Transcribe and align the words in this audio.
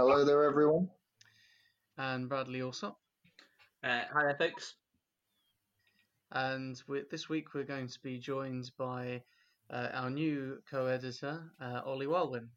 Hello 0.00 0.24
there, 0.24 0.44
everyone. 0.44 0.88
And 1.98 2.26
Bradley 2.26 2.62
Alsop. 2.62 2.98
Uh, 3.84 4.00
hi 4.10 4.22
there, 4.22 4.36
folks. 4.38 4.76
And 6.32 6.82
this 7.10 7.28
week 7.28 7.52
we're 7.52 7.64
going 7.64 7.86
to 7.86 7.98
be 8.02 8.16
joined 8.16 8.70
by 8.78 9.22
uh, 9.68 9.88
our 9.92 10.08
new 10.08 10.62
co-editor, 10.70 11.42
uh, 11.60 11.82
Ollie 11.84 12.06
Walwyn. 12.06 12.48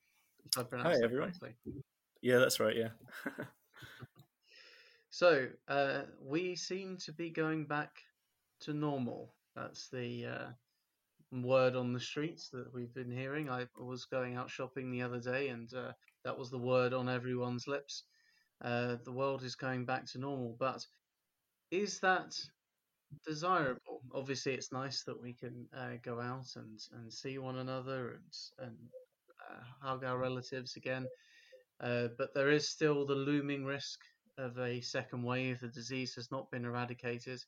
Hi, 0.56 0.96
everyone. 1.04 1.34
Correctly. 1.34 1.50
Yeah, 2.22 2.38
that's 2.38 2.62
right. 2.62 2.78
Yeah. 2.78 2.92
so 5.10 5.50
uh, 5.68 6.04
we 6.22 6.56
seem 6.56 6.96
to 7.00 7.12
be 7.12 7.30
going 7.30 7.66
back 7.66 7.92
to 8.62 8.74
normal. 8.74 9.34
That's 9.54 9.90
the 9.90 10.28
uh, 10.28 11.42
word 11.42 11.76
on 11.76 11.92
the 11.92 12.00
streets 12.00 12.48
that 12.54 12.74
we've 12.74 12.94
been 12.94 13.12
hearing. 13.12 13.50
I 13.50 13.66
was 13.78 14.06
going 14.06 14.38
out 14.38 14.50
shopping 14.50 14.92
the 14.92 15.02
other 15.02 15.20
day, 15.20 15.50
and 15.50 15.70
uh, 15.74 15.92
that 16.24 16.38
was 16.38 16.50
the 16.50 16.58
word 16.58 16.94
on 16.94 17.10
everyone's 17.10 17.68
lips. 17.68 18.04
Uh, 18.62 18.98
the 19.04 19.12
world 19.12 19.44
is 19.44 19.56
going 19.56 19.86
back 19.86 20.06
to 20.06 20.20
normal, 20.20 20.56
but 20.60 20.86
is 21.72 22.00
that 22.00 22.36
desirable? 23.26 24.02
Obviously, 24.14 24.54
it's 24.54 24.72
nice 24.72 25.04
that 25.04 25.22
we 25.22 25.34
can 25.34 25.68
uh, 25.76 25.98
go 26.04 26.20
out 26.20 26.48
and, 26.56 26.80
and 26.94 27.12
see 27.12 27.38
one 27.38 27.58
another 27.58 28.12
and 28.12 28.68
and 28.68 28.78
uh, 29.50 29.64
hug 29.82 30.04
our 30.04 30.18
relatives 30.18 30.76
again, 30.76 31.06
uh, 31.82 32.08
but 32.18 32.34
there 32.34 32.52
is 32.52 32.70
still 32.70 33.06
the 33.06 33.16
looming 33.16 33.66
risk 33.66 34.00
of 34.38 34.58
a 34.60 34.82
second 34.82 35.24
wave. 35.24 35.60
The 35.60 35.68
disease 35.68 36.16
has 36.16 36.32
not 36.32 36.50
been 36.52 36.66
eradicated. 36.66 37.44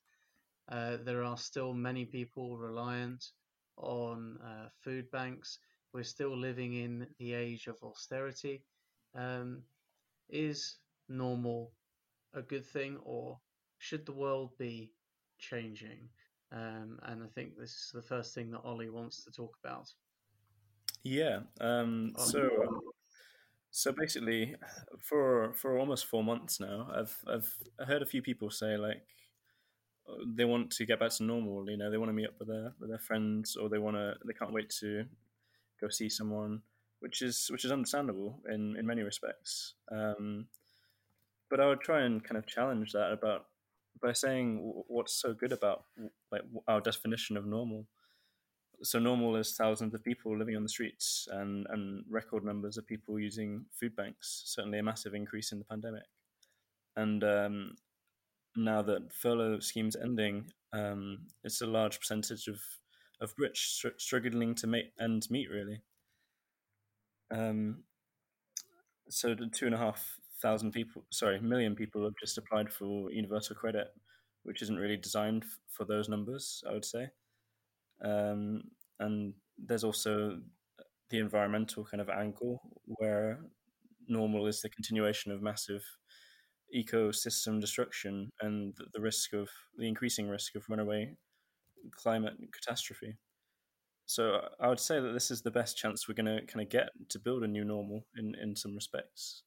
Uh, 0.69 0.97
there 1.03 1.23
are 1.23 1.38
still 1.38 1.73
many 1.73 2.05
people 2.05 2.57
reliant 2.57 3.23
on 3.78 4.38
uh, 4.44 4.69
food 4.83 5.09
banks. 5.11 5.59
We're 5.95 6.03
still 6.03 6.35
living 6.35 6.73
in 6.73 7.07
the 7.19 7.33
age 7.33 7.67
of 7.67 7.77
austerity. 7.81 8.65
Um, 9.17 9.61
is 10.29 10.75
normal 11.07 11.71
a 12.33 12.41
good 12.41 12.65
thing, 12.65 12.97
or 13.05 13.39
should 13.77 14.05
the 14.05 14.11
world 14.11 14.49
be 14.59 14.91
changing? 15.39 16.09
Um, 16.51 16.99
and 17.03 17.23
I 17.23 17.27
think 17.27 17.57
this 17.57 17.71
is 17.71 17.91
the 17.93 18.01
first 18.01 18.35
thing 18.35 18.51
that 18.51 18.59
Ollie 18.66 18.89
wants 18.89 19.23
to 19.23 19.31
talk 19.31 19.55
about. 19.63 19.89
Yeah. 21.03 21.39
Um, 21.61 22.11
so, 22.17 22.49
so 23.71 23.93
basically, 23.93 24.53
for 24.99 25.53
for 25.53 25.77
almost 25.77 26.07
four 26.07 26.25
months 26.25 26.59
now, 26.59 26.89
I've 26.93 27.17
I've 27.25 27.88
heard 27.88 28.01
a 28.01 28.05
few 28.05 28.21
people 28.21 28.49
say 28.51 28.75
like 28.75 29.01
they 30.27 30.43
want 30.43 30.71
to 30.71 30.85
get 30.85 30.99
back 30.99 31.11
to 31.11 31.23
normal. 31.23 31.69
You 31.69 31.77
know, 31.77 31.89
they 31.89 31.97
want 31.97 32.09
to 32.09 32.13
meet 32.13 32.27
up 32.27 32.35
with 32.38 32.49
their 32.49 32.73
with 32.81 32.89
their 32.89 32.99
friends, 32.99 33.55
or 33.55 33.69
they 33.69 33.79
want 33.79 33.95
to 33.95 34.16
they 34.25 34.33
can't 34.33 34.51
wait 34.51 34.69
to 34.81 35.05
go 35.80 35.90
see 35.90 36.09
someone, 36.09 36.62
which 37.00 37.22
is 37.22 37.48
which 37.50 37.66
is 37.66 37.72
understandable 37.72 38.42
in 38.50 38.76
in 38.78 38.86
many 38.86 39.02
respects. 39.02 39.73
Um, 39.92 40.48
but 41.50 41.59
I 41.59 41.68
would 41.68 41.81
try 41.81 42.02
and 42.02 42.23
kind 42.23 42.38
of 42.38 42.48
challenge 42.48 42.92
that 42.94 43.12
about 43.12 43.45
by 44.02 44.14
saying 44.14 44.58
what's 44.88 45.14
so 45.14 45.34
good 45.34 45.52
about 45.52 45.86
like 46.31 46.42
our 46.68 46.81
definition 46.81 47.38
of 47.38 47.46
normal. 47.46 47.88
So 48.84 49.00
normal 49.00 49.38
is 49.38 49.56
thousands 49.56 49.94
of 49.94 50.03
people 50.03 50.38
living 50.38 50.58
on 50.58 50.64
the 50.64 50.70
streets 50.70 51.28
and, 51.31 51.66
and 51.70 52.03
record 52.09 52.44
numbers 52.44 52.78
of 52.78 52.85
people 52.85 53.19
using 53.19 53.66
food 53.80 53.96
banks. 53.96 54.44
Certainly 54.46 54.80
a 54.80 54.84
massive 54.84 55.14
increase 55.14 55.53
in 55.53 55.59
the 55.59 55.66
pandemic. 55.66 56.03
And 56.97 57.24
um, 57.24 57.75
now 58.56 58.81
that 58.81 59.14
furlough 59.14 59.59
scheme's 59.59 59.96
ending, 59.96 60.52
um, 60.74 61.28
it's 61.44 61.62
a 61.62 61.68
large 61.68 62.00
percentage 62.00 62.47
of 62.47 62.59
of 63.22 63.36
Brits 63.36 63.58
str- 63.58 63.98
struggling 63.98 64.56
to 64.56 64.68
make 64.68 64.94
ends 65.00 65.30
meet. 65.31 65.50
Really, 65.50 65.81
um, 67.31 67.84
so 69.09 69.36
the 69.36 69.48
two 69.48 69.66
and 69.66 69.76
a 69.76 69.78
half 69.78 70.18
thousand 70.42 70.72
people, 70.72 71.06
sorry, 71.12 71.40
million 71.40 71.76
people 71.76 72.03
have 72.03 72.14
just 72.20 72.38
applied 72.38 72.72
for 72.72 73.12
universal 73.12 73.56
credit, 73.56 73.88
which 74.44 74.62
isn't 74.62 74.78
really 74.78 74.98
designed 74.98 75.44
f- 75.44 75.59
for 75.70 75.86
those 75.86 76.09
numbers, 76.09 76.64
I 76.68 76.74
would 76.74 76.86
say. 76.86 77.08
Um, 78.03 78.64
and 79.00 79.34
there's 79.58 79.84
also 79.84 80.40
the 81.09 81.20
environmental 81.20 81.86
kind 81.86 82.02
of 82.02 82.09
angle 82.09 82.62
where 82.86 83.40
normal 84.08 84.47
is 84.47 84.62
the 84.62 84.70
continuation 84.70 85.32
of 85.32 85.42
massive 85.42 85.84
ecosystem 86.76 87.62
destruction 87.62 88.32
and 88.42 88.76
the 88.94 89.02
risk 89.02 89.34
of 89.34 89.50
the 89.78 89.88
increasing 89.88 90.28
risk 90.28 90.56
of 90.56 90.66
runaway 90.70 91.16
climate 91.91 92.35
catastrophe. 92.51 93.18
So 94.06 94.41
I 94.59 94.68
would 94.68 94.79
say 94.79 95.00
that 95.00 95.13
this 95.13 95.31
is 95.31 95.41
the 95.41 95.51
best 95.51 95.78
chance 95.78 96.07
we're 96.07 96.13
going 96.13 96.25
to 96.38 96.46
kind 96.46 96.62
of 96.63 96.69
get 96.69 96.90
to 97.09 97.19
build 97.19 97.44
a 97.44 97.47
new 97.47 97.63
normal 97.63 98.06
in, 98.18 98.35
in 98.35 98.56
some 98.56 98.75
respects. 98.75 99.44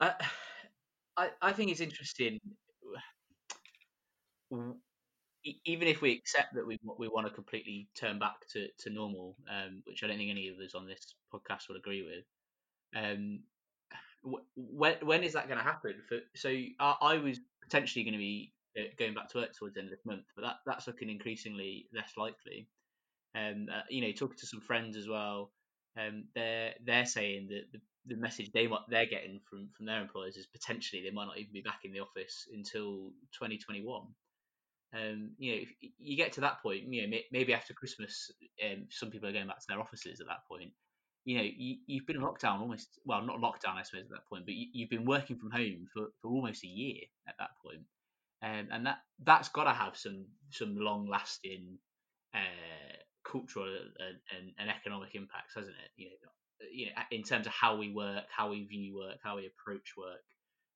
Uh, 0.00 0.12
I 1.16 1.30
I 1.40 1.52
think 1.52 1.70
it's 1.70 1.80
interesting 1.80 2.38
even 5.64 5.88
if 5.88 6.00
we 6.00 6.12
accept 6.12 6.54
that 6.54 6.66
we 6.66 6.78
we 6.98 7.08
want 7.08 7.26
to 7.26 7.32
completely 7.32 7.88
turn 7.94 8.18
back 8.18 8.46
to, 8.52 8.68
to 8.78 8.90
normal, 8.90 9.36
um, 9.50 9.82
which 9.86 10.02
I 10.02 10.06
don't 10.06 10.18
think 10.18 10.30
any 10.30 10.48
of 10.48 10.58
us 10.58 10.74
on 10.74 10.86
this 10.86 11.14
podcast 11.32 11.68
would 11.68 11.76
agree 11.78 12.02
with, 12.02 12.24
um, 13.00 13.40
when 14.56 14.96
when 15.02 15.22
is 15.22 15.34
that 15.34 15.48
going 15.48 15.58
to 15.58 15.64
happen? 15.64 15.94
For 16.08 16.18
so 16.34 16.48
I, 16.48 16.96
I 17.00 17.16
was 17.18 17.38
potentially 17.62 18.04
going 18.04 18.14
to 18.14 18.18
be 18.18 18.52
uh, 18.78 18.84
going 18.98 19.14
back 19.14 19.28
to 19.30 19.38
work 19.38 19.54
towards 19.54 19.74
the 19.74 19.80
end 19.80 19.88
of 19.88 19.96
this 19.96 20.06
month, 20.06 20.24
but 20.34 20.42
that 20.42 20.56
that's 20.66 20.86
looking 20.86 21.10
increasingly 21.10 21.86
less 21.94 22.12
likely. 22.16 22.68
Um, 23.34 23.66
uh, 23.72 23.82
you 23.90 24.02
know, 24.02 24.12
talking 24.12 24.38
to 24.38 24.46
some 24.46 24.60
friends 24.60 24.96
as 24.96 25.08
well, 25.08 25.50
um, 25.98 26.24
they're 26.34 26.74
they're 26.84 27.06
saying 27.06 27.48
that 27.48 27.64
the, 27.72 27.80
the 28.06 28.20
message 28.20 28.50
they 28.52 28.68
they're 28.88 29.06
getting 29.06 29.40
from 29.48 29.68
from 29.76 29.86
their 29.86 30.00
employers 30.00 30.36
is 30.36 30.46
potentially 30.46 31.02
they 31.02 31.10
might 31.10 31.26
not 31.26 31.38
even 31.38 31.52
be 31.52 31.62
back 31.62 31.80
in 31.84 31.92
the 31.92 32.00
office 32.00 32.48
until 32.52 33.12
2021. 33.32 34.02
Um, 34.94 35.32
you 35.38 35.52
know, 35.52 35.62
if 35.62 35.72
you 35.98 36.16
get 36.16 36.32
to 36.34 36.40
that 36.42 36.62
point, 36.62 36.84
you 36.92 37.06
know, 37.06 37.18
maybe 37.32 37.52
after 37.52 37.74
Christmas, 37.74 38.30
um, 38.64 38.86
some 38.90 39.10
people 39.10 39.28
are 39.28 39.32
going 39.32 39.48
back 39.48 39.60
to 39.60 39.66
their 39.68 39.80
offices 39.80 40.20
at 40.20 40.26
that 40.28 40.46
point. 40.48 40.70
You 41.26 41.38
know, 41.38 41.44
you, 41.44 41.98
have 41.98 42.06
been 42.06 42.16
in 42.16 42.22
lockdown 42.22 42.60
almost, 42.60 42.88
well, 43.04 43.20
not 43.20 43.40
lockdown, 43.40 43.76
I 43.76 43.82
suppose, 43.82 44.04
at 44.04 44.10
that 44.10 44.28
point, 44.28 44.46
but 44.46 44.54
you, 44.54 44.84
have 44.84 44.90
been 44.90 45.04
working 45.04 45.36
from 45.36 45.50
home 45.50 45.88
for, 45.92 46.06
for 46.22 46.28
almost 46.30 46.64
a 46.64 46.68
year 46.68 47.00
at 47.28 47.34
that 47.40 47.50
point. 47.62 47.82
Um, 48.42 48.68
and 48.70 48.86
that 48.86 48.98
that's 49.24 49.48
got 49.48 49.64
to 49.64 49.72
have 49.72 49.96
some 49.96 50.26
some 50.50 50.76
long 50.76 51.08
lasting 51.08 51.78
uh, 52.34 52.96
cultural 53.24 53.66
and, 53.66 54.18
and, 54.36 54.52
and, 54.58 54.70
economic 54.70 55.14
impacts, 55.14 55.54
hasn't 55.54 55.74
it? 55.74 55.90
You 55.96 56.10
know, 56.10 56.66
you 56.70 56.86
know, 56.86 56.92
in 57.10 57.22
terms 57.22 57.46
of 57.46 57.52
how 57.52 57.76
we 57.76 57.92
work, 57.92 58.24
how 58.30 58.50
we 58.50 58.64
view 58.64 58.96
work, 58.96 59.18
how 59.22 59.36
we 59.36 59.46
approach 59.46 59.94
work. 59.96 60.22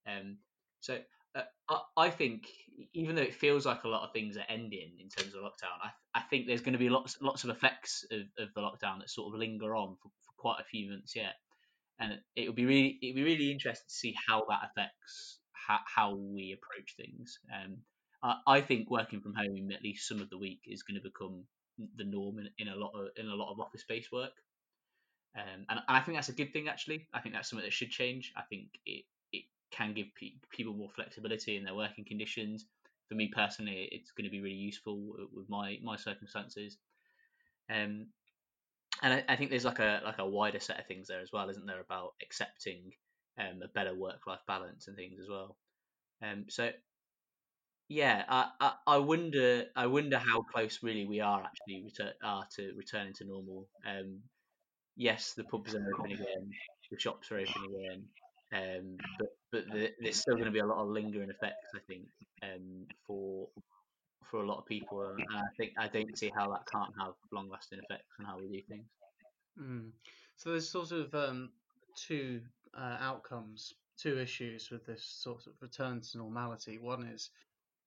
Um, 0.07 0.39
so 0.81 0.99
uh, 1.35 1.43
I, 1.69 2.07
I, 2.07 2.11
think 2.11 2.49
even 2.95 3.15
though 3.15 3.23
it 3.23 3.35
feels 3.35 3.67
like 3.67 3.85
a 3.85 3.89
lot 3.89 4.07
of 4.07 4.13
things 4.13 4.37
are 4.37 4.45
ending 4.49 4.93
in 4.99 5.09
terms 5.09 5.35
of 5.35 5.43
lockdown, 5.43 5.77
I, 5.83 5.91
I 6.19 6.23
think 6.23 6.47
there's 6.47 6.63
going 6.63 6.73
to 6.73 6.79
be 6.79 6.89
lots 6.89 7.19
lots 7.21 7.45
of 7.45 7.51
effects 7.51 8.05
of, 8.11 8.23
of 8.39 8.49
the 8.55 8.61
lockdown 8.61 8.99
that 8.99 9.11
sort 9.11 9.33
of 9.33 9.39
linger 9.39 9.77
on 9.77 9.97
for 10.03 10.11
quite 10.41 10.61
a 10.61 10.65
few 10.65 10.91
months 10.91 11.15
yet, 11.15 11.35
and 11.99 12.19
it 12.35 12.49
will 12.49 12.55
be 12.55 12.67
really 12.67 12.99
it 13.03 13.09
will 13.09 13.25
be 13.25 13.31
really 13.31 13.53
interesting 13.53 13.89
to 13.89 13.95
see 13.95 14.15
how 14.27 14.45
that 14.49 14.71
affects 14.71 15.39
how, 15.53 15.79
how 15.87 16.15
we 16.15 16.57
approach 16.57 16.95
things. 16.97 17.39
Um, 17.53 17.79
I, 18.23 18.59
I 18.59 18.61
think 18.61 18.91
working 18.91 19.21
from 19.21 19.35
home 19.35 19.71
at 19.73 19.83
least 19.83 20.09
some 20.09 20.21
of 20.21 20.31
the 20.31 20.39
week 20.39 20.61
is 20.67 20.83
going 20.83 21.01
to 21.01 21.09
become 21.09 21.45
the 21.97 22.05
norm 22.05 22.39
in, 22.39 22.49
in 22.59 22.69
a 22.69 22.77
lot 22.77 22.93
of 22.95 23.09
in 23.17 23.27
a 23.27 23.35
lot 23.35 23.53
of 23.53 23.61
office 23.61 23.85
based 23.89 24.13
work. 24.13 24.33
Um, 25.37 25.65
and, 25.69 25.79
and, 25.87 25.97
I 25.97 26.01
think 26.01 26.17
that's 26.17 26.29
a 26.29 26.35
good 26.35 26.53
thing. 26.53 26.69
Actually, 26.69 27.07
I 27.15 27.21
think 27.21 27.35
that's 27.35 27.49
something 27.49 27.65
that 27.65 27.73
should 27.73 27.91
change. 27.91 28.33
I 28.37 28.43
think 28.51 28.67
it, 28.85 29.05
it 29.33 29.45
can 29.71 29.95
give 29.95 30.07
pe- 30.19 30.41
people 30.51 30.75
more 30.75 30.91
flexibility 30.91 31.57
in 31.57 31.63
their 31.63 31.75
working 31.75 32.05
conditions. 32.05 32.67
For 33.09 33.15
me 33.15 33.31
personally, 33.33 33.89
it's 33.93 34.11
going 34.11 34.25
to 34.25 34.31
be 34.31 34.41
really 34.41 34.57
useful 34.57 35.15
with 35.33 35.49
my 35.49 35.79
my 35.83 35.97
circumstances. 35.97 36.79
Um, 37.73 38.09
and 39.03 39.15
I, 39.15 39.25
I, 39.29 39.37
think 39.37 39.51
there's 39.51 39.65
like 39.65 39.79
a 39.79 40.01
like 40.05 40.19
a 40.19 40.27
wider 40.27 40.61
set 40.61 40.79
of 40.79 40.87
things 40.87 41.09
there 41.09 41.21
as 41.21 41.31
well, 41.33 41.49
isn't 41.49 41.67
there, 41.67 41.81
about 41.81 42.15
accepting 42.23 42.93
um, 43.39 43.63
a 43.63 43.69
better 43.69 43.95
work 43.95 44.27
life 44.27 44.41
balance 44.47 44.89
and 44.89 44.97
things 44.97 45.19
as 45.21 45.29
well. 45.29 45.57
Um, 46.23 46.47
so 46.49 46.71
yeah, 47.89 48.25
I, 48.29 48.51
I, 48.61 48.73
I 48.87 48.97
wonder 48.99 49.65
I 49.75 49.87
wonder 49.87 50.19
how 50.19 50.43
close 50.43 50.79
really 50.83 51.07
we 51.07 51.21
are 51.21 51.43
actually 51.43 51.83
return, 51.85 52.13
are 52.23 52.47
to 52.57 52.73
returning 52.77 53.15
to 53.15 53.25
normal. 53.25 53.69
Um, 53.87 54.21
yes, 54.97 55.35
the 55.35 55.45
pubs 55.45 55.75
are 55.75 55.85
open 55.99 56.13
again, 56.13 56.51
the 56.91 57.01
shops 57.01 57.33
are 57.33 57.39
open 57.39 57.63
again, 57.69 58.05
um, 58.53 58.97
but 59.19 59.29
but 59.51 59.65
the, 59.73 59.91
there's 60.01 60.21
still 60.21 60.35
going 60.35 60.47
to 60.47 60.53
be 60.53 60.61
a 60.61 60.67
lot 60.67 60.79
of 60.79 60.89
lingering 60.89 61.31
effects, 61.31 61.71
I 61.75 61.81
think, 61.89 62.07
um, 62.43 62.87
for 63.07 63.49
for 64.31 64.43
a 64.43 64.47
lot 64.47 64.59
of 64.59 64.67
people, 64.67 65.03
and 65.03 65.25
I 65.33 65.49
think 65.57 65.73
I 65.79 65.89
don't 65.89 66.17
see 66.17 66.31
how 66.35 66.51
that 66.51 66.67
can't 66.71 66.93
have 66.99 67.15
long 67.33 67.49
lasting 67.51 67.81
effects 67.81 68.07
on 68.19 68.27
how 68.27 68.39
we 68.39 68.49
do 68.49 68.63
things. 68.69 68.87
Mm. 69.61 69.91
So 70.37 70.51
there's 70.51 70.69
sort 70.69 70.93
of 70.93 71.15
um, 71.15 71.51
two 71.97 72.41
uh, 72.77 72.97
outcomes, 73.01 73.75
two 73.99 74.19
issues 74.19 74.71
with 74.71 74.87
this 74.87 75.05
sort 75.05 75.47
of 75.47 75.53
return 75.61 76.01
to 76.01 76.19
normality. 76.19 76.79
One 76.79 77.05
is 77.05 77.31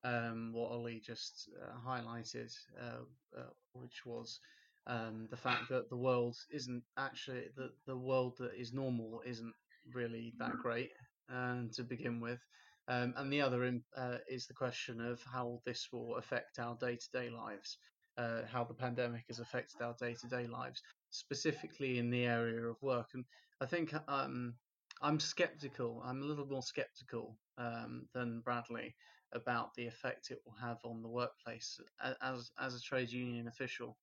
um, 0.03 0.51
what 0.53 0.71
Ollie 0.71 1.01
just 1.03 1.49
uh, 1.61 1.89
highlighted, 1.89 2.53
uh, 2.79 3.39
uh, 3.39 3.43
which 3.73 4.05
was 4.05 4.39
um, 4.85 5.27
the 5.29 5.37
fact 5.37 5.69
that 5.69 5.89
the 5.89 5.97
world 5.97 6.35
isn't 6.51 6.83
actually 6.97 7.45
the 7.55 7.71
the 7.87 7.97
world 7.97 8.35
that 8.39 8.53
is 8.53 8.73
normal 8.73 9.21
isn't 9.25 9.53
really 9.93 10.33
that 10.39 10.57
great 10.61 10.91
um, 11.29 11.69
to 11.73 11.83
begin 11.83 12.19
with. 12.19 12.39
Um, 12.87 13.13
and 13.17 13.31
the 13.31 13.41
other 13.41 13.79
uh, 13.97 14.17
is 14.27 14.45
the 14.45 14.53
question 14.53 14.99
of 14.99 15.21
how 15.23 15.61
this 15.65 15.87
will 15.91 16.17
affect 16.17 16.59
our 16.59 16.75
day 16.75 16.97
to 16.97 17.09
day 17.13 17.29
lives, 17.29 17.77
uh, 18.17 18.41
how 18.51 18.63
the 18.63 18.73
pandemic 18.73 19.23
has 19.27 19.39
affected 19.39 19.81
our 19.81 19.95
day 19.99 20.15
to 20.21 20.27
day 20.27 20.47
lives, 20.47 20.81
specifically 21.09 21.97
in 21.97 22.09
the 22.09 22.25
area 22.25 22.61
of 22.61 22.81
work. 22.81 23.07
And 23.13 23.23
I 23.61 23.65
think 23.65 23.93
um, 24.07 24.55
I'm 25.01 25.19
skeptical, 25.19 26.01
I'm 26.05 26.21
a 26.21 26.25
little 26.25 26.45
more 26.45 26.61
skeptical 26.61 27.37
um, 27.57 28.07
than 28.13 28.41
Bradley 28.41 28.95
about 29.33 29.73
the 29.75 29.87
effect 29.87 30.29
it 30.29 30.39
will 30.45 30.55
have 30.61 30.77
on 30.83 31.01
the 31.01 31.09
workplace 31.09 31.79
as, 32.21 32.51
as 32.59 32.75
a 32.75 32.81
trade 32.81 33.11
union 33.11 33.47
official. 33.47 33.97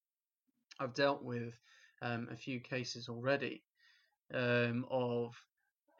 I've 0.81 0.94
dealt 0.94 1.23
with 1.23 1.55
um, 2.03 2.29
a 2.33 2.37
few 2.37 2.61
cases 2.61 3.09
already 3.09 3.62
um, 4.33 4.87
of 4.91 5.35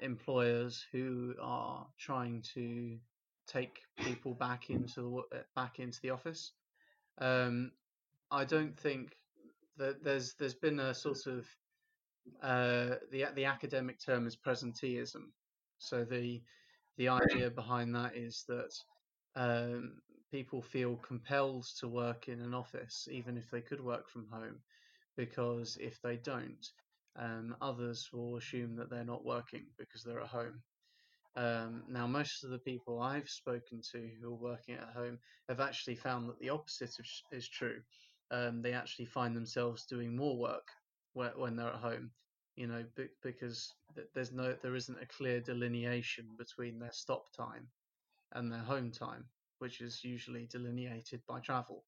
employers 0.00 0.85
who 0.93 1.35
are 1.41 1.87
trying 1.99 2.43
to 2.55 2.99
take 3.47 3.81
people 3.99 4.35
back 4.35 4.70
into 4.70 5.25
the 5.31 5.38
uh, 5.38 5.43
back 5.56 5.79
into 5.79 5.99
the 6.02 6.11
office. 6.11 6.52
Um, 7.19 7.73
I 8.31 8.44
don't 8.44 8.79
think 8.79 9.17
that 9.76 10.02
there's 10.05 10.35
there's 10.38 10.55
been 10.55 10.81
a 10.81 10.94
sort 10.94 11.26
of 11.26 11.47
uh, 12.43 12.97
the 13.11 13.26
the 13.35 13.44
academic 13.44 13.99
term 14.05 14.26
is 14.26 14.37
presenteeism. 14.37 15.31
So 15.79 16.05
the 16.05 16.43
the 16.97 17.08
idea 17.08 17.50
behind 17.50 17.94
that 17.94 18.17
is 18.17 18.44
that 18.49 18.73
um, 19.37 19.94
people 20.31 20.62
feel 20.62 20.97
compelled 20.97 21.67
to 21.79 21.88
work 21.88 22.29
in 22.29 22.41
an 22.41 22.55
office 22.55 23.08
even 23.11 23.37
if 23.37 23.50
they 23.50 23.61
could 23.61 23.82
work 23.82 24.08
from 24.08 24.26
home, 24.31 24.61
because 25.17 25.76
if 25.81 26.00
they 26.02 26.17
don't, 26.17 26.67
um, 27.17 27.57
others 27.61 28.09
will 28.12 28.37
assume 28.37 28.77
that 28.77 28.91
they're 28.91 29.05
not 29.05 29.25
working 29.25 29.67
because 29.79 30.03
they're 30.03 30.21
at 30.21 30.29
home. 30.29 30.62
Um, 31.37 31.85
now, 31.89 32.07
most 32.07 32.43
of 32.45 32.51
the 32.51 32.59
people 32.59 33.01
I've 33.01 33.29
spoken 33.29 33.81
to 33.93 34.11
who 34.21 34.33
are 34.33 34.37
working 34.37 34.75
at 34.75 34.95
home 34.95 35.19
have 35.49 35.61
actually 35.61 35.95
found 35.95 36.29
that 36.29 36.39
the 36.41 36.49
opposite 36.49 36.91
is, 36.99 37.23
is 37.31 37.49
true. 37.49 37.81
Um, 38.31 38.62
they 38.62 38.73
actually 38.73 39.07
find 39.07 39.35
themselves 39.35 39.87
doing 39.87 40.17
more 40.17 40.37
work 40.37 40.69
when 41.15 41.57
they're 41.57 41.69
at 41.69 41.75
home, 41.75 42.11
you 42.57 42.67
know, 42.67 42.85
because 43.23 43.75
there's 44.15 44.33
no, 44.33 44.55
there 44.62 44.77
isn't 44.77 45.03
a 45.03 45.07
clear 45.07 45.41
delineation 45.41 46.27
between 46.39 46.79
their 46.79 46.93
stop 46.93 47.25
time 47.37 47.67
and 48.33 48.51
their 48.51 48.61
home 48.61 48.91
time, 48.91 49.25
which 49.59 49.81
is 49.81 50.05
usually 50.05 50.47
delineated 50.47 51.21
by 51.29 51.41
travel, 51.41 51.85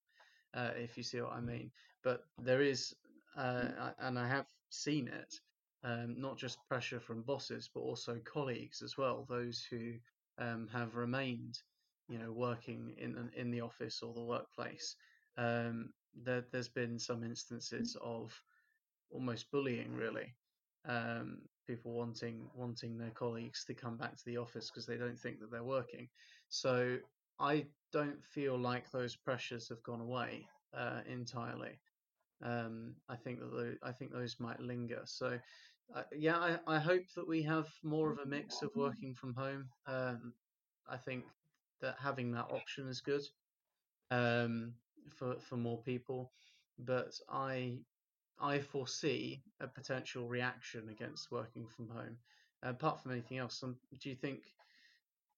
uh, 0.54 0.70
if 0.76 0.96
you 0.96 1.02
see 1.02 1.20
what 1.20 1.32
I 1.32 1.40
mean. 1.40 1.70
But 2.02 2.24
there 2.38 2.62
is, 2.62 2.94
uh, 3.36 3.90
and 4.00 4.18
I 4.18 4.28
have 4.28 4.46
seen 4.72 5.08
it, 5.08 5.34
um, 5.84 6.14
not 6.18 6.38
just 6.38 6.58
pressure 6.68 7.00
from 7.00 7.22
bosses, 7.22 7.68
but 7.72 7.80
also 7.80 8.18
colleagues 8.24 8.82
as 8.82 8.96
well, 8.96 9.26
those 9.28 9.64
who 9.70 9.92
um, 10.38 10.68
have 10.72 10.96
remained, 10.96 11.58
you 12.08 12.18
know, 12.18 12.32
working 12.32 12.94
in 12.98 13.30
in 13.36 13.50
the 13.50 13.60
office 13.60 14.02
or 14.02 14.14
the 14.14 14.22
workplace. 14.22 14.96
Um, 15.36 15.90
there, 16.14 16.44
has 16.52 16.68
been 16.68 16.98
some 16.98 17.24
instances 17.24 17.96
of 18.02 18.32
almost 19.10 19.50
bullying, 19.50 19.92
really. 19.94 20.34
Um, 20.84 21.38
people 21.66 21.92
wanting 21.92 22.48
wanting 22.54 22.98
their 22.98 23.10
colleagues 23.10 23.64
to 23.66 23.74
come 23.74 23.96
back 23.96 24.16
to 24.16 24.24
the 24.26 24.36
office 24.36 24.70
because 24.70 24.86
they 24.86 24.96
don't 24.96 25.18
think 25.18 25.38
that 25.40 25.50
they're 25.50 25.62
working. 25.62 26.08
So 26.48 26.98
I 27.38 27.66
don't 27.92 28.22
feel 28.24 28.58
like 28.58 28.90
those 28.90 29.16
pressures 29.16 29.68
have 29.68 29.82
gone 29.82 30.00
away 30.00 30.46
uh, 30.74 31.00
entirely. 31.06 31.78
Um, 32.42 32.94
I 33.08 33.16
think 33.16 33.40
that 33.40 33.52
those, 33.52 33.76
I 33.82 33.92
think 33.92 34.12
those 34.12 34.36
might 34.40 34.60
linger. 34.60 35.02
So, 35.04 35.38
uh, 35.94 36.02
yeah, 36.12 36.38
I, 36.38 36.58
I 36.66 36.78
hope 36.78 37.04
that 37.16 37.28
we 37.28 37.42
have 37.42 37.68
more 37.82 38.10
of 38.12 38.18
a 38.18 38.26
mix 38.26 38.62
of 38.62 38.70
working 38.74 39.14
from 39.14 39.34
home. 39.34 39.68
Um, 39.86 40.34
I 40.88 40.96
think 40.96 41.24
that 41.80 41.96
having 42.00 42.32
that 42.32 42.50
option 42.50 42.88
is 42.88 43.00
good 43.00 43.22
um, 44.10 44.74
for 45.16 45.36
for 45.40 45.56
more 45.56 45.82
people, 45.82 46.32
but 46.78 47.12
I 47.30 47.78
I 48.40 48.58
foresee 48.60 49.42
a 49.60 49.68
potential 49.68 50.28
reaction 50.28 50.88
against 50.88 51.30
working 51.30 51.66
from 51.68 51.88
home. 51.88 52.18
apart 52.62 53.00
from 53.00 53.12
anything 53.12 53.38
else, 53.38 53.62
um, 53.62 53.76
do 54.00 54.08
you 54.08 54.16
think, 54.16 54.40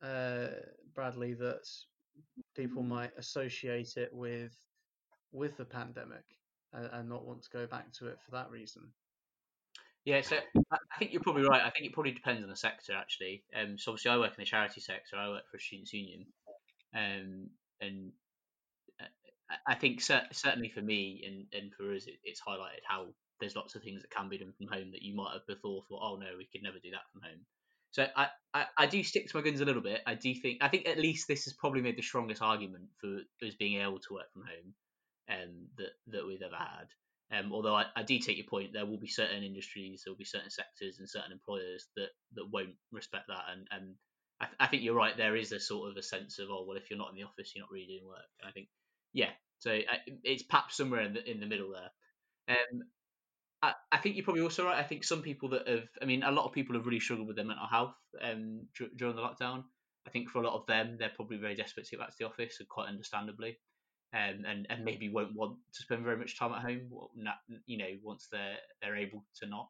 uh, 0.03 0.49
Bradley, 0.95 1.35
that 1.35 1.67
people 2.55 2.83
might 2.83 3.12
associate 3.17 3.97
it 3.97 4.12
with 4.12 4.53
with 5.33 5.57
the 5.57 5.65
pandemic? 5.65 6.25
And, 6.75 6.88
and 6.93 7.09
not 7.09 7.26
want 7.26 7.43
to 7.43 7.50
go 7.50 7.67
back 7.67 7.93
to 7.94 8.09
it 8.09 8.19
for 8.25 8.32
that 8.32 8.50
reason. 8.50 8.82
Yeah, 10.05 10.21
so 10.21 10.37
I 10.71 10.99
think 10.99 11.12
you're 11.12 11.23
probably 11.23 11.44
right. 11.49 11.62
I 11.62 11.71
think 11.71 11.87
it 11.87 11.94
probably 11.94 12.12
depends 12.12 12.43
on 12.43 12.50
the 12.50 12.56
sector 12.56 12.93
actually. 12.93 13.43
Um, 13.59 13.79
so 13.79 13.93
obviously 13.93 14.11
I 14.11 14.19
work 14.19 14.35
in 14.37 14.43
the 14.43 14.44
charity 14.44 14.82
sector. 14.82 15.17
I 15.17 15.29
work 15.31 15.44
for 15.50 15.56
a 15.56 15.61
students' 15.61 15.94
union, 15.94 16.26
um, 16.94 17.49
and 17.81 18.12
uh, 19.00 19.56
I 19.67 19.75
think 19.75 20.03
certainly 20.03 20.69
for 20.69 20.82
me 20.82 21.25
and, 21.26 21.62
and 21.62 21.73
for 21.73 21.94
us, 21.94 22.06
it, 22.06 22.17
it's 22.23 22.43
highlighted 22.47 22.85
how 22.87 23.06
there's 23.41 23.56
lots 23.56 23.75
of 23.75 23.82
things 23.82 24.03
that 24.03 24.11
can 24.11 24.29
be 24.29 24.38
done 24.38 24.53
from 24.56 24.67
home 24.67 24.91
that 24.93 25.03
you 25.03 25.15
might 25.15 25.32
have 25.32 25.47
before 25.47 25.82
thought, 25.88 26.03
oh 26.03 26.17
no, 26.17 26.26
we 26.37 26.49
could 26.53 26.62
never 26.62 26.79
do 26.82 26.91
that 26.91 27.09
from 27.11 27.23
home. 27.23 27.41
So 27.91 28.06
I, 28.15 28.29
I, 28.53 28.65
I 28.76 28.87
do 28.87 29.03
stick 29.03 29.29
to 29.29 29.37
my 29.37 29.43
guns 29.43 29.61
a 29.61 29.65
little 29.65 29.82
bit. 29.82 30.03
I 30.06 30.17
do 30.17 30.35
think 30.35 30.59
I 30.61 30.69
think 30.69 30.87
at 30.87 30.99
least 30.99 31.29
this 31.29 31.44
has 31.44 31.55
probably 31.55 31.81
made 31.81 31.97
the 31.97 32.03
strongest 32.03 32.43
argument 32.43 32.88
for 33.00 33.21
us 33.47 33.55
being 33.55 33.81
able 33.81 34.00
to 34.00 34.15
work 34.15 34.31
from 34.32 34.43
home 34.43 34.75
um, 35.31 35.69
that 35.79 35.93
that 36.09 36.26
we've 36.26 36.43
ever 36.43 36.56
had. 36.56 36.88
Um, 37.32 37.53
although 37.53 37.75
I, 37.75 37.87
I, 37.97 38.03
do 38.03 38.19
take 38.19 38.37
your 38.37 38.47
point, 38.47 38.73
there 38.73 38.87
will 38.87 38.99
be 38.99 39.09
certain 39.09 39.43
industries, 39.43 40.03
there 40.05 40.12
will 40.12 40.19
be 40.19 40.25
certain 40.25 40.50
sectors 40.50 40.99
and 40.99 41.09
certain 41.09 41.32
employers 41.32 41.87
that, 41.97 42.11
that 42.35 42.50
won't 42.53 42.76
respect 42.93 43.25
that. 43.28 43.45
And, 43.50 43.66
and 43.71 43.95
I, 44.40 44.45
th- 44.45 44.57
I, 44.61 44.66
think 44.66 44.83
you're 44.83 44.95
right. 44.95 45.16
There 45.16 45.35
is 45.35 45.50
a 45.50 45.59
sort 45.59 45.90
of 45.90 45.97
a 45.97 46.02
sense 46.02 46.38
of, 46.38 46.49
oh, 46.50 46.64
well, 46.69 46.76
if 46.76 46.90
you're 46.90 46.99
not 46.99 47.11
in 47.11 47.16
the 47.16 47.25
office, 47.25 47.52
you're 47.54 47.64
not 47.64 47.73
really 47.73 47.87
doing 47.87 48.07
work. 48.07 48.28
And 48.40 48.49
I 48.49 48.52
think, 48.52 48.69
yeah, 49.14 49.31
so 49.59 49.73
I, 49.73 50.00
it's 50.23 50.43
perhaps 50.43 50.76
somewhere 50.76 51.00
in 51.00 51.14
the, 51.14 51.28
in 51.28 51.40
the 51.40 51.47
middle 51.47 51.73
there. 51.73 52.57
Um, 52.57 52.83
I, 53.90 53.97
think 53.97 54.16
you're 54.16 54.25
probably 54.25 54.43
also 54.43 54.66
right. 54.66 54.76
I 54.76 54.83
think 54.83 55.04
some 55.04 55.23
people 55.23 55.49
that 55.50 55.66
have, 55.66 55.88
I 56.02 56.04
mean, 56.04 56.23
a 56.23 56.31
lot 56.31 56.45
of 56.45 56.52
people 56.52 56.76
have 56.76 56.85
really 56.85 57.00
struggled 57.00 57.26
with 57.26 57.37
their 57.37 57.47
mental 57.47 57.66
health 57.66 57.95
um, 58.23 58.66
d- 58.78 58.90
during 58.95 59.16
the 59.16 59.23
lockdown. 59.23 59.64
I 60.07 60.11
think 60.11 60.28
for 60.28 60.40
a 60.40 60.47
lot 60.47 60.54
of 60.54 60.66
them, 60.66 60.97
they're 60.99 61.09
probably 61.16 61.38
very 61.38 61.54
desperate 61.54 61.87
to 61.87 61.93
get 61.93 62.00
back 62.00 62.11
to 62.11 62.16
the 62.19 62.26
office, 62.26 62.57
and 62.61 62.69
quite 62.69 62.88
understandably 62.88 63.57
um, 64.14 64.44
and 64.47 64.66
and 64.71 64.85
maybe 64.85 65.09
won't 65.09 65.35
want 65.35 65.56
to 65.75 65.83
spend 65.83 66.04
very 66.04 66.16
much 66.16 66.38
time 66.38 66.52
at 66.52 66.62
home. 66.62 66.88
You 67.66 67.78
know, 67.78 67.90
once 68.02 68.28
they're 68.30 68.56
they're 68.80 68.97
able 68.97 69.25
to 69.40 69.47
not. 69.47 69.68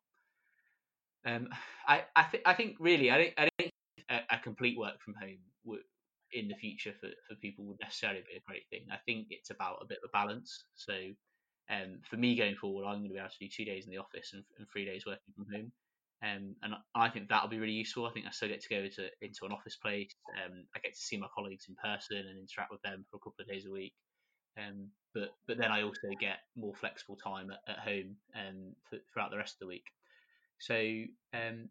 Um, 1.27 1.49
I 1.89 2.03
I 2.15 2.25
think 2.25 2.43
I 2.45 2.55
think 2.55 2.77
really 2.79 3.11
I 3.11 3.19
don't 3.19 3.35
I 3.39 3.43
don't 3.43 3.57
think 3.59 3.73
a, 4.11 4.35
a 4.35 4.39
complete 4.39 4.79
work 4.79 5.01
from 5.03 5.15
home 5.15 5.39
would, 5.65 5.81
in 6.33 6.49
the 6.49 6.55
future 6.55 6.93
for, 7.01 7.09
for 7.27 7.37
people 7.37 7.65
would 7.65 7.81
necessarily 7.81 8.21
be 8.21 8.37
a 8.37 8.47
great 8.47 8.65
thing. 8.69 8.87
I 8.93 8.99
think 9.07 9.29
it's 9.31 9.51
about 9.51 9.79
a 9.81 9.87
bit 9.87 9.99
of 10.03 10.11
a 10.11 10.13
balance. 10.13 10.65
So 10.75 10.93
um, 11.71 12.01
for 12.09 12.17
me 12.17 12.37
going 12.37 12.57
forward, 12.57 12.85
I'm 12.85 12.99
going 12.99 13.09
to 13.09 13.15
be 13.15 13.19
able 13.19 13.31
to 13.31 13.39
do 13.41 13.49
two 13.49 13.65
days 13.65 13.87
in 13.87 13.93
the 13.93 13.99
office 13.99 14.33
and, 14.35 14.45
and 14.59 14.67
three 14.71 14.85
days 14.85 15.05
working 15.07 15.33
from 15.35 15.47
home. 15.55 15.73
Um, 16.23 16.57
and 16.63 16.75
I 16.95 17.09
think 17.09 17.29
that'll 17.29 17.49
be 17.49 17.59
really 17.59 17.73
useful. 17.73 18.07
I 18.07 18.13
think 18.13 18.27
I 18.27 18.31
still 18.31 18.49
get 18.49 18.63
to 18.63 18.69
go 18.69 18.77
into 18.77 19.09
into 19.21 19.45
an 19.45 19.53
office 19.53 19.77
place. 19.77 20.11
Um, 20.45 20.65
I 20.75 20.79
get 20.81 20.95
to 20.95 21.01
see 21.01 21.19
my 21.19 21.27
colleagues 21.35 21.67
in 21.69 21.77
person 21.77 22.17
and 22.17 22.39
interact 22.39 22.73
with 22.73 22.83
them 22.83 23.05
for 23.11 23.17
a 23.17 23.21
couple 23.21 23.41
of 23.41 23.49
days 23.49 23.67
a 23.67 23.71
week. 23.71 23.93
Um, 24.59 24.91
but 25.15 25.31
but 25.47 25.59
then 25.59 25.71
I 25.71 25.83
also 25.83 26.09
get 26.21 26.39
more 26.57 26.75
flexible 26.75 27.17
time 27.17 27.51
at, 27.51 27.61
at 27.69 27.79
home 27.79 28.17
um, 28.35 28.75
throughout 29.13 29.31
the 29.31 29.37
rest 29.37 29.55
of 29.55 29.61
the 29.61 29.67
week. 29.67 29.87
So 30.59 30.75
um, 30.75 31.69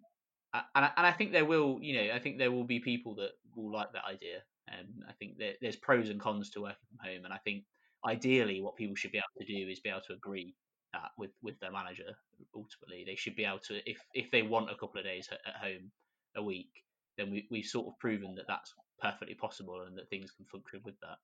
and 0.53 0.85
I, 0.85 0.91
and 0.97 1.07
I 1.07 1.11
think 1.11 1.31
there 1.31 1.45
will 1.45 1.79
you 1.81 1.95
know 1.95 2.13
I 2.13 2.19
think 2.19 2.37
there 2.37 2.51
will 2.51 2.63
be 2.63 2.79
people 2.79 3.15
that 3.15 3.31
will 3.55 3.71
like 3.71 3.91
that 3.93 4.05
idea. 4.05 4.43
Um, 4.71 5.03
I 5.09 5.13
think 5.13 5.37
there's 5.61 5.75
pros 5.75 6.09
and 6.09 6.19
cons 6.19 6.49
to 6.51 6.61
working 6.61 6.77
from 6.89 7.09
home, 7.09 7.25
and 7.25 7.33
I 7.33 7.37
think 7.37 7.65
ideally 8.05 8.61
what 8.61 8.75
people 8.75 8.95
should 8.95 9.11
be 9.11 9.17
able 9.17 9.45
to 9.45 9.45
do 9.45 9.69
is 9.69 9.79
be 9.79 9.89
able 9.89 10.01
to 10.07 10.13
agree 10.13 10.55
that 10.93 11.11
with 11.17 11.31
with 11.41 11.59
their 11.59 11.71
manager. 11.71 12.15
Ultimately, 12.55 13.03
they 13.05 13.15
should 13.15 13.35
be 13.35 13.45
able 13.45 13.59
to 13.67 13.89
if 13.89 13.97
if 14.13 14.31
they 14.31 14.41
want 14.41 14.71
a 14.71 14.75
couple 14.75 14.99
of 14.99 15.05
days 15.05 15.29
at 15.31 15.55
home 15.55 15.91
a 16.35 16.43
week, 16.43 16.83
then 17.17 17.31
we 17.31 17.47
we've 17.51 17.65
sort 17.65 17.87
of 17.87 17.99
proven 17.99 18.35
that 18.35 18.45
that's 18.47 18.73
perfectly 19.01 19.35
possible 19.35 19.81
and 19.81 19.97
that 19.97 20.09
things 20.09 20.31
can 20.31 20.45
function 20.45 20.81
with 20.85 20.99
that. 21.01 21.17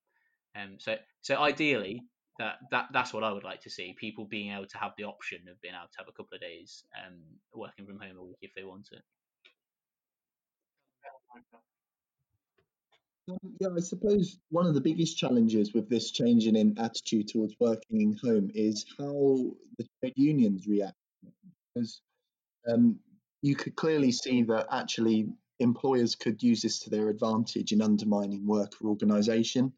Um, 0.55 0.77
so 0.79 0.95
so 1.21 1.37
ideally, 1.37 2.01
that, 2.39 2.55
that 2.71 2.87
that's 2.93 3.13
what 3.13 3.23
I 3.23 3.31
would 3.31 3.43
like 3.43 3.61
to 3.61 3.69
see. 3.69 3.95
People 3.99 4.25
being 4.25 4.51
able 4.51 4.67
to 4.67 4.77
have 4.77 4.93
the 4.97 5.03
option 5.03 5.39
of 5.49 5.61
being 5.61 5.73
able 5.73 5.89
to 5.91 5.97
have 5.99 6.07
a 6.07 6.11
couple 6.11 6.35
of 6.35 6.41
days 6.41 6.83
um, 6.97 7.19
working 7.53 7.85
from 7.85 7.99
home 7.99 8.17
a 8.17 8.23
week 8.23 8.37
if 8.41 8.51
they 8.55 8.63
want 8.63 8.87
it. 8.91 9.01
Um, 13.29 13.37
yeah, 13.59 13.67
I 13.75 13.79
suppose 13.79 14.39
one 14.49 14.65
of 14.65 14.73
the 14.73 14.81
biggest 14.81 15.17
challenges 15.17 15.73
with 15.73 15.89
this 15.89 16.11
changing 16.11 16.55
in 16.55 16.77
attitude 16.79 17.27
towards 17.27 17.53
working 17.59 18.01
in 18.01 18.17
home 18.23 18.49
is 18.55 18.85
how 18.97 19.37
the 19.77 19.85
trade 19.99 20.13
unions 20.15 20.67
react. 20.67 20.95
Because 21.75 22.01
um, 22.67 22.97
you 23.41 23.55
could 23.55 23.75
clearly 23.75 24.11
see 24.11 24.43
that 24.43 24.67
actually 24.71 25.29
employers 25.59 26.15
could 26.15 26.41
use 26.41 26.61
this 26.61 26.79
to 26.79 26.89
their 26.89 27.09
advantage 27.09 27.71
in 27.71 27.81
undermining 27.81 28.47
worker 28.47 28.85
organisation. 28.85 29.73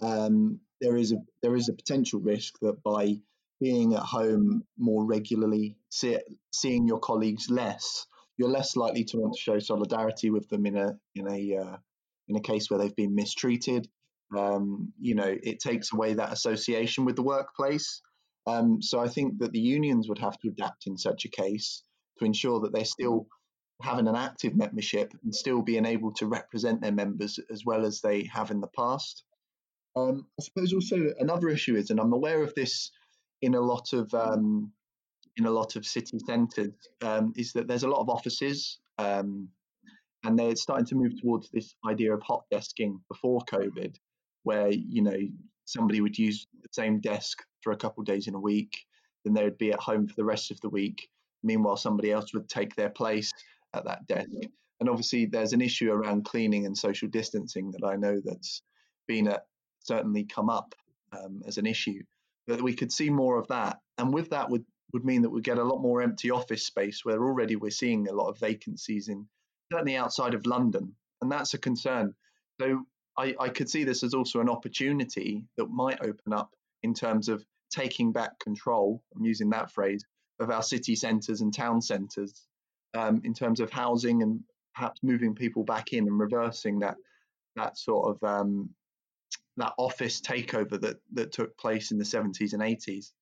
Um, 0.00 0.60
there 0.80 0.96
is 0.96 1.12
a 1.12 1.16
there 1.42 1.56
is 1.56 1.68
a 1.68 1.74
potential 1.74 2.20
risk 2.20 2.58
that 2.60 2.82
by 2.82 3.16
being 3.60 3.94
at 3.94 4.00
home 4.00 4.64
more 4.78 5.04
regularly, 5.04 5.76
see, 5.90 6.18
seeing 6.52 6.88
your 6.88 6.98
colleagues 6.98 7.50
less, 7.50 8.06
you're 8.38 8.48
less 8.48 8.74
likely 8.74 9.04
to 9.04 9.18
want 9.18 9.34
to 9.34 9.40
show 9.40 9.58
solidarity 9.58 10.30
with 10.30 10.48
them 10.48 10.64
in 10.66 10.76
a 10.76 10.98
in 11.14 11.28
a 11.28 11.56
uh, 11.58 11.76
in 12.28 12.36
a 12.36 12.40
case 12.40 12.70
where 12.70 12.78
they've 12.78 12.96
been 12.96 13.14
mistreated. 13.14 13.88
Um, 14.36 14.92
you 14.98 15.14
know, 15.14 15.36
it 15.42 15.60
takes 15.60 15.92
away 15.92 16.14
that 16.14 16.32
association 16.32 17.04
with 17.04 17.16
the 17.16 17.22
workplace. 17.22 18.00
Um, 18.46 18.80
so 18.80 19.00
I 19.00 19.08
think 19.08 19.40
that 19.40 19.52
the 19.52 19.60
unions 19.60 20.08
would 20.08 20.18
have 20.18 20.38
to 20.38 20.48
adapt 20.48 20.86
in 20.86 20.96
such 20.96 21.24
a 21.24 21.28
case 21.28 21.82
to 22.18 22.24
ensure 22.24 22.60
that 22.60 22.72
they're 22.72 22.84
still 22.84 23.26
having 23.82 24.08
an 24.08 24.16
active 24.16 24.56
membership 24.56 25.12
and 25.22 25.34
still 25.34 25.62
being 25.62 25.84
able 25.84 26.12
to 26.12 26.26
represent 26.26 26.80
their 26.80 26.92
members 26.92 27.38
as 27.50 27.64
well 27.64 27.84
as 27.84 28.00
they 28.00 28.24
have 28.24 28.50
in 28.50 28.60
the 28.60 28.68
past. 28.68 29.24
Um, 29.96 30.26
I 30.38 30.42
suppose 30.42 30.72
also 30.72 31.12
another 31.18 31.48
issue 31.48 31.76
is, 31.76 31.90
and 31.90 32.00
I'm 32.00 32.12
aware 32.12 32.42
of 32.42 32.54
this 32.54 32.90
in 33.42 33.54
a 33.54 33.60
lot 33.60 33.92
of 33.92 34.12
um, 34.14 34.72
in 35.36 35.46
a 35.46 35.50
lot 35.50 35.76
of 35.76 35.86
city 35.86 36.18
centres, 36.18 36.72
um, 37.02 37.32
is 37.36 37.52
that 37.52 37.66
there's 37.66 37.82
a 37.82 37.88
lot 37.88 38.00
of 38.00 38.08
offices, 38.08 38.78
um, 38.98 39.48
and 40.24 40.38
they're 40.38 40.56
starting 40.56 40.86
to 40.86 40.94
move 40.94 41.20
towards 41.20 41.50
this 41.50 41.74
idea 41.88 42.14
of 42.14 42.22
hot 42.22 42.44
desking 42.52 43.00
before 43.08 43.40
COVID, 43.50 43.96
where 44.44 44.70
you 44.70 45.02
know 45.02 45.18
somebody 45.64 46.00
would 46.00 46.18
use 46.18 46.46
the 46.62 46.68
same 46.72 47.00
desk 47.00 47.38
for 47.62 47.72
a 47.72 47.76
couple 47.76 48.00
of 48.00 48.06
days 48.06 48.26
in 48.26 48.34
a 48.34 48.40
week, 48.40 48.84
then 49.24 49.34
they 49.34 49.44
would 49.44 49.58
be 49.58 49.72
at 49.72 49.80
home 49.80 50.06
for 50.06 50.14
the 50.16 50.24
rest 50.24 50.50
of 50.50 50.60
the 50.60 50.68
week. 50.68 51.08
Meanwhile, 51.42 51.76
somebody 51.76 52.10
else 52.12 52.34
would 52.34 52.48
take 52.48 52.74
their 52.74 52.90
place 52.90 53.32
at 53.74 53.84
that 53.84 54.06
desk. 54.06 54.30
And 54.80 54.88
obviously, 54.88 55.26
there's 55.26 55.52
an 55.52 55.60
issue 55.60 55.90
around 55.92 56.24
cleaning 56.24 56.66
and 56.66 56.76
social 56.76 57.08
distancing 57.08 57.70
that 57.72 57.86
I 57.86 57.96
know 57.96 58.20
that's 58.24 58.62
been 59.06 59.28
a, 59.28 59.40
certainly 59.80 60.24
come 60.24 60.48
up 60.48 60.74
um, 61.12 61.42
as 61.46 61.58
an 61.58 61.66
issue. 61.66 62.02
That 62.46 62.62
we 62.62 62.74
could 62.74 62.90
see 62.90 63.10
more 63.10 63.38
of 63.38 63.46
that, 63.48 63.78
and 63.98 64.12
with 64.12 64.30
that 64.30 64.50
would 64.50 64.64
would 64.92 65.04
mean 65.04 65.22
that 65.22 65.30
we 65.30 65.40
get 65.40 65.58
a 65.58 65.64
lot 65.64 65.80
more 65.80 66.02
empty 66.02 66.30
office 66.30 66.66
space 66.66 67.04
where 67.04 67.22
already 67.22 67.54
we're 67.54 67.70
seeing 67.70 68.08
a 68.08 68.12
lot 68.12 68.28
of 68.28 68.40
vacancies 68.40 69.08
in 69.08 69.28
certainly 69.72 69.96
outside 69.96 70.34
of 70.34 70.46
London, 70.46 70.94
and 71.20 71.30
that's 71.30 71.54
a 71.54 71.58
concern. 71.58 72.14
So 72.60 72.84
I, 73.16 73.34
I 73.38 73.48
could 73.48 73.70
see 73.70 73.84
this 73.84 74.02
as 74.02 74.14
also 74.14 74.40
an 74.40 74.48
opportunity 74.48 75.44
that 75.56 75.66
might 75.66 76.00
open 76.02 76.32
up 76.32 76.50
in 76.82 76.94
terms 76.94 77.28
of 77.28 77.44
taking 77.70 78.12
back 78.12 78.38
control. 78.40 79.02
I'm 79.14 79.24
using 79.24 79.50
that 79.50 79.70
phrase 79.70 80.04
of 80.40 80.50
our 80.50 80.62
city 80.62 80.96
centres 80.96 81.40
and 81.40 81.54
town 81.54 81.80
centres 81.82 82.46
um, 82.94 83.20
in 83.24 83.34
terms 83.34 83.60
of 83.60 83.70
housing 83.70 84.22
and 84.22 84.40
perhaps 84.74 85.00
moving 85.02 85.34
people 85.34 85.64
back 85.64 85.92
in 85.92 86.06
and 86.06 86.18
reversing 86.18 86.80
that 86.80 86.96
that 87.56 87.76
sort 87.76 88.08
of 88.08 88.22
um, 88.22 88.70
that 89.60 89.74
office 89.78 90.20
takeover 90.20 90.80
that 90.80 91.00
that 91.12 91.32
took 91.32 91.56
place 91.56 91.90
in 91.90 91.98
the 91.98 92.04
70s 92.04 92.52
and 92.52 92.62
80s. 92.62 93.12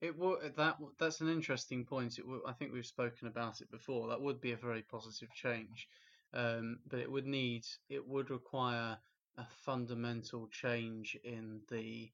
It 0.00 0.18
would 0.18 0.56
that 0.56 0.78
that's 0.98 1.20
an 1.20 1.28
interesting 1.28 1.84
point. 1.84 2.18
It 2.18 2.24
I 2.46 2.52
think 2.52 2.72
we've 2.72 2.84
spoken 2.84 3.28
about 3.28 3.60
it 3.60 3.70
before. 3.70 4.08
That 4.08 4.20
would 4.20 4.40
be 4.40 4.52
a 4.52 4.56
very 4.56 4.82
positive 4.82 5.32
change, 5.32 5.88
um, 6.34 6.80
but 6.88 6.98
it 6.98 7.10
would 7.10 7.26
need 7.26 7.64
it 7.88 8.06
would 8.06 8.30
require 8.30 8.98
a 9.38 9.46
fundamental 9.64 10.48
change 10.48 11.16
in 11.24 11.60
the 11.70 12.10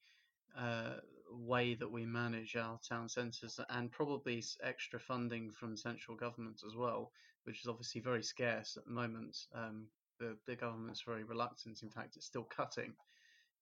uh, 0.56 0.96
way 1.30 1.74
that 1.74 1.90
we 1.90 2.04
manage 2.04 2.56
our 2.56 2.78
town 2.86 3.08
centres 3.08 3.58
and 3.70 3.90
probably 3.90 4.42
extra 4.62 5.00
funding 5.00 5.50
from 5.50 5.76
central 5.76 6.16
government 6.16 6.62
as 6.66 6.76
well, 6.76 7.10
which 7.44 7.60
is 7.60 7.68
obviously 7.68 8.00
very 8.00 8.22
scarce 8.22 8.76
at 8.76 8.84
the 8.84 8.90
moment. 8.90 9.36
Um, 9.54 9.86
the, 10.18 10.36
the 10.46 10.56
government's 10.56 11.02
very 11.02 11.24
reluctant. 11.24 11.82
In 11.82 11.90
fact, 11.90 12.16
it's 12.16 12.26
still 12.26 12.44
cutting. 12.44 12.94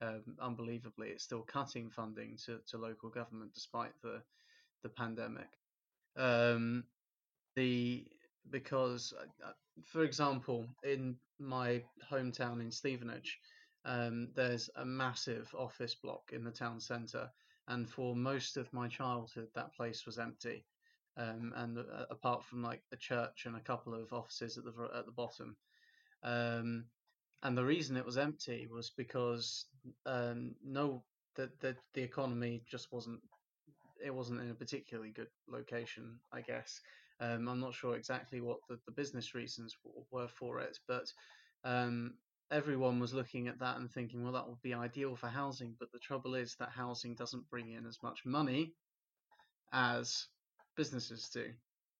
Um, 0.03 0.23
unbelievably, 0.41 1.09
it's 1.09 1.25
still 1.25 1.43
cutting 1.43 1.91
funding 1.91 2.37
to, 2.45 2.59
to 2.69 2.77
local 2.79 3.09
government 3.09 3.55
despite 3.55 3.93
the 4.03 4.23
the 4.83 4.89
pandemic. 4.91 5.49
Um, 6.17 6.85
the 7.55 8.07
because, 8.51 9.13
uh, 9.45 9.51
for 9.85 10.05
example, 10.05 10.67
in 10.85 11.17
my 11.39 11.83
hometown 12.11 12.61
in 12.61 12.71
Stevenage, 12.71 13.39
um, 13.85 14.29
there's 14.35 14.71
a 14.77 14.85
massive 14.85 15.53
office 15.59 15.95
block 15.95 16.31
in 16.33 16.45
the 16.45 16.51
town 16.51 16.81
centre, 16.81 17.31
and 17.69 17.89
for 17.89 18.15
most 18.15 18.57
of 18.57 18.73
my 18.73 18.89
childhood, 18.89 19.49
that 19.55 19.75
place 19.75 20.07
was 20.07 20.19
empty. 20.19 20.65
Um, 21.19 21.55
and 21.57 21.79
uh, 21.79 22.05
apart 22.11 22.45
from 22.45 22.63
like 22.63 22.83
a 22.93 22.97
church 22.97 23.47
and 23.47 23.57
a 23.57 23.61
couple 23.61 23.95
of 23.95 24.13
offices 24.13 24.59
at 24.59 24.65
the 24.65 24.73
at 24.95 25.07
the 25.07 25.13
bottom, 25.13 25.57
um, 26.23 26.85
and 27.43 27.57
the 27.57 27.65
reason 27.65 27.97
it 27.97 28.07
was 28.07 28.19
empty 28.19 28.67
was 28.71 28.91
because 28.97 29.67
um, 30.07 30.55
no, 30.65 31.05
the, 31.37 31.51
the 31.61 31.77
the 31.95 32.03
economy 32.03 32.63
just 32.69 32.93
wasn't 32.93 33.21
it 34.05 34.15
wasn't 34.15 34.41
in 34.41 34.51
a 34.51 34.55
particularly 34.55 35.11
good 35.11 35.29
location, 35.49 36.19
I 36.33 36.41
guess. 36.41 36.81
Um, 37.21 37.49
I'm 37.49 37.61
not 37.61 37.75
sure 37.75 37.97
exactly 37.97 38.41
what 38.41 38.59
the, 38.69 38.79
the 38.87 38.93
business 38.93 39.35
reasons 39.35 39.75
were 40.11 40.29
for 40.29 40.61
it, 40.61 40.79
but 40.87 41.07
um, 41.65 42.15
everyone 42.51 43.01
was 43.01 43.15
looking 43.15 43.49
at 43.49 43.59
that 43.61 43.79
and 43.79 43.91
thinking, 43.91 44.23
well, 44.23 44.33
that 44.35 44.49
would 44.49 44.61
be 44.63 44.75
ideal 44.75 45.17
for 45.17 45.29
housing. 45.29 45.75
But 45.79 45.93
the 45.93 45.99
trouble 45.99 46.35
is 46.35 46.57
that 46.59 46.69
housing 46.69 47.15
doesn't 47.15 47.49
bring 47.49 47.73
in 47.73 47.87
as 47.87 47.99
much 48.03 48.21
money 48.27 48.75
as 49.73 50.27
businesses 50.77 51.29
do. 51.33 51.47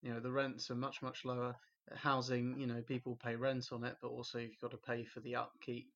You 0.03 0.15
know, 0.15 0.21
the 0.21 0.31
rents 0.31 0.71
are 0.71 0.77
much, 0.77 1.03
much 1.03 1.25
lower. 1.25 1.57
Housing, 1.95 2.59
you 2.59 2.67
know, 2.67 2.83
people 2.83 3.17
pay 3.23 3.37
rent 3.37 3.69
on 3.73 3.85
it, 3.85 3.97
but 4.03 4.09
also 4.09 4.39
you've 4.39 4.61
got 4.61 4.73
to 4.73 4.77
pay 4.77 5.05
for 5.05 5.21
the 5.21 5.37
upkeep. 5.37 5.93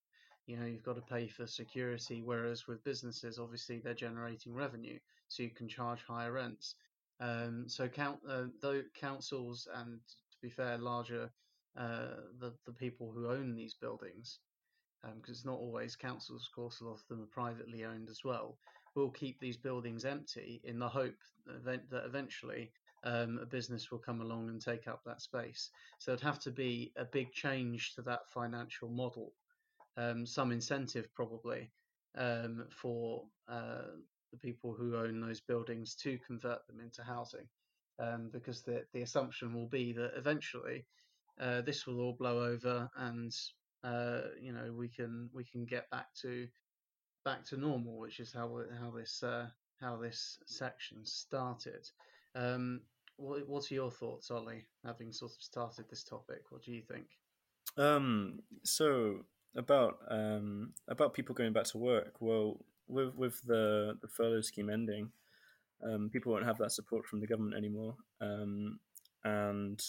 You 0.47 0.57
know, 0.57 0.65
you've 0.65 0.83
got 0.83 0.95
to 0.95 1.01
pay 1.01 1.27
for 1.27 1.45
security. 1.45 2.21
Whereas 2.23 2.67
with 2.67 2.83
businesses, 2.83 3.39
obviously, 3.39 3.79
they're 3.79 3.93
generating 3.93 4.53
revenue, 4.53 4.99
so 5.27 5.43
you 5.43 5.49
can 5.49 5.67
charge 5.67 6.03
higher 6.03 6.31
rents. 6.31 6.75
Um, 7.19 7.65
so 7.67 7.87
count 7.87 8.19
uh, 8.27 8.45
though 8.61 8.81
councils 8.99 9.67
and 9.75 9.99
to 10.07 10.37
be 10.41 10.49
fair, 10.49 10.77
larger 10.79 11.29
uh, 11.77 12.15
the 12.39 12.53
the 12.65 12.73
people 12.73 13.11
who 13.11 13.29
own 13.29 13.55
these 13.55 13.75
buildings, 13.75 14.39
because 15.03 15.13
um, 15.13 15.21
it's 15.27 15.45
not 15.45 15.59
always 15.59 15.95
councils, 15.95 16.47
of 16.47 16.55
course, 16.55 16.81
a 16.81 16.85
lot 16.85 16.95
of 16.95 17.07
them 17.07 17.21
are 17.21 17.27
privately 17.27 17.85
owned 17.85 18.09
as 18.09 18.23
well. 18.23 18.57
Will 18.95 19.11
keep 19.11 19.39
these 19.39 19.57
buildings 19.57 20.03
empty 20.03 20.61
in 20.63 20.79
the 20.79 20.89
hope 20.89 21.15
that, 21.45 21.89
that 21.89 22.05
eventually 22.05 22.71
um, 23.03 23.39
a 23.41 23.45
business 23.45 23.91
will 23.91 23.99
come 23.99 24.21
along 24.21 24.49
and 24.49 24.61
take 24.61 24.87
up 24.87 25.01
that 25.05 25.21
space. 25.21 25.69
So 25.99 26.11
it'd 26.11 26.23
have 26.23 26.39
to 26.41 26.51
be 26.51 26.91
a 26.95 27.05
big 27.05 27.31
change 27.33 27.95
to 27.95 28.01
that 28.03 28.29
financial 28.33 28.89
model, 28.89 29.33
um, 29.97 30.25
some 30.25 30.51
incentive 30.51 31.13
probably 31.13 31.71
um, 32.17 32.65
for 32.69 33.23
uh, 33.47 33.87
the 34.31 34.37
people 34.37 34.73
who 34.73 34.95
own 34.95 35.19
those 35.19 35.41
buildings 35.41 35.95
to 35.95 36.17
convert 36.25 36.65
them 36.67 36.79
into 36.79 37.03
housing, 37.03 37.47
um, 37.99 38.29
because 38.31 38.61
the 38.63 38.83
the 38.93 39.01
assumption 39.01 39.53
will 39.53 39.67
be 39.67 39.93
that 39.93 40.11
eventually 40.15 40.85
uh, 41.39 41.61
this 41.61 41.87
will 41.87 41.99
all 41.99 42.13
blow 42.13 42.43
over 42.43 42.89
and 42.97 43.33
uh, 43.83 44.21
you 44.39 44.53
know 44.53 44.71
we 44.73 44.87
can 44.87 45.29
we 45.33 45.43
can 45.43 45.65
get 45.65 45.89
back 45.89 46.07
to 46.21 46.47
back 47.25 47.45
to 47.45 47.57
normal, 47.57 47.97
which 47.97 48.19
is 48.19 48.31
how 48.33 48.61
how 48.79 48.91
this 48.91 49.23
uh, 49.23 49.47
how 49.79 49.97
this 49.97 50.37
section 50.45 51.05
started. 51.05 51.87
Um, 52.35 52.81
what 53.17 53.47
what 53.47 53.71
are 53.71 53.75
your 53.75 53.91
thoughts, 53.91 54.31
Ollie? 54.31 54.65
Having 54.85 55.13
sort 55.13 55.31
of 55.31 55.41
started 55.41 55.85
this 55.89 56.03
topic, 56.03 56.43
what 56.49 56.63
do 56.63 56.71
you 56.71 56.81
think? 56.81 57.05
Um, 57.77 58.39
so 58.63 59.25
about 59.55 59.97
um, 60.09 60.73
about 60.87 61.13
people 61.13 61.35
going 61.35 61.53
back 61.53 61.65
to 61.65 61.77
work. 61.77 62.15
Well, 62.19 62.57
with 62.87 63.15
with 63.15 63.41
the 63.45 63.97
the 64.01 64.07
furlough 64.07 64.41
scheme 64.41 64.69
ending, 64.69 65.11
um, 65.83 66.09
people 66.11 66.31
won't 66.31 66.45
have 66.45 66.57
that 66.59 66.71
support 66.71 67.05
from 67.05 67.19
the 67.19 67.27
government 67.27 67.55
anymore, 67.55 67.95
um, 68.21 68.79
and 69.23 69.81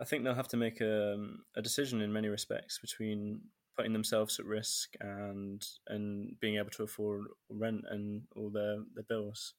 I 0.00 0.04
think 0.04 0.24
they'll 0.24 0.34
have 0.34 0.48
to 0.48 0.56
make 0.56 0.80
a, 0.80 1.16
a 1.56 1.62
decision 1.62 2.02
in 2.02 2.12
many 2.12 2.28
respects 2.28 2.78
between 2.78 3.40
putting 3.76 3.92
themselves 3.92 4.38
at 4.38 4.46
risk 4.46 4.94
and 5.00 5.62
and 5.88 6.38
being 6.40 6.56
able 6.56 6.70
to 6.70 6.82
afford 6.82 7.26
rent 7.48 7.84
and 7.88 8.22
all 8.34 8.50
their 8.50 8.78
their 8.94 9.04
bills. 9.04 9.54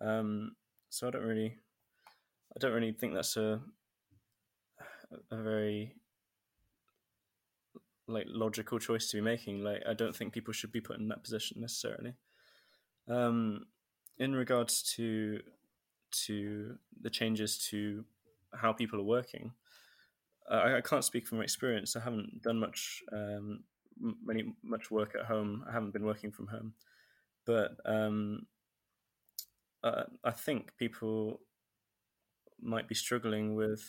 Um, 0.00 0.56
so 0.94 1.08
I 1.08 1.10
don't 1.10 1.24
really, 1.24 1.56
I 2.54 2.58
don't 2.60 2.72
really 2.72 2.92
think 2.92 3.14
that's 3.14 3.36
a 3.36 3.60
a 5.30 5.42
very 5.42 5.96
like 8.06 8.26
logical 8.28 8.78
choice 8.78 9.10
to 9.10 9.16
be 9.16 9.20
making. 9.20 9.64
Like 9.64 9.82
I 9.88 9.94
don't 9.94 10.14
think 10.14 10.32
people 10.32 10.52
should 10.52 10.70
be 10.70 10.80
put 10.80 10.98
in 11.00 11.08
that 11.08 11.24
position 11.24 11.60
necessarily. 11.60 12.14
Um, 13.08 13.64
in 14.18 14.36
regards 14.36 14.84
to 14.94 15.40
to 16.26 16.76
the 17.02 17.10
changes 17.10 17.58
to 17.70 18.04
how 18.54 18.72
people 18.72 19.00
are 19.00 19.10
working. 19.18 19.50
I, 20.48 20.76
I, 20.76 20.80
can't 20.80 21.04
speak 21.04 21.26
from 21.26 21.42
experience. 21.42 21.96
I 21.96 22.00
haven't 22.00 22.42
done 22.42 22.60
much 22.60 23.02
um, 23.12 23.64
many 23.98 24.54
much 24.62 24.92
work 24.92 25.16
at 25.18 25.26
home. 25.26 25.64
I 25.68 25.72
haven't 25.72 25.92
been 25.92 26.04
working 26.04 26.30
from 26.30 26.46
home, 26.46 26.74
but 27.46 27.72
um, 27.84 28.46
uh, 29.84 30.04
I 30.24 30.30
think 30.30 30.76
people 30.78 31.40
might 32.60 32.88
be 32.88 32.94
struggling 32.94 33.54
with 33.54 33.84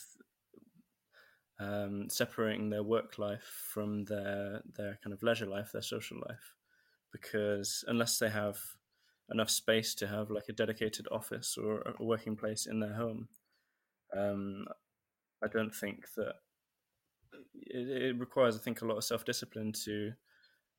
um, 1.59 2.09
separating 2.09 2.69
their 2.69 2.83
work 2.83 3.17
life 3.17 3.63
from 3.73 4.03
their 4.05 4.61
their 4.75 4.99
kind 5.01 5.13
of 5.13 5.23
leisure 5.23 5.45
life, 5.45 5.71
their 5.71 5.81
social 5.81 6.17
life, 6.27 6.53
because 7.11 7.85
unless 7.87 8.19
they 8.19 8.29
have 8.29 8.57
enough 9.31 9.49
space 9.49 9.95
to 9.95 10.07
have 10.07 10.29
like 10.29 10.49
a 10.49 10.53
dedicated 10.53 11.07
office 11.11 11.57
or 11.57 11.81
a 11.99 12.03
working 12.03 12.35
place 12.35 12.67
in 12.67 12.79
their 12.79 12.93
home, 12.93 13.29
um, 14.15 14.65
I 15.41 15.47
don't 15.47 15.73
think 15.73 16.05
that 16.17 16.35
it, 17.53 18.03
it, 18.03 18.19
requires, 18.19 18.55
I 18.55 18.59
think, 18.59 18.81
a 18.81 18.85
lot 18.85 18.97
of 18.97 19.03
self 19.03 19.23
discipline 19.23 19.71
to 19.85 20.11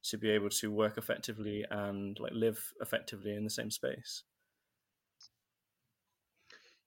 to 0.04 0.18
be 0.18 0.30
able 0.30 0.50
to 0.50 0.70
work 0.70 0.98
effectively 0.98 1.64
and 1.70 2.18
like 2.20 2.32
live 2.32 2.72
effectively 2.80 3.34
in 3.34 3.44
the 3.44 3.50
same 3.50 3.70
space. 3.70 4.22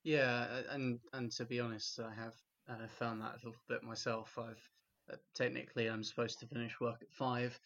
Yeah, 0.09 0.63
and 0.71 0.99
and 1.13 1.31
to 1.33 1.45
be 1.45 1.59
honest, 1.59 1.99
I 1.99 2.11
have 2.11 2.33
uh, 2.67 2.87
found 2.87 3.21
that 3.21 3.33
a 3.33 3.45
little 3.45 3.61
bit 3.67 3.83
myself. 3.83 4.39
I've 4.39 4.67
uh, 5.13 5.17
technically 5.35 5.85
I'm 5.85 6.03
supposed 6.03 6.39
to 6.39 6.47
finish 6.47 6.79
work 6.81 6.97
at 7.03 7.13
five, 7.13 7.59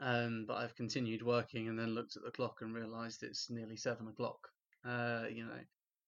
um, 0.00 0.44
but 0.46 0.58
I've 0.58 0.76
continued 0.76 1.24
working 1.24 1.66
and 1.66 1.76
then 1.76 1.96
looked 1.96 2.16
at 2.16 2.22
the 2.22 2.30
clock 2.30 2.58
and 2.60 2.72
realised 2.72 3.24
it's 3.24 3.50
nearly 3.50 3.76
seven 3.76 4.06
o'clock. 4.06 4.38
Uh, 4.84 5.24
you 5.34 5.44
know, 5.44 5.58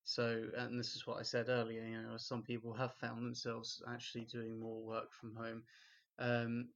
so 0.04 0.44
and 0.56 0.78
this 0.78 0.94
is 0.94 1.04
what 1.04 1.18
I 1.18 1.24
said 1.24 1.48
earlier. 1.48 1.82
You 1.82 2.02
know, 2.02 2.16
some 2.16 2.44
people 2.44 2.72
have 2.74 2.94
found 2.94 3.26
themselves 3.26 3.82
actually 3.88 4.26
doing 4.26 4.60
more 4.60 4.84
work 4.84 5.12
from 5.12 5.34
home. 5.34 5.64
Um, 6.20 6.68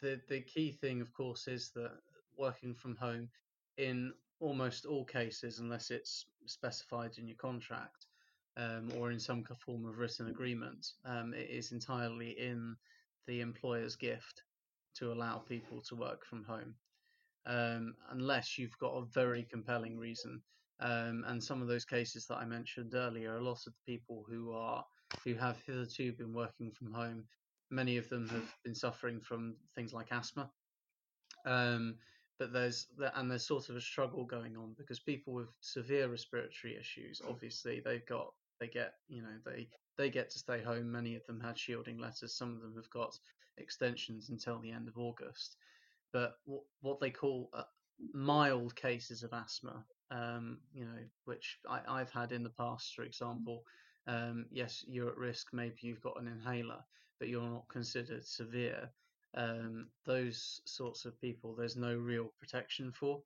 the 0.00 0.20
the 0.28 0.40
key 0.40 0.70
thing, 0.70 1.00
of 1.00 1.12
course, 1.12 1.48
is 1.48 1.72
that 1.74 1.98
working 2.38 2.76
from 2.76 2.94
home 2.94 3.28
in 3.76 4.12
almost 4.38 4.86
all 4.86 5.04
cases, 5.04 5.58
unless 5.58 5.90
it's 5.90 6.26
specified 6.46 7.18
in 7.18 7.26
your 7.26 7.38
contract, 7.38 8.06
um, 8.56 8.90
or 8.98 9.10
in 9.10 9.18
some 9.18 9.44
form 9.64 9.84
of 9.86 9.98
written 9.98 10.28
agreement, 10.28 10.86
um, 11.04 11.32
it 11.34 11.48
is 11.50 11.72
entirely 11.72 12.30
in 12.30 12.76
the 13.26 13.40
employer's 13.40 13.96
gift 13.96 14.42
to 14.96 15.12
allow 15.12 15.38
people 15.38 15.80
to 15.88 15.96
work 15.96 16.24
from 16.26 16.44
home, 16.44 16.74
um, 17.46 17.94
unless 18.10 18.58
you've 18.58 18.76
got 18.78 18.92
a 18.92 19.06
very 19.12 19.46
compelling 19.50 19.98
reason. 19.98 20.40
Um, 20.80 21.24
and 21.28 21.42
some 21.42 21.62
of 21.62 21.68
those 21.68 21.84
cases 21.84 22.26
that 22.26 22.38
I 22.38 22.44
mentioned 22.44 22.94
earlier, 22.94 23.36
a 23.36 23.44
lot 23.44 23.66
of 23.66 23.72
the 23.72 23.92
people 23.92 24.24
who 24.28 24.52
are 24.52 24.84
who 25.24 25.34
have 25.34 25.60
hitherto 25.66 26.12
been 26.12 26.32
working 26.32 26.72
from 26.72 26.90
home, 26.92 27.24
many 27.70 27.96
of 27.96 28.08
them 28.08 28.28
have 28.28 28.54
been 28.64 28.74
suffering 28.74 29.20
from 29.20 29.54
things 29.74 29.92
like 29.92 30.10
asthma. 30.10 30.50
Um, 31.46 31.96
but 32.38 32.52
there's 32.52 32.88
and 33.14 33.30
there's 33.30 33.46
sort 33.46 33.68
of 33.68 33.76
a 33.76 33.80
struggle 33.80 34.24
going 34.24 34.56
on 34.56 34.74
because 34.76 34.98
people 34.98 35.32
with 35.32 35.48
severe 35.60 36.08
respiratory 36.08 36.76
issues, 36.76 37.22
obviously, 37.28 37.80
they've 37.84 38.06
got 38.06 38.32
they 38.62 38.68
get 38.68 38.94
you 39.08 39.22
know 39.22 39.36
they 39.44 39.66
they 39.98 40.08
get 40.08 40.30
to 40.30 40.38
stay 40.38 40.62
home. 40.62 40.90
Many 40.90 41.16
of 41.16 41.26
them 41.26 41.40
had 41.40 41.58
shielding 41.58 41.98
letters. 41.98 42.36
Some 42.36 42.54
of 42.54 42.62
them 42.62 42.74
have 42.76 42.88
got 42.90 43.18
extensions 43.58 44.30
until 44.30 44.60
the 44.60 44.70
end 44.70 44.86
of 44.88 44.96
August. 44.96 45.56
But 46.12 46.34
what, 46.44 46.62
what 46.80 47.00
they 47.00 47.10
call 47.10 47.50
uh, 47.52 47.64
mild 48.14 48.76
cases 48.76 49.24
of 49.24 49.32
asthma, 49.32 49.84
um, 50.10 50.58
you 50.72 50.84
know, 50.84 51.02
which 51.24 51.58
I, 51.68 51.98
have 51.98 52.10
had 52.10 52.32
in 52.32 52.44
the 52.44 52.50
past, 52.50 52.94
for 52.94 53.02
example. 53.02 53.64
Um, 54.06 54.46
yes, 54.50 54.84
you're 54.86 55.10
at 55.10 55.16
risk. 55.16 55.48
Maybe 55.52 55.78
you've 55.82 56.00
got 56.00 56.20
an 56.20 56.28
inhaler, 56.28 56.84
but 57.18 57.28
you're 57.28 57.42
not 57.42 57.68
considered 57.68 58.24
severe. 58.24 58.90
Um, 59.34 59.88
those 60.06 60.60
sorts 60.66 61.04
of 61.04 61.20
people, 61.20 61.54
there's 61.54 61.76
no 61.76 61.94
real 61.96 62.32
protection 62.38 62.92
for. 62.92 63.22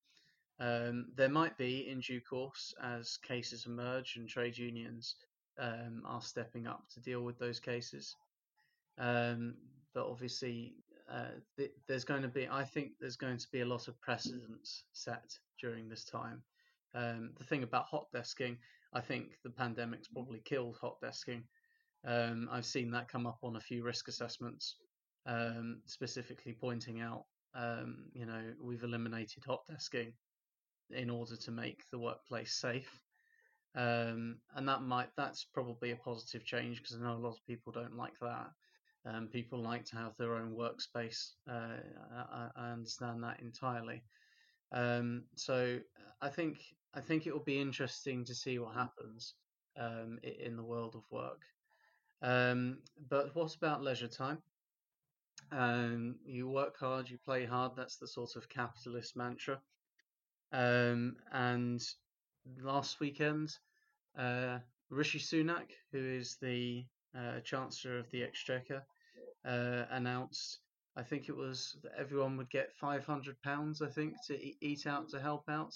Um, 0.59 1.07
there 1.15 1.29
might 1.29 1.59
be 1.59 1.89
in 1.89 2.01
due 2.01 2.21
course 2.21 2.75
as 2.83 3.19
cases 3.19 3.67
emerge 3.67 4.17
and 4.17 4.29
trade 4.29 4.57
unions 4.57 5.17
um, 5.59 6.03
are 6.07 6.23
stepping 6.23 6.67
up 6.67 6.85
to 6.95 7.01
deal 7.01 7.23
with 7.23 7.39
those 7.39 7.61
cases. 7.61 8.17
Um, 8.99 9.55
but 9.95 10.07
obviously, 10.07 10.75
uh, 11.13 11.39
th- 11.59 11.73
there's 11.87 12.05
going 12.05 12.23
to 12.23 12.29
be, 12.29 12.49
I 12.49 12.65
think, 12.65 12.93
there's 13.01 13.17
going 13.17 13.39
to 13.39 13.47
be 13.53 13.61
a 13.61 13.67
lot 13.67 13.89
of 13.89 14.01
precedents 14.01 14.85
set 14.93 15.39
during 15.61 15.89
this 15.89 16.05
time. 16.05 16.43
Um, 16.95 17.33
the 17.39 17.45
thing 17.45 17.63
about 17.63 17.85
hot 17.85 18.07
desking, 18.15 18.57
I 18.95 19.01
think 19.01 19.33
the 19.45 19.51
pandemic's 19.51 20.09
probably 20.09 20.41
killed 20.45 20.79
hot 20.81 20.97
desking. 21.03 21.43
Um, 22.07 22.49
I've 22.51 22.65
seen 22.65 22.91
that 22.93 23.09
come 23.09 23.27
up 23.27 23.39
on 23.43 23.57
a 23.57 23.61
few 23.61 23.85
risk 23.85 24.09
assessments, 24.09 24.77
um, 25.27 25.81
specifically 25.85 26.57
pointing 26.59 27.03
out, 27.03 27.25
you 28.15 28.27
know, 28.27 28.43
we've 28.63 28.85
eliminated 28.85 29.45
hot 29.47 29.63
desking 29.71 30.13
in 30.91 31.11
order 31.11 31.37
to 31.37 31.51
make 31.51 31.83
the 31.91 31.99
workplace 31.99 32.55
safe. 32.55 32.91
Um, 33.75 34.39
and 34.55 34.67
that 34.69 34.83
might 34.83 35.11
that's 35.17 35.45
probably 35.45 35.91
a 35.91 35.97
positive 35.97 36.45
change 36.45 36.81
because 36.81 36.97
I 36.97 37.05
know 37.05 37.17
a 37.17 37.19
lot 37.19 37.37
of 37.37 37.47
people 37.47 37.73
don't 37.73 37.97
like 37.97 38.19
that. 38.23 38.49
Um, 39.05 39.29
people 39.29 39.63
like 39.63 39.85
to 39.87 39.97
have 39.97 40.17
their 40.17 40.35
own 40.35 40.57
workspace. 40.57 41.33
Uh, 41.49 41.77
I, 42.33 42.49
I, 42.57 42.71
understand 42.71 43.23
that 43.23 43.41
entirely. 43.41 44.03
Um, 44.73 45.25
so 45.37 45.79
I 46.21 46.29
think 46.29 46.59
I 46.95 47.01
think 47.01 47.27
it 47.27 47.33
will 47.33 47.45
be 47.45 47.61
interesting 47.61 48.25
to 48.25 48.35
see 48.35 48.59
what 48.59 48.75
happens 48.75 49.35
um, 49.79 50.19
in 50.23 50.57
the 50.57 50.65
world 50.65 50.95
of 50.97 51.05
work. 51.11 51.43
Um, 52.23 52.79
but 53.09 53.35
what 53.37 53.55
about 53.55 53.83
leisure 53.83 54.09
time? 54.09 54.39
Um, 55.53 56.17
you 56.25 56.49
work 56.49 56.79
hard, 56.79 57.09
you 57.09 57.19
play 57.19 57.45
hard. 57.45 57.73
That's 57.77 57.99
the 57.99 58.09
sort 58.09 58.37
of 58.37 58.49
capitalist 58.49 59.17
mantra. 59.17 59.61
Um, 60.53 61.17
and 61.33 61.83
last 62.63 63.01
weekend, 63.01 63.51
uh, 64.19 64.59
Rishi 64.91 65.19
Sunak, 65.19 65.71
who 65.93 65.99
is 65.99 66.37
the 66.41 66.85
uh, 67.17 67.41
Chancellor 67.41 67.99
of 67.99 68.11
the 68.11 68.23
Exchequer, 68.23 68.85
uh, 69.45 69.85
announced. 69.91 70.61
I 70.97 71.03
think 71.03 71.29
it 71.29 71.37
was 71.37 71.77
that 71.83 71.93
everyone 71.99 72.37
would 72.37 72.51
get 72.51 72.73
five 72.81 73.05
hundred 73.05 73.41
pounds. 73.43 73.83
I 73.83 73.89
think 73.89 74.15
to 74.29 74.65
eat 74.65 74.87
out 74.87 75.11
to 75.11 75.21
help 75.21 75.45
out. 75.49 75.75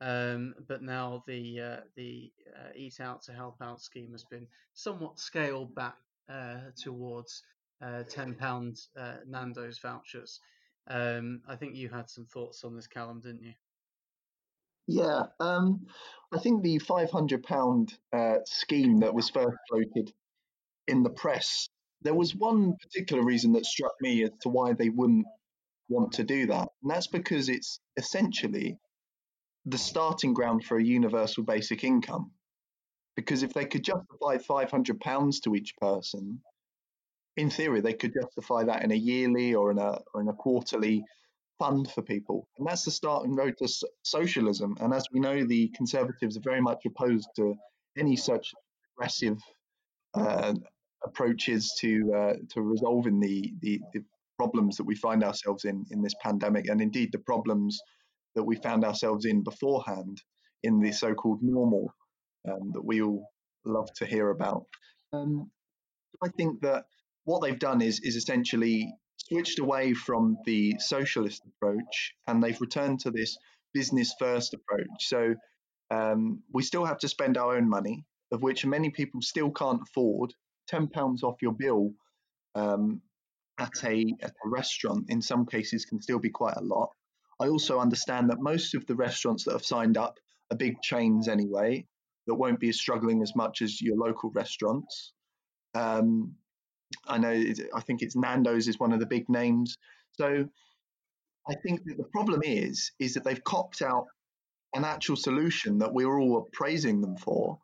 Um, 0.00 0.54
but 0.68 0.82
now 0.82 1.24
the 1.26 1.60
uh, 1.60 1.80
the 1.96 2.32
uh, 2.56 2.70
Eat 2.74 3.00
Out 3.00 3.22
to 3.22 3.32
Help 3.32 3.56
Out 3.60 3.80
scheme 3.80 4.12
has 4.12 4.24
been 4.24 4.46
somewhat 4.74 5.18
scaled 5.18 5.74
back 5.74 5.96
uh, 6.32 6.70
towards 6.76 7.42
uh, 7.82 8.04
ten 8.04 8.34
pound 8.34 8.78
uh, 8.96 9.16
Nando's 9.26 9.78
vouchers. 9.78 10.40
Um, 10.88 11.40
I 11.48 11.56
think 11.56 11.74
you 11.74 11.88
had 11.88 12.08
some 12.08 12.26
thoughts 12.26 12.64
on 12.64 12.76
this, 12.76 12.86
Callum, 12.86 13.20
didn't 13.20 13.42
you? 13.42 13.52
Yeah, 14.88 15.24
um, 15.38 15.86
I 16.32 16.38
think 16.38 16.62
the 16.62 16.78
£500 16.78 17.92
uh, 18.12 18.38
scheme 18.46 19.00
that 19.00 19.14
was 19.14 19.28
first 19.28 19.56
floated 19.68 20.12
in 20.86 21.02
the 21.02 21.10
press, 21.10 21.68
there 22.00 22.14
was 22.14 22.34
one 22.34 22.74
particular 22.80 23.22
reason 23.22 23.52
that 23.52 23.66
struck 23.66 23.92
me 24.00 24.22
as 24.24 24.30
to 24.40 24.48
why 24.48 24.72
they 24.72 24.88
wouldn't 24.88 25.26
want 25.90 26.12
to 26.12 26.24
do 26.24 26.46
that. 26.46 26.68
And 26.82 26.90
that's 26.90 27.06
because 27.06 27.50
it's 27.50 27.80
essentially 27.98 28.78
the 29.66 29.76
starting 29.76 30.32
ground 30.32 30.64
for 30.64 30.78
a 30.78 30.84
universal 30.84 31.44
basic 31.44 31.84
income. 31.84 32.30
Because 33.14 33.42
if 33.42 33.52
they 33.52 33.66
could 33.66 33.84
justify 33.84 34.38
£500 34.38 35.42
to 35.42 35.54
each 35.54 35.76
person, 35.76 36.40
in 37.36 37.50
theory, 37.50 37.82
they 37.82 37.92
could 37.92 38.14
justify 38.14 38.64
that 38.64 38.84
in 38.84 38.92
a 38.92 38.94
yearly 38.94 39.54
or 39.54 39.70
in 39.70 39.78
a, 39.78 40.00
or 40.14 40.22
in 40.22 40.28
a 40.28 40.32
quarterly 40.32 41.04
fund 41.58 41.90
for 41.90 42.02
people. 42.02 42.48
And 42.58 42.66
that's 42.66 42.84
the 42.84 42.90
starting 42.90 43.34
road 43.34 43.54
to 43.58 43.68
socialism. 44.02 44.76
And 44.80 44.94
as 44.94 45.06
we 45.12 45.20
know, 45.20 45.44
the 45.44 45.68
Conservatives 45.76 46.36
are 46.36 46.42
very 46.42 46.60
much 46.60 46.84
opposed 46.86 47.28
to 47.36 47.54
any 47.96 48.16
such 48.16 48.54
aggressive 48.94 49.38
uh, 50.14 50.54
approaches 51.04 51.74
to 51.80 52.12
uh, 52.14 52.34
to 52.50 52.62
resolving 52.62 53.20
the, 53.20 53.52
the, 53.60 53.80
the 53.92 54.04
problems 54.38 54.76
that 54.76 54.84
we 54.84 54.94
find 54.94 55.22
ourselves 55.24 55.64
in 55.64 55.84
in 55.90 56.02
this 56.02 56.14
pandemic, 56.22 56.68
and 56.68 56.80
indeed 56.80 57.10
the 57.12 57.18
problems 57.18 57.78
that 58.34 58.44
we 58.44 58.56
found 58.56 58.84
ourselves 58.84 59.24
in 59.24 59.42
beforehand 59.42 60.22
in 60.62 60.80
the 60.80 60.92
so-called 60.92 61.40
normal 61.42 61.92
um, 62.48 62.70
that 62.72 62.84
we 62.84 63.02
all 63.02 63.24
love 63.64 63.92
to 63.94 64.06
hear 64.06 64.30
about. 64.30 64.64
Um, 65.12 65.50
I 66.22 66.28
think 66.36 66.60
that 66.62 66.84
what 67.24 67.42
they've 67.42 67.58
done 67.58 67.80
is 67.82 68.00
is 68.00 68.16
essentially 68.16 68.92
switched 69.28 69.58
away 69.58 69.94
from 69.94 70.38
the 70.44 70.76
socialist 70.78 71.42
approach 71.46 72.14
and 72.26 72.42
they've 72.42 72.60
returned 72.60 73.00
to 73.00 73.10
this 73.10 73.36
business 73.74 74.14
first 74.18 74.54
approach. 74.54 74.86
So 75.00 75.34
um, 75.90 76.42
we 76.52 76.62
still 76.62 76.84
have 76.84 76.98
to 76.98 77.08
spend 77.08 77.36
our 77.36 77.56
own 77.56 77.68
money, 77.68 78.04
of 78.32 78.42
which 78.42 78.66
many 78.66 78.90
people 78.90 79.22
still 79.22 79.50
can't 79.50 79.82
afford. 79.82 80.32
£10 80.70 81.22
off 81.22 81.40
your 81.40 81.52
bill 81.52 81.92
um, 82.54 83.00
at, 83.58 83.72
a, 83.84 84.14
at 84.22 84.30
a 84.44 84.48
restaurant, 84.48 85.06
in 85.08 85.22
some 85.22 85.46
cases, 85.46 85.84
can 85.84 86.00
still 86.00 86.18
be 86.18 86.30
quite 86.30 86.56
a 86.56 86.62
lot. 86.62 86.90
I 87.40 87.48
also 87.48 87.78
understand 87.78 88.30
that 88.30 88.40
most 88.40 88.74
of 88.74 88.86
the 88.86 88.96
restaurants 88.96 89.44
that 89.44 89.52
have 89.52 89.64
signed 89.64 89.96
up 89.96 90.18
are 90.50 90.56
big 90.56 90.82
chains 90.82 91.28
anyway, 91.28 91.86
that 92.26 92.34
won't 92.34 92.60
be 92.60 92.72
struggling 92.72 93.22
as 93.22 93.34
much 93.34 93.62
as 93.62 93.80
your 93.80 93.96
local 93.96 94.30
restaurants. 94.30 95.12
Um, 95.74 96.34
I 97.06 97.18
know 97.18 97.44
I 97.74 97.80
think 97.80 98.02
it's 98.02 98.16
Nando's 98.16 98.68
is 98.68 98.78
one 98.78 98.92
of 98.92 99.00
the 99.00 99.06
big 99.06 99.28
names. 99.28 99.76
So 100.12 100.48
I 101.48 101.54
think 101.62 101.84
that 101.84 101.96
the 101.96 102.04
problem 102.04 102.42
is 102.44 102.92
is 102.98 103.14
that 103.14 103.24
they've 103.24 103.44
copped 103.44 103.82
out 103.82 104.06
an 104.74 104.84
actual 104.84 105.16
solution 105.16 105.78
that 105.78 105.94
we 105.94 106.04
are 106.04 106.18
all 106.18 106.48
praising 106.52 107.00
them 107.00 107.16
for, 107.16 107.58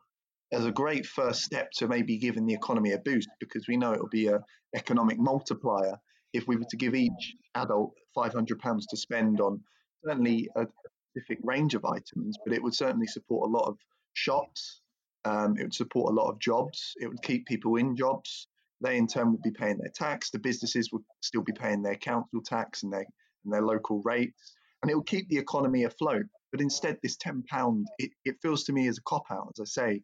as 0.53 0.65
a 0.65 0.73
great 0.73 1.07
first 1.07 1.43
step 1.43 1.71
to 1.73 1.89
maybe 1.89 2.17
giving 2.17 2.47
the 2.47 2.55
economy 2.55 2.93
a 2.93 2.99
boost 2.99 3.29
because 3.41 3.67
we 3.69 3.77
know 3.77 3.93
it'll 3.93 4.09
be 4.09 4.29
an 4.29 4.41
economic 4.75 5.19
multiplier 5.19 5.99
if 6.33 6.47
we 6.47 6.57
were 6.57 6.65
to 6.71 6.77
give 6.77 6.95
each 6.95 7.37
adult 7.55 7.93
£500 8.17 8.47
to 8.89 8.97
spend 8.97 9.41
on 9.41 9.61
certainly 10.05 10.49
a 10.57 10.67
specific 11.11 11.39
range 11.43 11.75
of 11.75 11.85
items, 11.85 12.37
but 12.45 12.55
it 12.55 12.63
would 12.63 12.75
certainly 12.75 13.07
support 13.07 13.49
a 13.49 13.53
lot 13.53 13.69
of 13.69 13.79
shops. 14.15 14.81
Um, 15.25 15.57
it 15.59 15.63
would 15.63 15.75
support 15.75 16.13
a 16.13 16.15
lot 16.15 16.31
of 16.31 16.39
jobs. 16.39 16.95
It 16.97 17.09
would 17.09 17.23
keep 17.23 17.47
people 17.47 17.77
in 17.77 17.97
jobs. 17.97 18.49
They 18.81 18.97
in 18.97 19.07
turn 19.07 19.33
would 19.33 19.43
be 19.43 19.51
paying 19.51 19.79
their 19.79 19.93
tax. 19.95 20.31
The 20.31 20.39
businesses 20.39 20.91
would 20.93 21.03
still 21.21 21.43
be 21.43 21.53
paying 21.53 21.83
their 21.83 21.97
council 21.97 22.43
tax 22.43 22.83
and 22.83 22.93
their 22.93 23.07
and 23.45 23.53
their 23.53 23.63
local 23.63 24.01
rates, 24.03 24.55
and 24.83 24.91
it 24.91 24.95
will 24.95 25.03
keep 25.03 25.29
the 25.29 25.39
economy 25.39 25.85
afloat. 25.85 26.27
But 26.51 26.61
instead, 26.61 26.99
this 27.03 27.17
ten 27.17 27.43
pound, 27.43 27.87
it, 27.99 28.11
it 28.25 28.37
feels 28.41 28.65
to 28.65 28.73
me 28.73 28.89
as 28.89 28.99
a 28.99 29.03
cop 29.03 29.25
out. 29.31 29.53
As 29.59 29.61
I 29.61 29.83
say, 29.83 30.03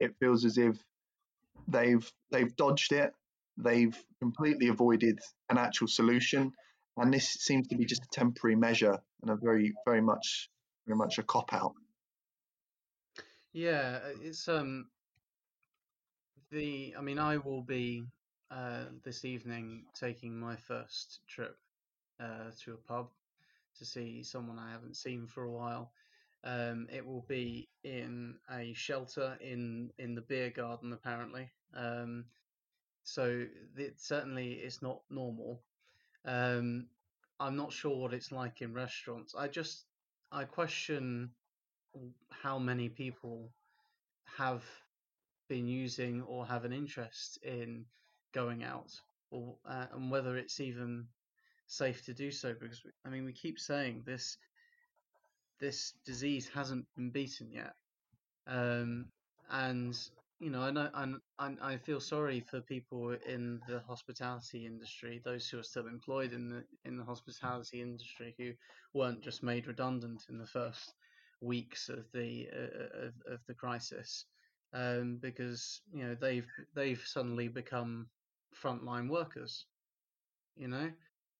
it 0.00 0.14
feels 0.20 0.44
as 0.44 0.58
if 0.58 0.76
they've 1.66 2.10
they've 2.30 2.54
dodged 2.56 2.92
it. 2.92 3.12
They've 3.56 3.96
completely 4.20 4.68
avoided 4.68 5.18
an 5.50 5.58
actual 5.58 5.88
solution, 5.88 6.52
and 6.96 7.12
this 7.12 7.28
seems 7.28 7.68
to 7.68 7.76
be 7.76 7.84
just 7.84 8.04
a 8.04 8.08
temporary 8.12 8.56
measure 8.56 8.98
and 9.22 9.30
a 9.30 9.36
very 9.36 9.74
very 9.84 10.00
much 10.00 10.48
very 10.86 10.96
much 10.96 11.18
a 11.18 11.22
cop 11.22 11.52
out. 11.52 11.74
Yeah, 13.52 14.00
it's 14.22 14.46
um 14.48 14.86
the 16.50 16.94
I 16.98 17.00
mean 17.02 17.18
I 17.18 17.36
will 17.38 17.62
be 17.62 18.04
uh 18.50 18.84
this 19.04 19.24
evening 19.24 19.84
taking 19.94 20.38
my 20.38 20.56
first 20.56 21.20
trip 21.28 21.56
uh 22.20 22.50
to 22.64 22.74
a 22.74 22.76
pub 22.76 23.08
to 23.78 23.84
see 23.84 24.22
someone 24.22 24.58
I 24.58 24.72
haven't 24.72 24.96
seen 24.96 25.26
for 25.26 25.44
a 25.44 25.50
while. 25.50 25.92
Um, 26.44 26.86
it 26.92 27.04
will 27.04 27.24
be 27.28 27.68
in 27.84 28.36
a 28.50 28.72
shelter 28.74 29.36
in 29.40 29.90
in 29.98 30.14
the 30.14 30.20
beer 30.22 30.50
garden 30.50 30.92
apparently. 30.92 31.50
Um, 31.74 32.24
so 33.04 33.46
it 33.76 34.00
certainly 34.00 34.52
is 34.52 34.82
not 34.82 35.00
normal. 35.10 35.62
Um, 36.24 36.86
I'm 37.40 37.56
not 37.56 37.72
sure 37.72 37.96
what 37.96 38.14
it's 38.14 38.32
like 38.32 38.62
in 38.62 38.74
restaurants. 38.74 39.34
I 39.34 39.48
just 39.48 39.84
I 40.32 40.44
question 40.44 41.30
how 42.30 42.58
many 42.58 42.88
people 42.88 43.50
have 44.36 44.64
been 45.48 45.66
using 45.66 46.22
or 46.22 46.46
have 46.46 46.64
an 46.64 46.72
interest 46.72 47.38
in 47.42 47.84
going 48.32 48.64
out, 48.64 48.92
or 49.30 49.56
uh, 49.66 49.86
and 49.92 50.10
whether 50.10 50.36
it's 50.36 50.60
even 50.60 51.06
safe 51.66 52.04
to 52.04 52.14
do 52.14 52.30
so. 52.30 52.54
Because 52.54 52.82
I 53.04 53.08
mean, 53.08 53.24
we 53.24 53.32
keep 53.32 53.58
saying 53.58 54.02
this 54.06 54.36
this 55.60 55.94
disease 56.04 56.48
hasn't 56.54 56.86
been 56.96 57.10
beaten 57.10 57.50
yet, 57.50 57.74
um, 58.46 59.06
and 59.50 59.98
you 60.40 60.50
know, 60.50 60.62
I 60.62 60.70
know, 60.70 61.18
I, 61.38 61.54
I 61.60 61.76
feel 61.78 62.00
sorry 62.00 62.40
for 62.40 62.60
people 62.60 63.16
in 63.26 63.60
the 63.66 63.80
hospitality 63.80 64.66
industry, 64.66 65.20
those 65.24 65.48
who 65.48 65.58
are 65.58 65.64
still 65.64 65.88
employed 65.88 66.32
in 66.32 66.48
the 66.48 66.64
in 66.84 66.96
the 66.96 67.04
hospitality 67.04 67.82
industry 67.82 68.34
who 68.38 68.52
weren't 68.94 69.22
just 69.22 69.42
made 69.42 69.66
redundant 69.66 70.22
in 70.28 70.38
the 70.38 70.46
first 70.46 70.94
weeks 71.40 71.88
of 71.88 72.04
the 72.12 72.48
uh, 72.52 73.06
of, 73.06 73.14
of 73.34 73.40
the 73.48 73.54
crisis, 73.54 74.26
um, 74.72 75.18
because 75.20 75.80
you 75.92 76.04
know 76.04 76.14
they've 76.14 76.48
they've 76.74 77.02
suddenly 77.04 77.48
become 77.48 78.08
frontline 78.62 79.08
workers, 79.08 79.66
you 80.56 80.68
know, 80.68 80.90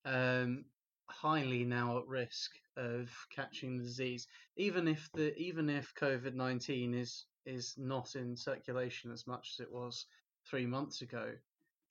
um, 0.05 0.65
highly 1.09 1.65
now 1.65 1.99
at 1.99 2.07
risk 2.07 2.53
of 2.77 3.11
catching 3.35 3.77
the 3.77 3.85
disease, 3.85 4.27
even 4.57 4.87
if 4.89 5.09
the 5.15 5.37
even 5.37 5.69
if 5.69 5.95
COVID 5.95 6.35
nineteen 6.35 6.95
is 6.95 7.27
is 7.47 7.75
not 7.77 8.15
in 8.15 8.37
circulation 8.37 9.11
as 9.11 9.27
much 9.27 9.55
as 9.55 9.61
it 9.61 9.73
was 9.73 10.07
three 10.49 10.67
months 10.67 11.03
ago, 11.03 11.33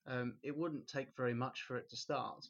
um, 0.07 0.35
it 0.43 0.55
wouldn't 0.55 0.87
take 0.87 1.15
very 1.15 1.33
much 1.33 1.63
for 1.63 1.77
it 1.77 1.89
to 1.89 1.97
start. 1.97 2.47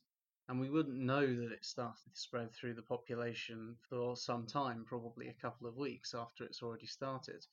And 0.50 0.62
we 0.62 0.70
wouldn't 0.70 0.98
know 0.98 1.26
that 1.26 1.52
it 1.52 1.66
started 1.66 2.14
to 2.14 2.20
spread 2.20 2.54
through 2.54 2.76
the 2.76 2.82
population 2.82 3.76
for 3.90 4.16
some 4.16 4.46
time, 4.46 4.86
probably 4.88 5.28
a 5.28 5.42
couple 5.42 5.68
of 5.68 5.76
weeks 5.76 6.14
after 6.14 6.46
it's 6.46 6.64
already 6.64 6.86
started. 6.86 7.46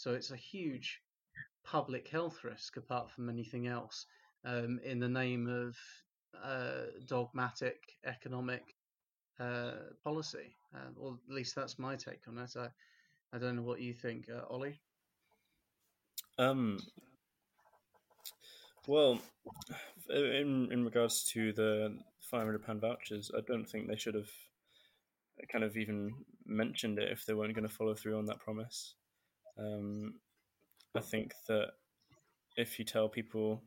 So 0.00 0.14
it's 0.14 0.30
a 0.30 0.36
huge 0.36 1.02
public 1.62 2.08
health 2.08 2.42
risk, 2.42 2.78
apart 2.78 3.10
from 3.10 3.28
anything 3.28 3.66
else, 3.66 4.06
um, 4.46 4.80
in 4.82 4.98
the 4.98 5.10
name 5.10 5.46
of 5.46 5.76
uh, 6.42 6.86
dogmatic 7.06 7.76
economic 8.06 8.62
uh, 9.38 9.72
policy. 10.02 10.56
Uh, 10.74 10.88
or 10.98 11.18
at 11.28 11.34
least 11.34 11.54
that's 11.54 11.78
my 11.78 11.96
take 11.96 12.22
on 12.28 12.38
it. 12.38 12.50
I, 12.56 12.68
I 13.34 13.38
don't 13.38 13.56
know 13.56 13.62
what 13.62 13.82
you 13.82 13.92
think, 13.92 14.24
uh, 14.34 14.40
Ollie. 14.48 14.80
Um, 16.38 16.78
well, 18.86 19.20
in 20.08 20.70
in 20.72 20.82
regards 20.82 21.24
to 21.32 21.52
the 21.52 21.94
five 22.22 22.46
hundred 22.46 22.64
pound 22.64 22.80
vouchers, 22.80 23.30
I 23.36 23.42
don't 23.46 23.68
think 23.68 23.86
they 23.86 23.96
should 23.96 24.14
have 24.14 24.30
kind 25.52 25.62
of 25.62 25.76
even 25.76 26.14
mentioned 26.46 26.98
it 26.98 27.12
if 27.12 27.26
they 27.26 27.34
weren't 27.34 27.54
going 27.54 27.68
to 27.68 27.74
follow 27.74 27.94
through 27.94 28.16
on 28.16 28.24
that 28.24 28.40
promise. 28.40 28.94
Um, 29.60 30.14
I 30.96 31.00
think 31.00 31.32
that 31.48 31.72
if 32.56 32.78
you 32.78 32.84
tell 32.84 33.08
people 33.08 33.62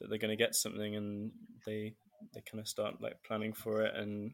that 0.00 0.10
they're 0.10 0.18
going 0.18 0.36
to 0.36 0.44
get 0.44 0.54
something 0.54 0.96
and 0.96 1.30
they 1.66 1.94
they 2.34 2.42
kind 2.50 2.60
of 2.60 2.68
start 2.68 3.00
like 3.00 3.22
planning 3.24 3.52
for 3.52 3.82
it 3.82 3.94
and 3.94 4.32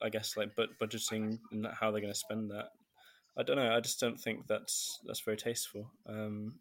I 0.00 0.08
guess 0.08 0.36
like 0.36 0.50
but 0.56 0.78
budgeting 0.80 1.38
and 1.50 1.66
how 1.66 1.90
they're 1.90 2.00
going 2.00 2.12
to 2.12 2.18
spend 2.18 2.50
that. 2.50 2.68
I 3.38 3.42
don't 3.42 3.56
know. 3.56 3.74
I 3.74 3.80
just 3.80 4.00
don't 4.00 4.18
think 4.18 4.46
that's 4.46 4.98
that's 5.06 5.20
very 5.20 5.36
tasteful. 5.36 5.90
Um, 6.08 6.54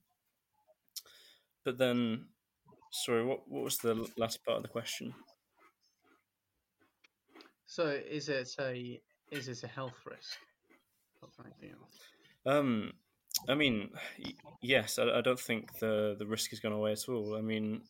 but 1.66 1.78
then, 1.78 2.28
sorry, 2.92 3.26
what 3.26 3.42
what 3.50 3.64
was 3.64 3.78
the 3.78 4.08
last 4.18 4.46
part 4.46 4.58
of 4.58 4.64
the 4.64 4.70
question? 4.70 5.14
So, 7.66 7.88
is 7.88 8.30
it 8.30 8.50
a 8.60 9.02
is 9.32 9.48
it 9.48 9.64
a 9.64 9.68
health 9.68 10.00
risk? 10.06 10.38
Um, 12.46 12.94
I 13.48 13.56
mean, 13.56 13.90
yes. 14.62 15.00
I, 15.00 15.20
I 15.20 15.22
don't 15.22 15.40
think 15.40 15.80
the 15.80 16.16
the 16.18 16.26
risk 16.26 16.52
has 16.52 16.60
gone 16.60 16.74
away 16.74 16.92
at 16.92 17.08
all. 17.10 17.36
I 17.38 17.42
mean, 17.42 17.82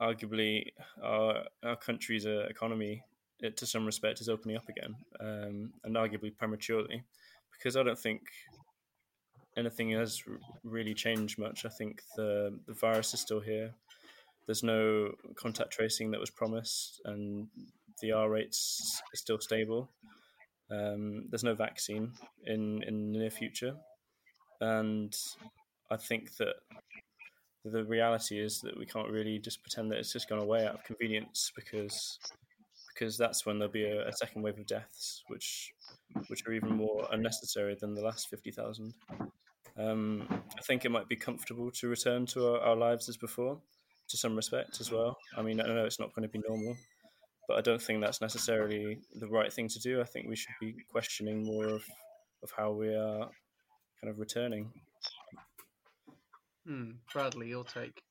arguably, 0.00 0.66
our 1.02 1.44
our 1.62 1.76
country's 1.76 2.26
uh, 2.26 2.46
economy, 2.48 3.02
it, 3.40 3.56
to 3.58 3.66
some 3.66 3.86
respect, 3.86 4.20
is 4.20 4.28
opening 4.28 4.56
up 4.56 4.68
again, 4.68 4.96
um, 5.20 5.72
and 5.84 5.96
arguably 5.96 6.36
prematurely, 6.36 7.04
because 7.52 7.76
I 7.76 7.82
don't 7.82 7.98
think 7.98 8.22
anything 9.56 9.90
has 9.90 10.22
really 10.62 10.94
changed 10.94 11.38
much. 11.38 11.64
I 11.64 11.70
think 11.70 12.02
the 12.16 12.58
the 12.66 12.74
virus 12.74 13.14
is 13.14 13.20
still 13.20 13.40
here. 13.40 13.74
There's 14.46 14.62
no 14.62 15.12
contact 15.36 15.72
tracing 15.72 16.10
that 16.12 16.20
was 16.20 16.30
promised, 16.30 17.00
and 17.04 17.48
the 18.00 18.12
R 18.12 18.30
rates 18.30 19.02
are 19.12 19.16
still 19.16 19.38
stable. 19.40 19.90
Um, 20.70 21.26
there's 21.30 21.44
no 21.44 21.54
vaccine 21.54 22.12
in 22.46 22.82
in 22.84 23.12
the 23.12 23.18
near 23.18 23.30
future, 23.30 23.74
and 24.60 25.16
I 25.90 25.96
think 25.96 26.36
that 26.36 26.56
the 27.64 27.84
reality 27.84 28.38
is 28.38 28.60
that 28.60 28.78
we 28.78 28.86
can't 28.86 29.10
really 29.10 29.38
just 29.38 29.62
pretend 29.62 29.90
that 29.90 29.98
it's 29.98 30.12
just 30.12 30.28
gone 30.28 30.38
away 30.38 30.66
out 30.66 30.74
of 30.74 30.84
convenience 30.84 31.52
because 31.54 32.18
because 32.92 33.16
that's 33.16 33.46
when 33.46 33.58
there'll 33.58 33.72
be 33.72 33.84
a, 33.84 34.08
a 34.08 34.12
second 34.12 34.42
wave 34.42 34.58
of 34.58 34.66
deaths, 34.66 35.22
which 35.28 35.72
which 36.28 36.46
are 36.46 36.52
even 36.52 36.70
more 36.76 37.06
unnecessary 37.12 37.76
than 37.80 37.94
the 37.94 38.02
last 38.02 38.28
fifty 38.28 38.50
thousand. 38.50 38.94
Um, 39.76 40.26
I 40.30 40.62
think 40.62 40.84
it 40.84 40.90
might 40.90 41.08
be 41.08 41.14
comfortable 41.14 41.70
to 41.70 41.88
return 41.88 42.26
to 42.26 42.48
our, 42.48 42.60
our, 42.60 42.76
lives 42.76 43.08
as 43.08 43.16
before, 43.16 43.60
to 44.08 44.16
some 44.16 44.34
respect 44.34 44.80
as 44.80 44.90
well. 44.90 45.16
I 45.36 45.42
mean, 45.42 45.60
I 45.60 45.68
know 45.68 45.84
it's 45.84 46.00
not 46.00 46.12
going 46.16 46.28
to 46.28 46.32
be 46.32 46.42
normal, 46.48 46.76
but 47.46 47.58
I 47.58 47.60
don't 47.60 47.80
think 47.80 48.00
that's 48.00 48.20
necessarily 48.20 48.98
the 49.14 49.28
right 49.28 49.52
thing 49.52 49.68
to 49.68 49.78
do. 49.78 50.00
I 50.00 50.04
think 50.04 50.28
we 50.28 50.34
should 50.34 50.54
be 50.60 50.74
questioning 50.90 51.44
more 51.44 51.66
of, 51.66 51.84
of 52.42 52.50
how 52.56 52.72
we 52.72 52.88
are 52.88 53.30
kind 54.00 54.10
of 54.10 54.18
returning. 54.18 54.70
Hmm. 56.66 56.92
Bradley, 57.12 57.48
your 57.48 57.64
take. 57.64 58.02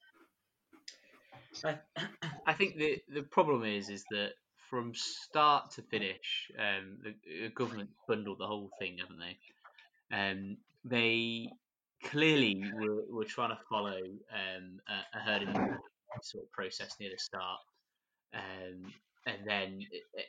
I, 1.64 1.78
I 2.48 2.54
think 2.54 2.78
the 2.78 2.98
the 3.14 3.24
problem 3.24 3.64
is 3.64 3.90
is 3.90 4.04
that 4.12 4.32
from 4.70 4.94
start 4.94 5.72
to 5.72 5.82
finish, 5.84 6.52
um, 6.60 6.98
the, 7.02 7.16
the 7.44 7.50
government 7.50 7.90
bundled 8.08 8.40
the 8.40 8.48
whole 8.48 8.70
thing, 8.80 8.98
haven't 8.98 9.20
they? 9.20 9.38
Um, 10.16 10.58
they 10.84 11.50
clearly 12.04 12.64
were, 12.76 13.04
were 13.10 13.26
trying 13.26 13.50
to 13.50 13.60
follow 13.70 13.98
um, 13.98 14.80
a, 14.88 15.18
a 15.18 15.22
herd 15.22 15.44
immunity 15.44 15.76
sort 16.22 16.44
of 16.44 16.52
process 16.52 16.96
near 17.00 17.10
the 17.10 17.18
start. 17.18 17.60
Um, 18.34 18.94
and 19.28 19.40
then, 19.46 19.80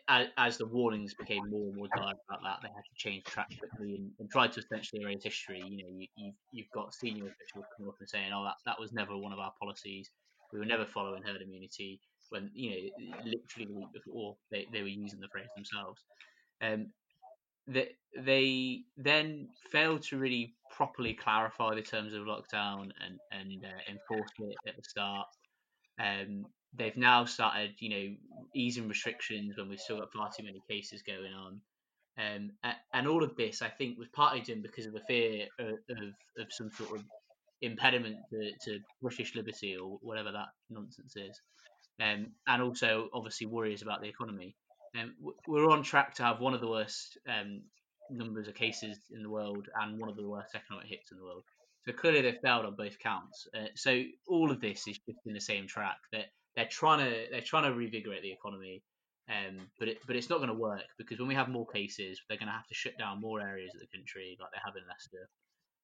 as, 0.09 0.59
the 0.59 0.67
warnings 0.67 1.15
became 1.15 1.49
more 1.49 1.69
and 1.69 1.77
more 1.77 1.87
dire 1.95 2.15
about 2.29 2.43
that, 2.43 2.59
they 2.63 2.69
had 2.69 2.83
to 2.83 2.97
change 2.97 3.23
track 3.25 3.47
quickly 3.59 3.95
and, 3.95 4.11
and 4.19 4.29
try 4.29 4.49
to 4.49 4.61
essentially 4.61 5.03
erase 5.03 5.23
history. 5.23 5.63
You 5.65 5.85
know, 5.85 5.89
you, 5.89 6.07
you've, 6.17 6.35
you've 6.53 6.71
got 6.75 6.93
senior 6.93 7.27
officials 7.27 7.65
coming 7.77 7.89
up 7.89 7.97
and 8.01 8.09
saying, 8.09 8.33
"Oh, 8.35 8.43
that 8.43 8.57
that 8.67 8.81
was 8.81 8.93
never 8.93 9.17
one 9.17 9.33
of 9.33 9.39
our 9.39 9.53
policies. 9.61 10.11
We 10.53 10.59
were 10.59 10.65
never 10.65 10.85
following 10.85 11.23
herd 11.23 11.43
immunity." 11.43 12.01
When 12.31 12.51
you 12.55 12.71
know, 12.71 13.17
literally 13.19 13.67
the 13.67 13.79
week 13.79 13.93
before, 13.95 14.37
they, 14.51 14.67
they 14.73 14.83
were 14.83 14.89
using 14.89 15.21
the 15.21 15.29
phrase 15.29 15.49
themselves. 15.55 16.03
Um, 16.61 16.89
they, 17.69 17.91
they 18.19 18.81
then 18.97 19.49
failed 19.71 20.03
to 20.05 20.19
really 20.19 20.55
properly 20.73 21.15
clarify 21.15 21.75
the 21.75 21.83
terms 21.83 22.15
of 22.15 22.23
lockdown 22.23 22.91
and 23.05 23.19
and 23.31 23.65
uh, 23.65 23.93
enforce 23.93 24.31
it 24.41 24.57
at 24.67 24.77
the 24.77 24.83
start. 24.83 25.29
Um, 26.01 26.47
they've 26.75 26.97
now 26.97 27.25
started, 27.25 27.75
you 27.79 27.91
know, 27.91 28.15
easing 28.55 28.89
restrictions 28.89 29.57
when 29.57 29.69
we've 29.69 29.81
still 29.81 29.99
got 29.99 30.13
far 30.13 30.31
too 30.37 30.45
many 30.45 30.61
cases 30.69 31.03
going 31.03 31.33
on. 31.33 31.61
Um, 32.19 32.51
and 32.93 33.07
all 33.07 33.23
of 33.23 33.37
this, 33.37 33.63
I 33.63 33.69
think, 33.69 33.97
was 33.97 34.09
partly 34.13 34.41
done 34.41 34.61
because 34.61 34.87
of 34.87 34.95
a 34.95 35.01
fear 35.07 35.47
of, 35.61 35.75
of, 36.39 36.47
some 36.51 36.71
sort 36.73 36.99
of 36.99 37.05
impediment 37.63 38.17
to, 38.33 38.51
to, 38.65 38.81
British 39.01 39.37
liberty 39.37 39.77
or 39.77 39.99
whatever 40.03 40.33
that 40.33 40.49
nonsense 40.69 41.15
is. 41.17 41.41
Um, 42.03 42.33
and 42.49 42.63
also, 42.63 43.09
obviously, 43.15 43.47
worries 43.47 43.83
about 43.83 44.03
the 44.03 44.09
economy. 44.09 44.57
Um, 44.99 45.15
we're 45.47 45.71
on 45.71 45.85
track 45.85 46.15
to 46.15 46.25
have 46.25 46.41
one 46.41 46.55
of 46.55 46.61
the 46.61 46.69
worst 46.69 47.19
um, 47.29 47.63
numbers 48.11 48.49
of 48.49 48.55
cases 48.55 48.99
in 49.13 49.23
the 49.23 49.31
world 49.31 49.69
and 49.81 49.99
one 50.01 50.09
of 50.09 50.17
the 50.17 50.29
worst 50.29 50.57
economic 50.57 50.89
hits 50.89 51.13
in 51.13 51.19
the 51.19 51.25
world. 51.25 51.45
So 51.87 51.93
clearly, 51.93 52.23
they've 52.23 52.41
failed 52.43 52.67
on 52.67 52.75
both 52.75 52.99
counts. 52.99 53.47
Uh, 53.57 53.67
so 53.77 54.03
all 54.27 54.51
of 54.51 54.61
this 54.61 54.89
is 54.89 54.99
just 54.99 55.21
in 55.25 55.35
the 55.35 55.41
same 55.41 55.69
track 55.69 55.99
that 56.13 56.27
they're 56.59 56.68
trying 56.68 56.99
to 56.99 57.27
they're 57.31 57.40
trying 57.40 57.62
to 57.62 57.71
revigorate 57.71 58.23
the 58.23 58.33
economy 58.33 58.83
um, 59.29 59.68
but 59.79 59.88
it, 59.88 59.99
but 60.07 60.16
it's 60.16 60.31
not 60.31 60.38
going 60.38 60.49
to 60.49 60.55
work 60.55 60.88
because 60.97 61.18
when 61.18 61.29
we 61.29 61.35
have 61.35 61.49
more 61.49 61.66
cases, 61.66 62.21
they're 62.29 62.38
going 62.38 62.49
to 62.49 62.53
have 62.53 62.66
to 62.66 62.75
shut 62.75 62.97
down 62.99 63.21
more 63.21 63.42
areas 63.42 63.75
of 63.75 63.81
the 63.81 63.87
country, 63.94 64.38
like 64.40 64.51
they 64.53 64.59
have 64.64 64.75
in 64.75 64.88
Leicester, 64.88 65.29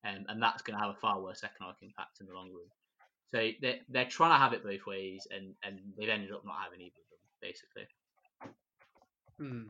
um, 0.06 0.24
and 0.30 0.42
that's 0.42 0.62
going 0.62 0.78
to 0.78 0.82
have 0.82 0.94
a 0.94 0.98
far 0.98 1.20
worse 1.20 1.44
economic 1.44 1.76
impact 1.82 2.20
in 2.20 2.26
the 2.26 2.32
long 2.32 2.48
run. 2.48 2.70
So 3.34 3.50
they're 3.60 3.80
they're 3.90 4.06
trying 4.06 4.30
to 4.30 4.38
have 4.38 4.54
it 4.54 4.64
both 4.64 4.86
ways, 4.86 5.26
and 5.30 5.54
and 5.62 5.78
they've 5.98 6.08
ended 6.08 6.32
up 6.32 6.44
not 6.46 6.56
having 6.64 6.80
either 6.80 6.94
of 6.96 7.10
them, 7.10 7.28
basically. 7.42 7.86
Hmm. 9.38 9.68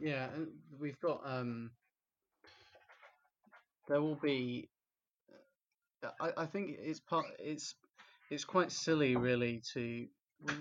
Yeah, 0.00 0.26
and 0.34 0.48
we've 0.80 1.00
got 1.00 1.20
um. 1.24 1.70
There 3.86 4.00
will 4.00 4.16
be. 4.16 4.68
I, 6.20 6.30
I 6.38 6.46
think 6.46 6.76
it's 6.80 6.98
part. 6.98 7.26
It's 7.38 7.76
it's 8.30 8.44
quite 8.44 8.72
silly, 8.72 9.16
really, 9.16 9.62
to 9.72 10.06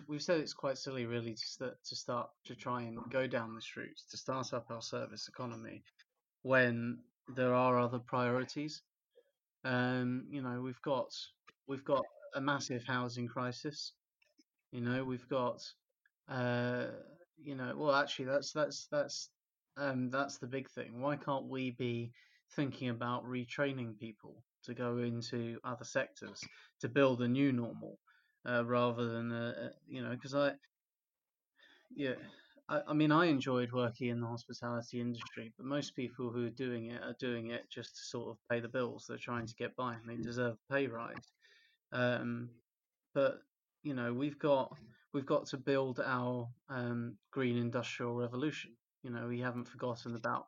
we've 0.08 0.21
said 0.21 0.39
it's 0.39 0.54
quite 0.54 0.78
silly, 0.78 1.06
really, 1.06 1.34
to 1.34 1.45
start, 1.45 1.78
to 1.84 1.95
start 1.95 2.30
to 2.45 2.56
try 2.56 2.84
and 2.84 2.97
go 3.10 3.28
down 3.28 3.56
this 3.56 3.75
route 3.75 3.99
to 4.10 4.17
start 4.17 4.54
up 4.54 4.67
our 4.69 4.82
service 4.82 5.28
economy 5.28 5.84
when 6.43 6.99
there 7.36 7.54
are 7.54 7.80
other 7.80 7.99
priorities. 7.99 8.82
Um, 9.63 10.25
you 10.30 10.41
know, 10.41 10.62
we've 10.62 10.82
got 10.82 11.12
we've 11.67 11.86
got 11.86 12.04
a 12.36 12.41
massive 12.41 12.84
housing 12.86 13.28
crisis. 13.28 13.93
You 14.71 14.82
know, 14.82 15.04
we've 15.04 15.28
got 15.28 15.62
uh, 16.30 16.88
you 17.38 17.56
know, 17.56 17.73
well, 17.75 17.95
actually, 17.95 18.25
that's 18.25 18.51
that's 18.51 18.88
that's 18.91 19.30
um, 19.78 20.10
that's 20.12 20.38
the 20.38 20.47
big 20.47 20.69
thing. 20.69 20.99
Why 20.99 21.15
can't 21.15 21.47
we 21.47 21.71
be 21.71 22.12
thinking 22.56 22.89
about 22.89 23.25
retraining 23.25 23.97
people 23.97 24.43
to 24.65 24.73
go 24.73 24.97
into 24.97 25.60
other 25.63 25.86
sectors 25.86 26.41
to 26.82 26.89
build 26.89 27.21
a 27.21 27.28
new 27.28 27.51
normal? 27.51 27.99
uh, 28.47 28.63
rather 28.65 29.08
than 29.08 29.32
uh, 29.32 29.54
uh 29.65 29.69
you 29.88 30.01
know 30.01 30.12
because 30.12 30.36
I 30.36 30.51
yeah 31.95 32.15
I, 32.69 32.82
I 32.89 32.93
mean 32.93 33.12
I 33.12 33.25
enjoyed 33.25 33.71
working 33.71 34.10
in 34.10 34.21
the 34.21 34.28
hospitality 34.28 34.99
industry, 34.99 35.54
but 35.58 35.65
most 35.65 35.95
people 35.95 36.32
who 36.32 36.45
are 36.45 36.51
doing 36.51 36.88
it 36.88 37.01
are 37.01 37.15
doing 37.19 37.51
it 37.51 37.63
just 37.69 37.95
to 37.95 38.01
sort 38.04 38.30
of 38.30 38.38
pay 38.49 38.60
the 38.60 38.67
bills. 38.67 39.06
They're 39.08 39.17
trying 39.17 39.47
to 39.47 39.56
get 39.56 39.75
by 39.75 39.93
and 39.93 40.08
they 40.08 40.21
deserve 40.21 40.56
a 40.69 40.73
pay 40.73 40.88
rise. 40.88 41.32
Um, 41.91 42.49
but 43.13 43.39
you 43.84 43.93
know 43.93 44.13
we've 44.13 44.39
got 44.39 44.75
we've 45.13 45.25
got 45.25 45.47
to 45.47 45.58
build 45.58 45.99
our 46.04 46.47
um, 46.69 47.17
green 47.32 47.58
industrial 47.58 48.15
revolution. 48.15 48.71
You 49.04 49.12
know 49.12 49.28
we 49.28 49.39
haven't 49.39 49.67
forgotten 49.67 50.15
about 50.15 50.45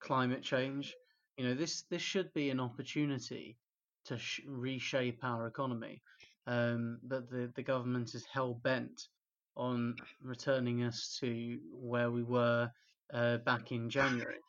climate 0.00 0.42
change. 0.42 0.94
You 1.38 1.48
know 1.48 1.54
this 1.54 1.84
this 1.88 2.02
should 2.02 2.32
be 2.34 2.50
an 2.50 2.60
opportunity 2.60 3.56
to 4.04 4.18
sh- 4.18 4.40
reshape 4.46 5.24
our 5.24 5.46
economy 5.46 6.02
um, 6.48 6.98
but 7.02 7.30
the, 7.30 7.52
the 7.54 7.62
government 7.62 8.14
is 8.14 8.24
hell 8.32 8.54
bent 8.54 9.08
on 9.54 9.94
returning 10.22 10.82
us 10.82 11.18
to 11.20 11.58
where 11.70 12.10
we 12.10 12.22
were 12.22 12.70
uh, 13.12 13.36
back 13.38 13.70
in 13.70 13.90
January. 13.90 14.40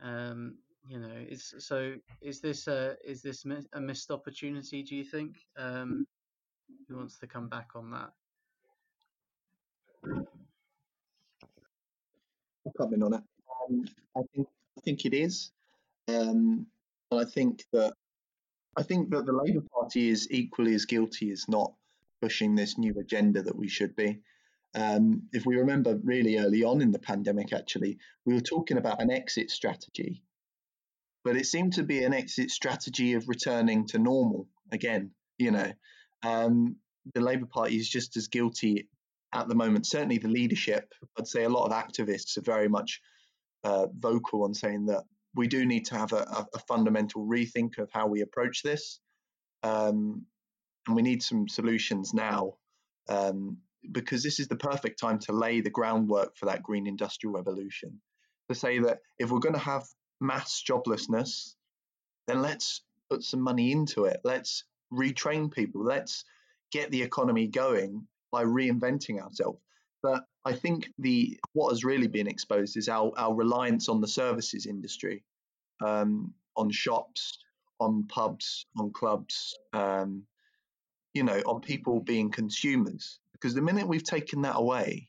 Um, 0.00 0.58
you 0.88 1.00
know, 1.00 1.10
it's 1.12 1.54
so. 1.58 1.94
Is 2.20 2.40
this 2.40 2.68
a 2.68 2.94
is 3.04 3.20
this 3.20 3.44
a 3.72 3.80
missed 3.80 4.12
opportunity? 4.12 4.84
Do 4.84 4.94
you 4.94 5.04
think? 5.04 5.38
Um, 5.56 6.06
who 6.88 6.96
wants 6.98 7.18
to 7.18 7.26
come 7.26 7.48
back 7.48 7.70
on 7.74 7.90
that? 7.90 8.10
I'll 12.64 12.72
come 12.76 12.94
in 12.94 13.02
on 13.02 13.14
it. 13.14 13.22
Um, 13.68 13.84
I 14.16 14.20
think 14.34 14.46
I 14.78 14.80
think 14.82 15.04
it 15.04 15.14
is, 15.14 15.50
um, 16.08 16.66
and 17.10 17.20
I 17.20 17.24
think 17.24 17.64
that 17.72 17.94
I 18.76 18.82
think 18.82 19.10
that 19.10 19.26
the 19.26 19.32
Labour 19.32 19.64
Party 19.72 20.08
is 20.08 20.28
equally 20.30 20.74
as 20.74 20.84
guilty 20.84 21.30
as 21.30 21.48
not 21.48 21.72
pushing 22.20 22.54
this 22.54 22.76
new 22.76 22.98
agenda 22.98 23.42
that 23.42 23.56
we 23.56 23.68
should 23.68 23.94
be. 23.94 24.20
Um, 24.74 25.28
if 25.32 25.46
we 25.46 25.56
remember 25.56 26.00
really 26.02 26.38
early 26.38 26.64
on 26.64 26.82
in 26.82 26.90
the 26.90 26.98
pandemic, 26.98 27.52
actually, 27.52 27.98
we 28.24 28.34
were 28.34 28.40
talking 28.40 28.76
about 28.76 29.00
an 29.00 29.10
exit 29.10 29.50
strategy, 29.50 30.22
but 31.22 31.36
it 31.36 31.46
seemed 31.46 31.74
to 31.74 31.84
be 31.84 32.02
an 32.02 32.12
exit 32.12 32.50
strategy 32.50 33.12
of 33.14 33.28
returning 33.28 33.86
to 33.88 33.98
normal 33.98 34.48
again. 34.72 35.12
You 35.38 35.52
know, 35.52 35.72
um, 36.24 36.76
the 37.14 37.20
Labour 37.20 37.46
Party 37.46 37.76
is 37.76 37.88
just 37.88 38.16
as 38.16 38.26
guilty 38.26 38.88
at 39.32 39.48
the 39.48 39.54
moment. 39.54 39.86
Certainly, 39.86 40.18
the 40.18 40.28
leadership. 40.28 40.92
I'd 41.16 41.28
say 41.28 41.44
a 41.44 41.48
lot 41.48 41.66
of 41.66 41.72
activists 41.72 42.36
are 42.36 42.42
very 42.42 42.68
much 42.68 43.00
uh, 43.62 43.86
vocal 43.96 44.42
on 44.42 44.54
saying 44.54 44.86
that 44.86 45.04
we 45.34 45.48
do 45.48 45.66
need 45.66 45.86
to 45.86 45.96
have 45.96 46.12
a, 46.12 46.46
a 46.54 46.58
fundamental 46.60 47.26
rethink 47.26 47.78
of 47.78 47.90
how 47.92 48.06
we 48.06 48.20
approach 48.20 48.62
this. 48.62 49.00
Um, 49.62 50.26
and 50.86 50.94
we 50.94 51.02
need 51.02 51.22
some 51.22 51.48
solutions 51.48 52.12
now 52.12 52.54
um, 53.08 53.58
because 53.90 54.22
this 54.22 54.38
is 54.38 54.48
the 54.48 54.56
perfect 54.56 54.98
time 54.98 55.18
to 55.20 55.32
lay 55.32 55.60
the 55.60 55.70
groundwork 55.70 56.36
for 56.36 56.46
that 56.46 56.62
green 56.62 56.86
industrial 56.86 57.34
revolution. 57.34 58.00
To 58.48 58.54
say 58.54 58.78
that 58.80 58.98
if 59.18 59.30
we're 59.30 59.38
going 59.38 59.54
to 59.54 59.60
have 59.60 59.84
mass 60.20 60.62
joblessness, 60.68 61.54
then 62.26 62.42
let's 62.42 62.82
put 63.10 63.22
some 63.22 63.40
money 63.40 63.72
into 63.72 64.04
it. 64.04 64.20
Let's 64.24 64.64
retrain 64.92 65.52
people. 65.52 65.82
Let's 65.82 66.24
get 66.72 66.90
the 66.90 67.02
economy 67.02 67.46
going 67.46 68.06
by 68.30 68.44
reinventing 68.44 69.20
ourselves. 69.20 69.60
But 70.04 70.26
I 70.44 70.52
think 70.52 70.90
the 70.98 71.40
what 71.54 71.70
has 71.70 71.82
really 71.82 72.08
been 72.08 72.26
exposed 72.26 72.76
is 72.76 72.90
our, 72.90 73.10
our 73.16 73.34
reliance 73.34 73.88
on 73.88 74.02
the 74.02 74.06
services 74.06 74.66
industry, 74.66 75.24
um, 75.82 76.34
on 76.58 76.70
shops, 76.70 77.38
on 77.80 78.06
pubs, 78.06 78.66
on 78.76 78.92
clubs, 78.92 79.56
um, 79.72 80.24
you 81.14 81.22
know, 81.22 81.40
on 81.46 81.62
people 81.62 82.00
being 82.00 82.30
consumers. 82.30 83.18
Because 83.32 83.54
the 83.54 83.62
minute 83.62 83.88
we've 83.88 84.04
taken 84.04 84.42
that 84.42 84.56
away, 84.56 85.08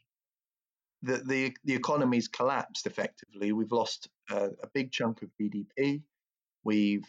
the 1.02 1.18
the, 1.18 1.54
the 1.66 1.76
economy's 1.76 2.30
collapsed 2.30 2.88
effectively. 2.88 3.52
We've 3.52 3.74
lost 3.74 4.08
a, 4.32 4.52
big 4.74 4.94
chunk 4.94 5.24
of 5.24 5.30
GDP. 5.42 6.04
We've 6.64 7.06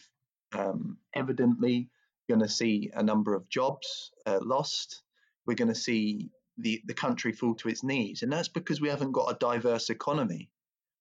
um, 0.52 0.98
evidently 1.14 1.88
going 2.28 2.40
to 2.40 2.48
see 2.48 2.90
a 2.92 3.02
number 3.04 3.36
of 3.36 3.48
jobs 3.48 4.10
uh, 4.26 4.40
lost. 4.42 5.02
We're 5.46 5.54
going 5.54 5.68
to 5.68 5.74
see 5.76 6.30
the, 6.58 6.82
the 6.86 6.94
country 6.94 7.32
fall 7.32 7.54
to 7.56 7.68
its 7.68 7.82
knees. 7.82 8.22
And 8.22 8.32
that's 8.32 8.48
because 8.48 8.80
we 8.80 8.88
haven't 8.88 9.12
got 9.12 9.30
a 9.30 9.38
diverse 9.38 9.90
economy. 9.90 10.50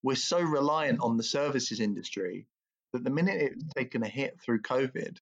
We're 0.04 0.15
so 0.15 0.39
reliant 0.39 1.00
on 1.02 1.18
the 1.18 1.24
services 1.24 1.80
industry 1.80 2.48
that 2.94 3.04
the 3.04 3.10
minute 3.10 3.41
it's 3.41 3.74
taken 3.76 4.04
a 4.04 4.08
hit 4.08 4.39
through 4.41 4.62
COVID, 4.62 5.18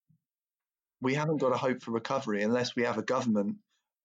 we 1.01 1.13
haven't 1.13 1.37
got 1.37 1.53
a 1.53 1.57
hope 1.57 1.81
for 1.81 1.91
recovery 1.91 2.43
unless 2.43 2.75
we 2.75 2.83
have 2.83 2.97
a 2.97 3.03
government 3.03 3.57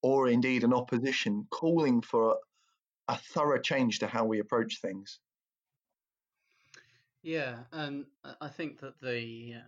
or 0.03 0.29
indeed 0.29 0.65
an 0.65 0.73
opposition 0.73 1.47
calling 1.51 2.01
for 2.01 2.33
a, 3.09 3.13
a 3.13 3.17
thorough 3.17 3.61
change 3.61 4.01
to 4.01 4.07
how 4.07 4.25
we 4.25 4.39
approach 4.39 4.81
things. 4.81 5.19
Yeah, 7.23 7.57
and 7.73 8.07
I 8.41 8.49
think 8.49 8.81
that 8.81 9.01
the 9.01 9.55
uh, 9.57 9.61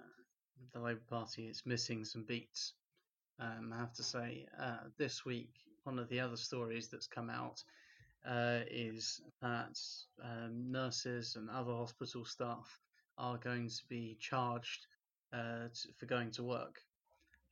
the 0.72 0.80
Labour 0.80 1.02
Party 1.08 1.46
is 1.46 1.62
missing 1.66 2.04
some 2.04 2.22
beats. 2.22 2.74
Um, 3.40 3.72
I 3.74 3.78
have 3.78 3.92
to 3.94 4.02
say, 4.02 4.46
uh, 4.58 4.78
this 4.98 5.24
week 5.24 5.54
one 5.84 5.98
of 5.98 6.08
the 6.08 6.20
other 6.20 6.36
stories 6.36 6.88
that's 6.88 7.06
come 7.06 7.30
out 7.30 7.62
uh, 8.28 8.60
is 8.70 9.20
that 9.40 9.78
um, 10.22 10.70
nurses 10.70 11.36
and 11.36 11.48
other 11.48 11.72
hospital 11.72 12.24
staff 12.24 12.78
are 13.16 13.38
going 13.38 13.68
to 13.68 13.82
be 13.88 14.16
charged 14.20 14.86
uh, 15.32 15.68
to, 15.72 15.88
for 15.98 16.06
going 16.06 16.30
to 16.32 16.42
work. 16.42 16.76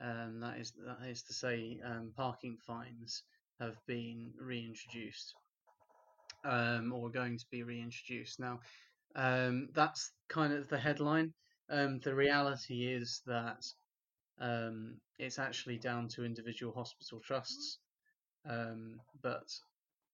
Um, 0.00 0.40
that 0.40 0.58
is 0.58 0.72
that 0.86 1.08
is 1.08 1.22
to 1.24 1.32
say, 1.32 1.80
um, 1.84 2.12
parking 2.16 2.56
fines 2.66 3.22
have 3.60 3.76
been 3.86 4.32
reintroduced, 4.40 5.34
um, 6.44 6.92
or 6.92 7.10
going 7.10 7.38
to 7.38 7.46
be 7.50 7.64
reintroduced. 7.64 8.38
Now, 8.38 8.60
um, 9.16 9.68
that's 9.74 10.12
kind 10.28 10.52
of 10.52 10.68
the 10.68 10.78
headline. 10.78 11.32
Um, 11.70 11.98
the 12.04 12.14
reality 12.14 12.86
is 12.86 13.22
that 13.26 13.64
it's 15.18 15.38
actually 15.40 15.78
down 15.78 16.06
to 16.08 16.24
individual 16.24 16.72
hospital 16.72 17.20
trusts 17.26 17.78
um, 18.46 19.00
but 19.22 19.48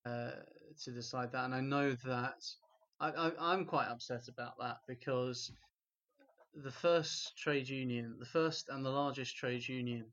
uh, 0.06 0.30
to 0.82 0.90
decide 0.90 1.32
that. 1.32 1.44
And 1.44 1.54
I 1.54 1.60
know 1.60 1.94
that 2.04 2.44
I, 3.00 3.10
I, 3.10 3.32
I'm 3.40 3.64
quite 3.64 3.88
upset 3.88 4.28
about 4.28 4.58
that 4.60 4.78
because 4.86 5.50
the 6.54 6.70
first 6.70 7.36
trade 7.36 7.68
union, 7.68 8.16
the 8.18 8.26
first 8.26 8.68
and 8.68 8.84
the 8.84 8.90
largest 8.90 9.36
trade 9.36 9.66
union 9.66 10.04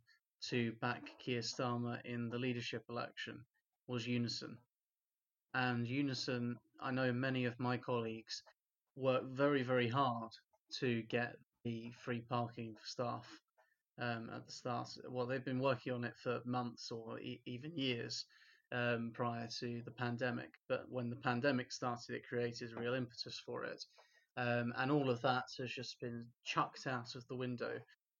to 0.50 0.72
back 0.82 1.04
Keir 1.20 1.42
Starmer 1.42 2.00
in 2.04 2.30
the 2.30 2.40
leadership 2.40 2.84
election 2.90 3.40
was 3.88 4.08
Unison. 4.08 4.58
And 5.54 5.88
Unison, 5.88 6.58
I 6.82 6.92
know 6.92 7.12
many 7.12 7.46
of 7.46 7.60
my 7.60 7.78
colleagues 7.78 8.42
worked 8.96 9.36
very, 9.36 9.64
very 9.64 9.88
hard 9.88 10.32
to 10.80 11.04
get 11.04 11.36
the 11.64 11.92
free 12.04 12.22
parking 12.22 12.74
for 12.74 12.88
staff 12.88 13.41
um, 14.02 14.30
at 14.36 14.46
the 14.46 14.52
start. 14.52 14.90
Well, 15.10 15.26
they've 15.26 15.46
been 15.46 15.62
working 15.62 15.94
on 15.94 16.04
it 16.04 16.16
for 16.22 16.42
months 16.46 16.92
or 16.92 17.20
e- 17.20 17.42
even 17.46 17.72
years 17.76 18.26
um, 18.72 19.12
prior 19.14 19.48
to 19.60 19.82
the 19.86 19.92
pandemic. 19.92 20.50
But 20.68 20.86
when 20.90 21.10
the 21.10 21.16
pandemic 21.16 21.72
started, 21.72 22.16
it 22.16 22.28
created 22.28 22.72
a 22.74 22.80
real 22.80 22.96
impetus 22.96 23.40
for 23.46 23.64
it. 23.64 23.84
Um, 24.38 24.74
and 24.78 24.92
all 24.92 25.10
of 25.10 25.22
that 25.22 25.46
has 25.60 25.72
just 25.72 26.00
been 26.02 26.26
chucked 26.44 26.88
out 26.88 27.16
of 27.16 27.28
the 27.28 27.36
window. 27.36 27.80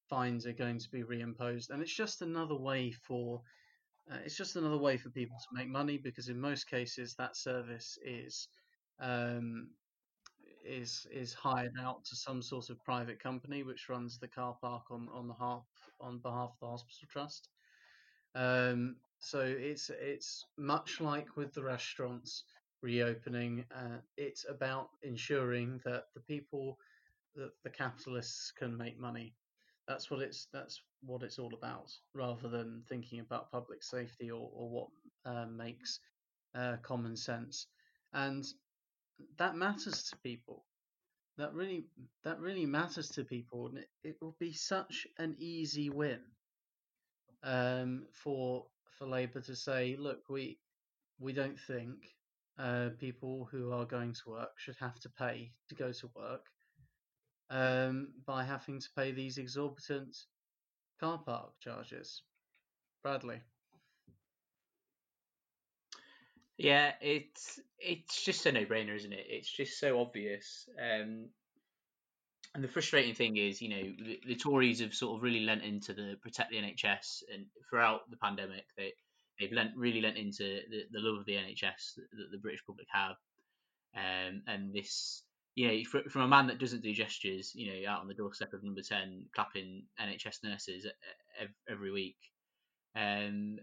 Fines 0.10 0.46
are 0.46 0.54
going 0.54 0.78
to 0.80 0.90
be 0.92 1.04
reimposed, 1.04 1.70
and 1.70 1.82
it's 1.82 1.96
just 1.96 2.22
another 2.22 2.56
way 2.56 2.92
for 2.92 3.42
uh, 4.12 4.18
it's 4.26 4.36
just 4.36 4.56
another 4.56 4.78
way 4.78 4.98
for 4.98 5.10
people 5.10 5.38
to 5.38 5.58
make 5.58 5.70
money 5.70 5.98
because 5.98 6.28
in 6.28 6.40
most 6.40 6.70
cases 6.70 7.16
that 7.16 7.38
service 7.38 7.98
is 8.04 8.48
um, 9.00 9.70
is 10.64 11.08
is 11.12 11.34
hired 11.34 11.74
out 11.80 12.04
to 12.06 12.16
some 12.16 12.42
sort 12.42 12.70
of 12.70 12.84
private 12.84 13.20
company 13.20 13.64
which 13.64 13.90
runs 13.90 14.20
the 14.20 14.28
car 14.28 14.58
park 14.62 14.84
on 14.92 15.10
on 15.14 15.28
the 15.28 15.34
half 15.34 15.66
on 16.00 16.20
behalf 16.20 16.52
of 16.54 16.60
the 16.60 16.68
hospital 16.68 17.08
trust. 17.10 17.50
Um, 18.36 18.96
so 19.20 19.42
it's 19.42 19.90
it's 19.90 20.46
much 20.58 21.02
like 21.02 21.36
with 21.36 21.54
the 21.54 21.64
restaurants 21.64 22.44
reopening. 22.82 23.66
Uh, 23.72 24.00
it's 24.18 24.46
about 24.50 24.90
ensuring 25.04 25.80
that 25.86 26.06
the 26.14 26.22
people 26.22 26.78
that 27.36 27.52
the 27.64 27.70
capitalists 27.70 28.52
can 28.52 28.76
make 28.78 29.00
money. 29.00 29.36
That's 29.88 30.10
what 30.10 30.22
it's 30.22 30.48
that's 30.54 30.82
what 31.02 31.24
it's 31.24 31.40
all 31.40 31.54
about, 31.54 31.92
rather 32.14 32.48
than 32.50 32.84
thinking 32.88 33.20
about 33.20 33.52
public 33.52 33.84
safety 33.84 34.32
or, 34.32 34.50
or 34.54 34.70
what 34.70 34.88
uh, 35.26 35.46
makes 35.46 36.00
uh, 36.56 36.78
common 36.82 37.16
sense. 37.16 37.68
And 38.14 38.46
that 39.38 39.56
matters 39.56 40.04
to 40.10 40.18
people. 40.18 40.66
That 41.38 41.54
really 41.54 41.86
that 42.24 42.40
really 42.40 42.66
matters 42.66 43.10
to 43.12 43.24
people, 43.24 43.68
and 43.68 43.80
it, 43.80 43.90
it 44.04 44.18
will 44.22 44.36
be 44.40 44.54
such 44.54 45.08
an 45.18 45.36
easy 45.40 45.90
win 45.90 46.20
um, 47.44 48.06
for 48.12 48.66
for 48.98 49.06
Labour 49.06 49.42
to 49.42 49.56
say, 49.56 49.96
look, 49.98 50.30
we 50.30 50.60
we 51.20 51.34
don't 51.34 51.60
think 51.60 51.96
uh, 52.60 52.90
people 53.00 53.48
who 53.52 53.72
are 53.72 53.86
going 53.86 54.14
to 54.14 54.30
work 54.30 54.52
should 54.58 54.78
have 54.80 55.00
to 55.00 55.10
pay 55.10 55.52
to 55.70 55.76
go 55.76 55.92
to 55.92 56.10
work 56.16 56.46
um, 57.50 58.10
by 58.26 58.44
having 58.44 58.80
to 58.80 58.90
pay 58.96 59.12
these 59.12 59.38
exorbitant 59.38 60.16
car 61.00 61.20
park 61.26 61.52
charges. 61.60 62.24
Bradley. 63.04 63.42
Yeah, 66.62 66.92
it's 67.02 67.60
it's 67.80 68.24
just 68.24 68.46
a 68.46 68.52
no-brainer, 68.52 68.96
isn't 68.96 69.12
it? 69.12 69.26
It's 69.28 69.52
just 69.52 69.80
so 69.80 70.00
obvious. 70.00 70.70
Um, 70.80 71.30
and 72.54 72.64
the 72.64 72.68
frustrating 72.68 73.16
thing 73.16 73.38
is, 73.38 73.64
you 73.64 73.70
know, 73.70 73.82
the, 73.82 74.20
the, 74.28 74.36
Tories 74.36 74.80
have 74.80 74.94
sort 74.94 75.18
of 75.18 75.24
really 75.24 75.40
lent 75.40 75.64
into 75.64 75.94
the 75.94 76.18
protect 76.22 76.52
the 76.52 76.58
NHS, 76.58 77.24
and 77.34 77.48
throughout 77.68 78.02
the 78.12 78.18
pandemic, 78.18 78.66
they 78.78 78.94
they've 79.40 79.52
lent 79.52 79.72
really 79.76 80.02
lent 80.02 80.18
into 80.18 80.60
the, 80.70 80.84
the 80.92 81.00
love 81.00 81.20
of 81.20 81.26
the 81.26 81.34
NHS 81.34 81.96
that, 81.96 82.08
that 82.12 82.28
the 82.32 82.38
British 82.38 82.64
public 82.68 82.86
have, 82.94 83.16
um, 83.96 84.44
and 84.46 84.72
this, 84.72 85.24
you 85.56 85.68
know, 85.68 85.84
for, 85.90 86.08
from 86.12 86.22
a 86.22 86.28
man 86.28 86.46
that 86.46 86.60
doesn't 86.60 86.84
do 86.84 86.94
gestures, 86.94 87.54
you 87.56 87.74
know, 87.74 87.90
out 87.92 88.02
on 88.02 88.08
the 88.08 88.14
doorstep 88.14 88.54
of 88.54 88.64
Number 88.64 88.84
Ten, 88.84 89.26
clapping 89.34 89.86
NHS 90.00 90.44
nurses 90.44 90.86
every 91.68 91.92
week, 91.92 92.18
um, 92.96 93.58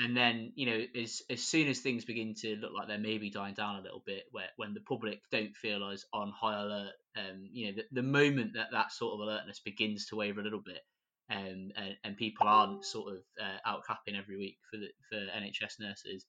and 0.00 0.16
then 0.16 0.52
you 0.54 0.66
know 0.66 0.80
as 1.00 1.22
as 1.30 1.42
soon 1.42 1.68
as 1.68 1.80
things 1.80 2.04
begin 2.04 2.34
to 2.34 2.56
look 2.56 2.72
like 2.74 2.88
they're 2.88 2.98
maybe 2.98 3.30
dying 3.30 3.54
down 3.54 3.76
a 3.76 3.82
little 3.82 4.02
bit 4.04 4.24
where 4.30 4.48
when 4.56 4.74
the 4.74 4.80
public 4.80 5.20
don't 5.30 5.56
feel 5.56 5.88
as 5.88 6.04
on 6.12 6.30
high 6.30 6.60
alert 6.60 6.92
um 7.16 7.48
you 7.52 7.66
know 7.66 7.72
the, 7.76 8.00
the 8.00 8.06
moment 8.06 8.52
that 8.54 8.68
that 8.72 8.92
sort 8.92 9.14
of 9.14 9.20
alertness 9.20 9.60
begins 9.60 10.06
to 10.06 10.16
waver 10.16 10.40
a 10.40 10.44
little 10.44 10.62
bit 10.64 10.80
um, 11.28 11.72
and, 11.76 11.96
and 12.04 12.16
people 12.16 12.46
aren't 12.46 12.84
sort 12.84 13.14
of 13.14 13.18
uh, 13.42 13.68
out 13.68 13.82
clapping 13.82 14.14
every 14.14 14.36
week 14.36 14.58
for 14.70 14.76
the, 14.76 14.88
for 15.08 15.16
NHS 15.16 15.80
nurses 15.80 16.24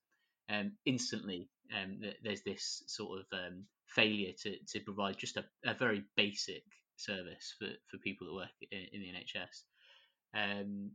um 0.50 0.72
instantly 0.86 1.50
um 1.78 2.00
there's 2.24 2.44
this 2.44 2.84
sort 2.88 3.20
of 3.20 3.26
um 3.38 3.66
failure 3.88 4.32
to 4.42 4.56
to 4.68 4.80
provide 4.80 5.18
just 5.18 5.38
a, 5.38 5.44
a 5.66 5.74
very 5.74 6.04
basic 6.16 6.64
service 6.96 7.54
for 7.60 7.68
for 7.92 7.98
people 7.98 8.28
that 8.28 8.34
work 8.34 8.50
in, 8.72 8.80
in 8.94 9.02
the 9.02 9.12
NHS 9.12 9.64
um 10.34 10.92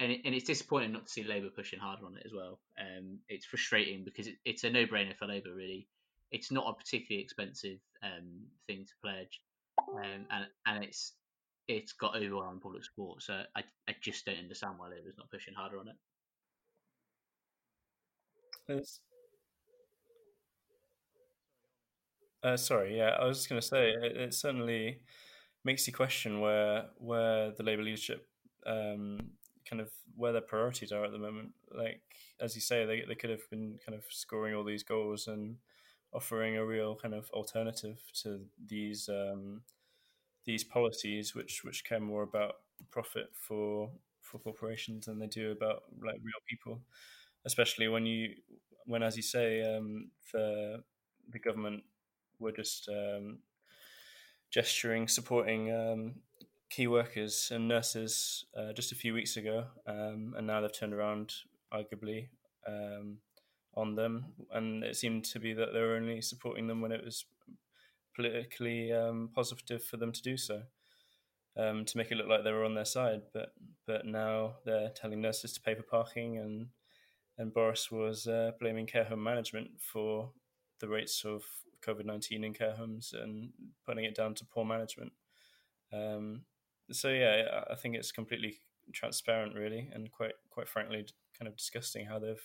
and, 0.00 0.12
it, 0.12 0.20
and 0.24 0.34
it's 0.34 0.46
disappointing 0.46 0.92
not 0.92 1.06
to 1.06 1.12
see 1.12 1.22
Labour 1.22 1.50
pushing 1.54 1.78
harder 1.78 2.06
on 2.06 2.16
it 2.16 2.22
as 2.24 2.32
well. 2.34 2.58
Um, 2.80 3.18
it's 3.28 3.44
frustrating 3.44 4.02
because 4.04 4.26
it, 4.26 4.36
it's 4.44 4.64
a 4.64 4.70
no-brainer 4.70 5.16
for 5.16 5.26
Labour. 5.26 5.54
Really, 5.54 5.86
it's 6.32 6.50
not 6.50 6.68
a 6.68 6.72
particularly 6.72 7.22
expensive 7.22 7.78
um, 8.02 8.46
thing 8.66 8.86
to 8.86 8.92
pledge, 9.02 9.40
um, 9.94 10.26
and 10.30 10.46
and 10.66 10.84
it's 10.84 11.12
it's 11.68 11.92
got 11.92 12.16
overwhelming 12.16 12.60
public 12.60 12.84
support. 12.84 13.22
So 13.22 13.42
I 13.54 13.62
I 13.88 13.94
just 14.00 14.24
don't 14.24 14.38
understand 14.38 14.74
why 14.78 14.88
Labour's 14.88 15.18
not 15.18 15.30
pushing 15.30 15.54
harder 15.54 15.78
on 15.78 15.88
it. 15.88 15.96
Uh, 22.42 22.56
sorry, 22.56 22.96
yeah, 22.96 23.16
I 23.20 23.26
was 23.26 23.38
just 23.38 23.48
going 23.48 23.60
to 23.60 23.66
say 23.66 23.90
it, 23.90 24.16
it, 24.16 24.34
certainly 24.34 25.00
makes 25.64 25.86
you 25.86 25.92
question 25.92 26.40
where 26.40 26.86
where 26.96 27.50
the 27.50 27.62
Labour 27.62 27.82
leadership 27.82 28.26
um, 28.66 29.32
kind 29.70 29.80
of 29.82 29.90
where 30.16 30.32
their 30.32 30.42
priorities 30.42 30.92
are 30.92 31.04
at 31.04 31.12
the 31.12 31.18
moment. 31.18 31.52
Like 31.72 32.02
as 32.40 32.56
you 32.56 32.60
say, 32.62 32.84
they 32.86 33.04
they 33.08 33.14
could 33.16 33.30
have 33.30 33.48
been 33.50 33.78
kind 33.86 33.96
of 33.98 34.04
scoring 34.10 34.54
all 34.54 34.64
these 34.64 34.82
goals 34.84 35.28
and 35.28 35.56
offering 36.12 36.56
a 36.56 36.66
real 36.66 36.96
kind 36.96 37.14
of 37.14 37.30
alternative 37.30 38.00
to 38.22 38.40
these 38.66 39.08
um, 39.08 39.62
these 40.44 40.64
policies, 40.64 41.34
which 41.34 41.64
which 41.64 41.84
care 41.84 42.00
more 42.00 42.22
about 42.22 42.56
profit 42.90 43.30
for 43.34 43.90
for 44.22 44.38
corporations 44.38 45.06
than 45.06 45.18
they 45.18 45.26
do 45.26 45.52
about 45.52 45.84
like 46.02 46.16
real 46.22 46.42
people. 46.48 46.80
Especially 47.46 47.88
when 47.88 48.06
you 48.06 48.34
when, 48.86 49.02
as 49.02 49.16
you 49.16 49.22
say, 49.22 49.62
um, 49.62 50.10
the 50.32 50.82
the 51.30 51.38
government 51.38 51.84
were 52.38 52.52
just 52.52 52.88
um, 52.88 53.38
gesturing, 54.50 55.08
supporting 55.08 55.72
um, 55.72 56.14
key 56.70 56.86
workers 56.86 57.50
and 57.52 57.66
nurses 57.66 58.46
uh, 58.56 58.72
just 58.72 58.92
a 58.92 58.94
few 58.94 59.12
weeks 59.12 59.36
ago, 59.36 59.64
um, 59.86 60.34
and 60.36 60.46
now 60.46 60.60
they've 60.60 60.72
turned 60.72 60.94
around, 60.94 61.34
arguably, 61.74 62.28
um, 62.66 63.18
on 63.74 63.96
them. 63.96 64.26
And 64.52 64.84
it 64.84 64.96
seemed 64.96 65.24
to 65.26 65.40
be 65.40 65.52
that 65.52 65.72
they 65.72 65.80
were 65.80 65.96
only 65.96 66.22
supporting 66.22 66.68
them 66.68 66.80
when 66.80 66.92
it 66.92 67.04
was 67.04 67.24
politically 68.14 68.92
um, 68.92 69.30
positive 69.34 69.82
for 69.82 69.96
them 69.96 70.12
to 70.12 70.22
do 70.22 70.36
so, 70.36 70.62
um, 71.56 71.84
to 71.84 71.98
make 71.98 72.12
it 72.12 72.16
look 72.16 72.28
like 72.28 72.44
they 72.44 72.52
were 72.52 72.64
on 72.64 72.74
their 72.74 72.84
side. 72.84 73.22
But 73.34 73.52
but 73.86 74.06
now 74.06 74.54
they're 74.64 74.90
telling 74.90 75.20
nurses 75.20 75.52
to 75.54 75.60
pay 75.60 75.74
for 75.74 75.82
parking, 75.82 76.38
and 76.38 76.68
and 77.36 77.52
Boris 77.52 77.90
was 77.90 78.26
uh, 78.26 78.52
blaming 78.60 78.86
care 78.86 79.04
home 79.04 79.22
management 79.22 79.70
for 79.80 80.30
the 80.78 80.88
rates 80.88 81.24
of 81.24 81.42
COVID 81.84 82.04
nineteen 82.04 82.44
in 82.44 82.54
care 82.54 82.76
homes 82.76 83.12
and 83.12 83.50
putting 83.84 84.04
it 84.04 84.14
down 84.14 84.34
to 84.34 84.44
poor 84.44 84.64
management. 84.64 85.12
Um, 85.92 86.42
so 86.92 87.08
yeah, 87.08 87.62
I 87.70 87.74
think 87.74 87.96
it's 87.96 88.12
completely 88.12 88.60
transparent, 88.92 89.54
really, 89.54 89.90
and 89.92 90.10
quite 90.10 90.32
quite 90.50 90.68
frankly, 90.68 91.06
kind 91.38 91.48
of 91.48 91.56
disgusting 91.56 92.06
how 92.06 92.18
they've 92.18 92.42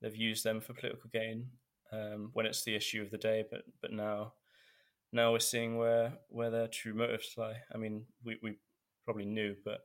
they've 0.00 0.16
used 0.16 0.44
them 0.44 0.60
for 0.60 0.74
political 0.74 1.10
gain 1.12 1.48
um, 1.92 2.30
when 2.32 2.46
it's 2.46 2.64
the 2.64 2.74
issue 2.74 3.02
of 3.02 3.10
the 3.10 3.18
day. 3.18 3.44
But 3.50 3.62
but 3.80 3.92
now 3.92 4.34
now 5.12 5.32
we're 5.32 5.38
seeing 5.40 5.76
where 5.76 6.14
where 6.28 6.50
their 6.50 6.68
true 6.68 6.94
motives 6.94 7.34
lie. 7.36 7.56
I 7.72 7.78
mean, 7.78 8.06
we 8.24 8.38
we 8.42 8.58
probably 9.04 9.26
knew, 9.26 9.54
but 9.64 9.80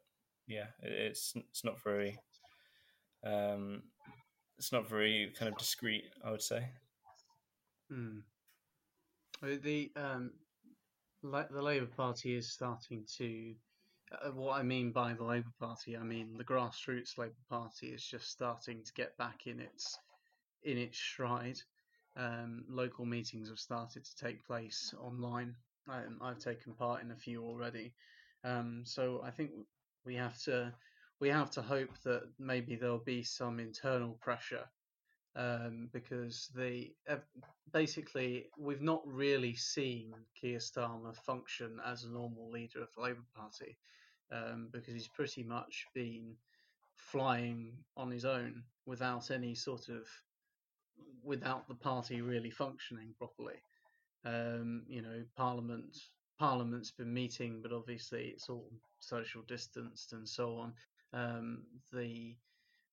yeah, 0.48 0.68
it's 0.82 1.34
it's 1.36 1.64
not 1.64 1.82
very 1.84 2.18
um, 3.26 3.84
it's 4.58 4.72
not 4.72 4.90
very 4.90 5.34
kind 5.38 5.52
of 5.52 5.58
discreet, 5.58 6.06
I 6.24 6.32
would 6.32 6.42
say. 6.42 6.66
Hmm. 7.90 8.20
The 9.42 9.92
um, 9.96 10.32
the 11.24 11.62
Labour 11.62 11.88
Party 11.88 12.36
is 12.36 12.52
starting 12.52 13.06
to. 13.18 13.54
Uh, 14.12 14.32
what 14.32 14.58
I 14.58 14.64
mean 14.64 14.92
by 14.92 15.14
the 15.14 15.24
Labour 15.24 15.52
Party, 15.60 15.96
I 15.96 16.04
mean 16.04 16.38
the 16.38 16.44
grassroots 16.44 17.18
Labour 17.18 17.34
Party 17.50 17.88
is 17.88 18.04
just 18.04 18.30
starting 18.30 18.84
to 18.84 18.94
get 18.94 19.18
back 19.18 19.46
in 19.46 19.60
its 19.60 19.98
in 20.64 20.78
its 20.78 20.98
stride. 20.98 21.60
Um, 22.18 22.66
local 22.68 23.06
meetings 23.06 23.50
have 23.50 23.60
started 23.60 24.04
to 24.04 24.16
take 24.16 24.46
place 24.46 24.94
online. 25.00 25.56
Um, 25.88 26.20
I've 26.22 26.40
taken 26.40 26.74
part 26.74 27.02
in 27.04 27.12
a 27.12 27.16
few 27.16 27.44
already, 27.44 27.94
um, 28.44 28.84
so 28.86 29.22
I 29.24 29.32
think 29.32 29.52
we 30.06 30.16
have 30.16 30.38
to 30.44 30.74
we 31.20 31.30
have 31.30 31.52
to 31.52 31.62
hope 31.62 31.98
that 32.04 32.24
maybe 32.40 32.76
there'll 32.76 32.98
be 33.00 33.24
some 33.24 33.60
internal 33.60 34.18
pressure 34.22 34.66
um, 35.40 35.90
because 35.94 36.50
they 36.54 36.92
uh, 37.10 37.16
basically 37.72 38.48
we've 38.58 38.82
not 38.82 39.02
really 39.06 39.56
seen 39.56 40.14
Keir 40.40 40.60
Starmer 40.60 41.16
function 41.16 41.80
as 41.86 42.04
a 42.04 42.12
normal 42.12 42.52
leader 42.52 42.82
of 42.82 42.90
the 42.96 43.02
Labour 43.02 43.26
Party 43.36 43.78
um, 44.32 44.68
because 44.74 44.94
he's 44.94 45.08
pretty 45.08 45.44
much 45.44 45.86
been 45.96 46.36
flying 46.98 47.72
on 47.96 48.12
his 48.12 48.26
own 48.26 48.64
without 48.86 49.32
any 49.32 49.56
sort 49.56 49.88
of 49.88 50.06
without 51.24 51.68
the 51.70 51.76
party 51.76 52.22
really 52.22 52.52
functioning 52.52 53.14
properly. 53.18 53.64
Um, 54.26 54.84
you 54.88 55.02
know, 55.02 55.24
Parliament 55.38 55.96
Parliament's 56.38 56.92
been 56.92 57.14
meeting, 57.14 57.62
but 57.62 57.72
obviously 57.72 58.34
it's 58.34 58.50
all 58.50 58.70
social 59.00 59.42
distanced 59.48 60.12
and 60.12 60.28
so 60.28 60.56
on. 60.58 60.74
Um, 61.14 61.64
the 61.94 62.36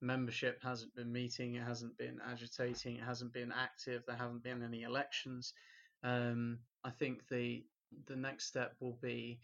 membership 0.00 0.62
hasn't 0.62 0.94
been 0.94 1.12
meeting, 1.12 1.54
it 1.54 1.62
hasn't 1.62 1.96
been 1.98 2.18
agitating, 2.26 2.96
it 2.96 3.04
hasn't 3.04 3.32
been 3.32 3.52
active, 3.52 4.02
there 4.06 4.16
haven't 4.16 4.42
been 4.42 4.62
any 4.62 4.82
elections. 4.82 5.52
Um, 6.02 6.58
I 6.84 6.90
think 6.90 7.26
the 7.28 7.64
the 8.06 8.16
next 8.16 8.46
step 8.46 8.74
will 8.80 8.98
be 9.00 9.38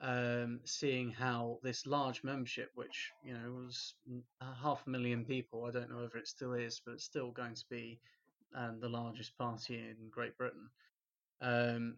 um, 0.00 0.60
seeing 0.64 1.10
how 1.10 1.58
this 1.62 1.86
large 1.86 2.22
membership, 2.22 2.70
which 2.74 3.12
you 3.22 3.34
know 3.34 3.52
was 3.64 3.94
half 4.40 4.86
a 4.86 4.90
million 4.90 5.24
people, 5.24 5.64
I 5.64 5.70
don't 5.70 5.90
know 5.90 6.02
whether 6.02 6.18
it 6.18 6.28
still 6.28 6.54
is, 6.54 6.80
but 6.84 6.94
it's 6.94 7.04
still 7.04 7.30
going 7.30 7.54
to 7.54 7.64
be 7.70 7.98
um, 8.54 8.78
the 8.80 8.88
largest 8.88 9.36
party 9.36 9.76
in 9.76 9.96
Great 10.10 10.36
Britain, 10.36 10.68
um, 11.40 11.96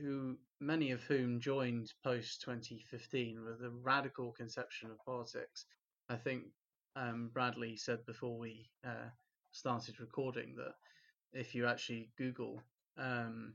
who 0.00 0.36
many 0.60 0.90
of 0.90 1.02
whom 1.02 1.40
joined 1.40 1.92
post 2.02 2.40
2015 2.42 3.44
with 3.44 3.62
a 3.62 3.70
radical 3.70 4.32
conception 4.32 4.90
of 4.90 5.04
politics. 5.04 5.66
I 6.08 6.16
think 6.16 6.44
um, 6.96 7.30
Bradley 7.32 7.76
said 7.76 8.04
before 8.06 8.38
we 8.38 8.70
uh, 8.84 9.10
started 9.52 10.00
recording 10.00 10.54
that 10.56 10.74
if 11.32 11.54
you 11.54 11.66
actually 11.66 12.10
Google 12.16 12.62
um, 12.98 13.54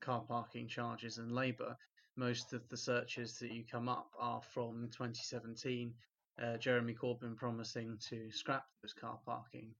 car 0.00 0.22
parking 0.26 0.68
charges 0.68 1.18
and 1.18 1.32
Labour, 1.32 1.76
most 2.16 2.52
of 2.52 2.68
the 2.68 2.76
searches 2.76 3.38
that 3.38 3.52
you 3.52 3.64
come 3.70 3.88
up 3.88 4.10
are 4.18 4.42
from 4.42 4.88
2017. 4.92 5.94
Uh, 6.42 6.56
Jeremy 6.56 6.94
Corbyn 6.94 7.36
promising 7.36 7.98
to 8.08 8.30
scrap 8.32 8.64
those 8.82 8.92
car 8.92 9.18
parking 9.24 9.74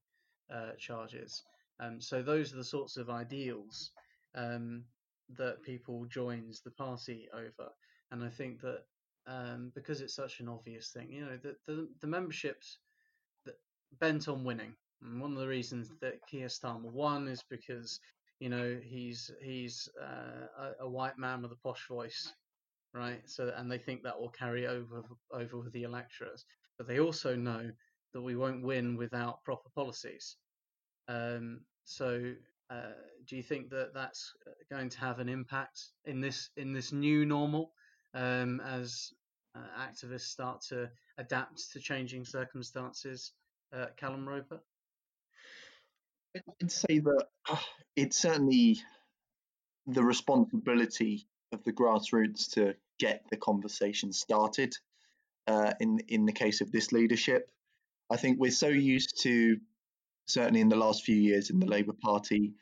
uh, 0.52 0.72
charges. 0.78 1.42
Um, 1.80 2.00
so 2.00 2.22
those 2.22 2.52
are 2.52 2.56
the 2.56 2.64
sorts 2.64 2.96
of 2.96 3.08
ideals 3.08 3.90
um, 4.34 4.84
that 5.36 5.62
people 5.62 6.04
joins 6.04 6.61
the 6.61 6.70
party 6.72 7.28
over, 7.32 7.70
and 8.11 8.22
I 8.22 8.28
think 8.28 8.61
that 8.61 8.82
um, 9.26 9.72
because 9.74 10.00
it's 10.00 10.14
such 10.14 10.40
an 10.40 10.48
obvious 10.48 10.90
thing, 10.90 11.11
you 11.11 11.24
know, 11.24 11.38
the 11.42 11.56
the, 11.66 11.88
the 12.00 12.06
memberships 12.06 12.78
bent 13.99 14.28
on 14.28 14.45
winning. 14.45 14.74
And 15.03 15.20
one 15.20 15.32
of 15.32 15.38
the 15.38 15.49
reasons 15.49 15.91
that 16.01 16.26
Keir 16.30 16.49
Starmer 16.49 16.93
won 16.93 17.26
is 17.28 17.43
because 17.49 18.01
you 18.38 18.49
know 18.49 18.78
he's 18.82 19.30
he's 19.43 19.88
uh, 20.01 20.47
a, 20.80 20.84
a, 20.84 20.88
white 20.88 21.18
man 21.18 21.43
with 21.43 21.53
a 21.53 21.57
posh 21.57 21.86
voice, 21.88 22.32
right? 22.95 23.22
So 23.26 23.53
and 23.57 23.70
they 23.70 23.78
think 23.78 24.03
that 24.03 24.18
will 24.18 24.30
carry 24.30 24.66
over 24.66 25.03
over 25.32 25.59
with 25.59 25.72
the 25.72 25.84
electorate, 25.84 26.43
but 26.76 26.86
they 26.86 27.01
also 27.01 27.34
know 27.34 27.70
that 28.12 28.22
we 28.22 28.36
won't 28.36 28.62
win 28.62 28.97
without 28.97 29.43
proper 29.45 29.68
policies. 29.74 30.36
Um, 31.09 31.61
so 31.84 32.34
uh, 32.70 32.93
do 33.26 33.36
you 33.36 33.43
think 33.43 33.70
that 33.70 33.93
that's 33.95 34.32
going 34.70 34.88
to 34.91 35.01
have 35.01 35.18
an 35.18 35.28
impact 35.28 35.80
in 36.05 36.20
this 36.20 36.51
in 36.57 36.72
this 36.72 36.93
new 36.93 37.24
normal 37.24 37.72
um, 38.14 38.61
as 38.61 39.12
uh, 39.55 39.61
activists 39.80 40.28
start 40.28 40.61
to 40.68 40.88
adapt 41.18 41.72
to 41.72 41.80
changing 41.80 42.24
circumstances 42.24 43.32
uh, 43.72 43.86
Callum 43.96 44.28
Roper? 44.28 44.60
I'd 46.62 46.70
say 46.70 47.00
that 47.00 47.26
uh, 47.48 47.56
it's 47.96 48.16
certainly 48.16 48.80
the 49.86 50.04
responsibility 50.04 51.26
of 51.52 51.64
the 51.64 51.72
grassroots 51.72 52.52
to 52.52 52.74
get 52.98 53.24
the 53.30 53.36
conversation 53.36 54.12
started. 54.12 54.74
Uh, 55.46 55.72
in 55.80 55.98
in 56.08 56.26
the 56.26 56.32
case 56.32 56.60
of 56.60 56.70
this 56.70 56.92
leadership, 56.92 57.50
I 58.10 58.16
think 58.16 58.38
we're 58.38 58.50
so 58.50 58.68
used 58.68 59.22
to, 59.22 59.58
certainly 60.26 60.60
in 60.60 60.68
the 60.68 60.76
last 60.76 61.04
few 61.04 61.16
years 61.16 61.50
in 61.50 61.58
the 61.58 61.66
Labour 61.66 61.94
Party, 62.00 62.52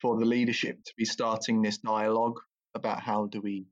for 0.00 0.18
the 0.18 0.24
leadership 0.24 0.82
to 0.84 0.92
be 0.96 1.04
starting 1.04 1.62
this 1.62 1.78
dialogue 1.78 2.40
about 2.74 3.00
how 3.00 3.26
do 3.26 3.40
we 3.40 3.66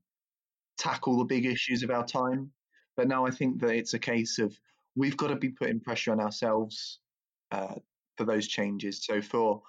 tackle 0.77 1.17
the 1.17 1.25
big 1.25 1.45
issues 1.45 1.83
of 1.83 1.89
our 1.89 2.05
time. 2.05 2.51
But 2.95 3.07
now 3.07 3.25
I 3.25 3.31
think 3.31 3.59
that 3.61 3.71
it's 3.71 3.93
a 3.93 3.99
case 3.99 4.39
of 4.39 4.57
we've 4.95 5.17
got 5.17 5.27
to 5.27 5.35
be 5.35 5.49
putting 5.49 5.79
pressure 5.79 6.11
on 6.11 6.19
ourselves 6.19 6.99
uh, 7.51 7.75
for 8.17 8.25
those 8.25 8.47
changes. 8.47 9.03
So 9.05 9.21
for 9.21 9.61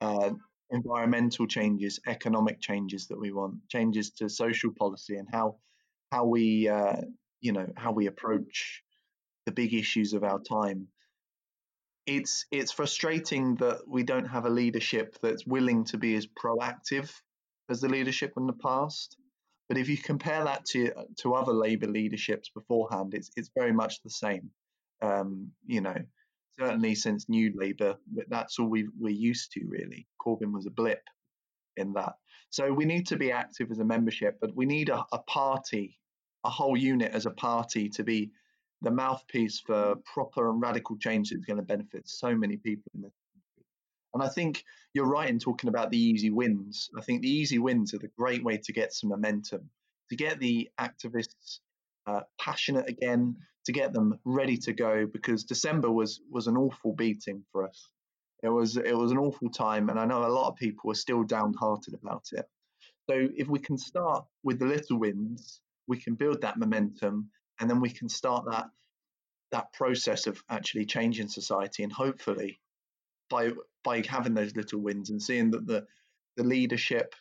uh, 0.00 0.30
environmental 0.70 1.46
changes, 1.46 2.00
economic 2.06 2.60
changes 2.60 3.06
that 3.08 3.18
we 3.18 3.32
want, 3.32 3.56
changes 3.68 4.10
to 4.12 4.28
social 4.28 4.70
policy, 4.78 5.16
and 5.16 5.28
how 5.30 5.56
how 6.12 6.24
we 6.24 6.68
uh, 6.68 7.02
you 7.40 7.52
know 7.52 7.66
how 7.76 7.92
we 7.92 8.06
approach 8.06 8.82
the 9.46 9.52
big 9.52 9.74
issues 9.74 10.12
of 10.12 10.24
our 10.24 10.40
time. 10.40 10.88
It's 12.06 12.46
it's 12.50 12.72
frustrating 12.72 13.56
that 13.56 13.80
we 13.88 14.02
don't 14.02 14.26
have 14.26 14.46
a 14.46 14.50
leadership 14.50 15.16
that's 15.22 15.46
willing 15.46 15.84
to 15.86 15.98
be 15.98 16.14
as 16.14 16.26
proactive 16.26 17.10
as 17.68 17.80
the 17.80 17.88
leadership 17.88 18.34
in 18.36 18.46
the 18.46 18.52
past. 18.52 19.16
But 19.68 19.78
if 19.78 19.88
you 19.88 19.98
compare 19.98 20.44
that 20.44 20.64
to 20.66 20.92
to 21.18 21.34
other 21.34 21.52
Labour 21.52 21.88
leaderships 21.88 22.50
beforehand, 22.50 23.14
it's 23.14 23.30
it's 23.36 23.50
very 23.56 23.72
much 23.72 24.02
the 24.02 24.10
same. 24.10 24.50
Um, 25.02 25.50
you 25.66 25.80
know, 25.80 25.96
certainly 26.58 26.94
since 26.94 27.28
New 27.28 27.52
Labour, 27.54 27.96
that's 28.28 28.58
all 28.58 28.68
we 28.68 28.88
we're 28.98 29.10
used 29.10 29.52
to 29.52 29.64
really. 29.66 30.06
Corbyn 30.20 30.52
was 30.52 30.66
a 30.66 30.70
blip 30.70 31.02
in 31.76 31.92
that. 31.94 32.14
So 32.50 32.72
we 32.72 32.84
need 32.84 33.06
to 33.08 33.16
be 33.16 33.32
active 33.32 33.70
as 33.70 33.78
a 33.78 33.84
membership, 33.84 34.38
but 34.40 34.54
we 34.54 34.66
need 34.66 34.88
a, 34.88 35.04
a 35.12 35.18
party, 35.18 35.98
a 36.44 36.50
whole 36.50 36.76
unit 36.76 37.12
as 37.12 37.26
a 37.26 37.30
party 37.30 37.88
to 37.90 38.04
be 38.04 38.30
the 38.82 38.90
mouthpiece 38.90 39.60
for 39.60 39.96
proper 40.04 40.50
and 40.50 40.60
radical 40.60 40.96
change 40.96 41.30
that's 41.30 41.44
going 41.44 41.58
to 41.58 41.62
benefit 41.62 42.08
so 42.08 42.34
many 42.34 42.56
people 42.56 42.90
in 42.94 43.02
this 43.02 43.14
country. 43.32 43.66
And 44.14 44.22
I 44.22 44.28
think 44.28 44.64
you're 44.94 45.06
right 45.06 45.28
in 45.28 45.38
talking 45.38 45.68
about 45.68 45.90
the 45.90 45.98
easy 45.98 46.30
wins. 46.30 46.88
I 46.96 47.02
think 47.02 47.22
the 47.22 47.30
easy 47.30 47.58
wins 47.58 47.94
are 47.94 47.98
the 47.98 48.10
great 48.18 48.44
way 48.44 48.58
to 48.58 48.72
get 48.72 48.92
some 48.92 49.10
momentum, 49.10 49.68
to 50.10 50.16
get 50.16 50.38
the 50.38 50.70
activists 50.80 51.60
uh, 52.06 52.20
passionate 52.38 52.88
again, 52.88 53.36
to 53.66 53.72
get 53.72 53.92
them 53.92 54.18
ready 54.24 54.56
to 54.56 54.72
go 54.72 55.06
because 55.06 55.44
December 55.44 55.90
was 55.90 56.20
was 56.30 56.46
an 56.46 56.56
awful 56.56 56.94
beating 56.94 57.44
for 57.52 57.66
us. 57.66 57.88
It 58.42 58.48
was 58.48 58.76
it 58.76 58.96
was 58.96 59.10
an 59.10 59.18
awful 59.18 59.50
time, 59.50 59.90
and 59.90 59.98
I 59.98 60.04
know 60.04 60.24
a 60.24 60.28
lot 60.28 60.48
of 60.48 60.56
people 60.56 60.90
are 60.90 60.94
still 60.94 61.24
downhearted 61.24 61.94
about 61.94 62.28
it. 62.32 62.48
So 63.10 63.28
if 63.36 63.48
we 63.48 63.58
can 63.58 63.76
start 63.76 64.24
with 64.42 64.58
the 64.58 64.66
little 64.66 64.98
wins, 64.98 65.60
we 65.86 65.98
can 65.98 66.14
build 66.14 66.42
that 66.42 66.58
momentum, 66.58 67.30
and 67.60 67.68
then 67.68 67.80
we 67.80 67.90
can 67.90 68.08
start 68.08 68.44
that 68.46 68.66
that 69.52 69.72
process 69.72 70.26
of 70.26 70.42
actually 70.48 70.86
changing 70.86 71.28
society, 71.28 71.82
and 71.82 71.92
hopefully 71.92 72.60
by 73.28 73.50
by 73.82 74.02
having 74.06 74.34
those 74.34 74.54
little 74.54 74.80
wins 74.80 75.10
and 75.10 75.20
seeing 75.20 75.50
that 75.50 75.66
the 75.66 75.86
the 76.36 76.44
leadership, 76.44 77.14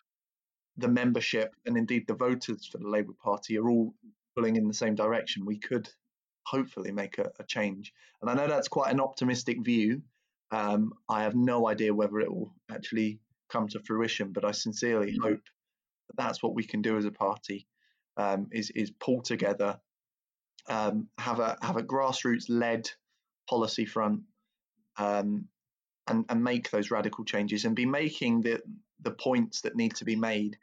the 0.78 0.88
membership, 0.88 1.56
and 1.66 1.78
indeed 1.78 2.06
the 2.08 2.14
voters 2.14 2.68
for 2.68 2.78
the 2.78 2.90
Labour 2.90 3.14
Party 3.14 3.58
are 3.58 3.68
all 3.70 3.96
pulling 4.36 4.56
in 4.56 4.68
the 4.68 4.74
same 4.74 4.96
direction, 4.96 5.46
we 5.46 5.58
could 5.58 5.90
hopefully 6.46 6.92
make 6.92 7.18
a, 7.18 7.32
a 7.40 7.44
change. 7.44 7.94
And 8.22 8.30
I 8.30 8.34
know 8.34 8.48
that's 8.48 8.68
quite 8.68 8.92
an 8.94 9.00
optimistic 9.00 9.64
view. 9.64 10.02
Um, 10.52 10.94
I 11.10 11.24
have 11.24 11.36
no 11.36 11.68
idea 11.68 11.94
whether 11.94 12.20
it 12.20 12.32
will 12.32 12.54
actually 12.70 13.20
come 13.50 13.68
to 13.70 13.80
fruition, 13.80 14.32
but 14.32 14.46
I 14.46 14.52
sincerely 14.52 15.12
mm-hmm. 15.14 15.24
hope 15.24 15.42
that 16.08 16.18
that's 16.18 16.44
what 16.44 16.56
we 16.56 16.64
can 16.64 16.82
do 16.82 16.98
as 16.98 17.06
a 17.06 17.12
party 17.12 17.68
um, 18.18 18.48
is 18.52 18.70
is 18.72 18.92
pull 18.92 19.22
together, 19.22 19.80
um, 20.70 21.08
have 21.18 21.40
a 21.40 21.58
have 21.62 21.78
a 21.78 21.84
grassroots 21.84 22.46
led 22.48 22.90
policy 23.50 23.86
front, 23.86 24.22
um, 24.98 25.48
and 26.08 26.26
and 26.30 26.44
make 26.44 26.70
those 26.70 26.92
radical 26.92 27.26
changes 27.26 27.66
and 27.66 27.76
be 27.76 27.86
making 27.86 28.42
the 28.42 28.62
the 29.02 29.12
points 29.12 29.62
that 29.62 29.76
need 29.76 29.96
to 29.96 30.06
be 30.06 30.16
made. 30.16 30.58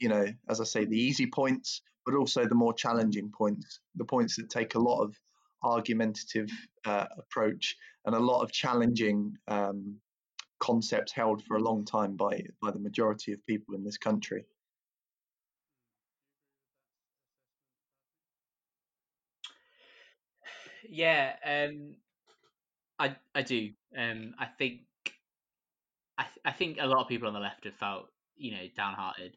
You 0.00 0.08
know, 0.08 0.26
as 0.48 0.60
I 0.60 0.64
say, 0.64 0.84
the 0.84 0.98
easy 0.98 1.26
points, 1.26 1.82
but 2.06 2.14
also 2.14 2.46
the 2.46 2.54
more 2.54 2.72
challenging 2.72 3.30
points, 3.30 3.80
the 3.96 4.04
points 4.04 4.36
that 4.36 4.50
take 4.50 4.74
a 4.74 4.78
lot 4.78 5.02
of 5.02 5.16
argumentative 5.62 6.50
uh, 6.84 7.06
approach 7.18 7.76
and 8.04 8.14
a 8.14 8.18
lot 8.20 8.42
of 8.42 8.52
challenging 8.52 9.36
um, 9.48 9.96
concepts 10.60 11.12
held 11.12 11.42
for 11.44 11.56
a 11.56 11.62
long 11.62 11.84
time 11.84 12.16
by 12.16 12.42
by 12.62 12.70
the 12.70 12.78
majority 12.78 13.32
of 13.32 13.44
people 13.46 13.74
in 13.74 13.84
this 13.84 13.98
country. 13.98 14.44
Yeah, 20.88 21.34
um, 21.44 21.96
I 22.98 23.16
I 23.34 23.42
do. 23.42 23.70
Um, 23.96 24.34
I 24.38 24.46
think 24.46 24.80
I 26.16 26.26
I 26.44 26.52
think 26.52 26.78
a 26.80 26.86
lot 26.86 27.02
of 27.02 27.08
people 27.08 27.28
on 27.28 27.34
the 27.34 27.40
left 27.40 27.64
have 27.64 27.74
felt 27.74 28.08
you 28.36 28.52
know 28.52 28.66
downhearted 28.76 29.36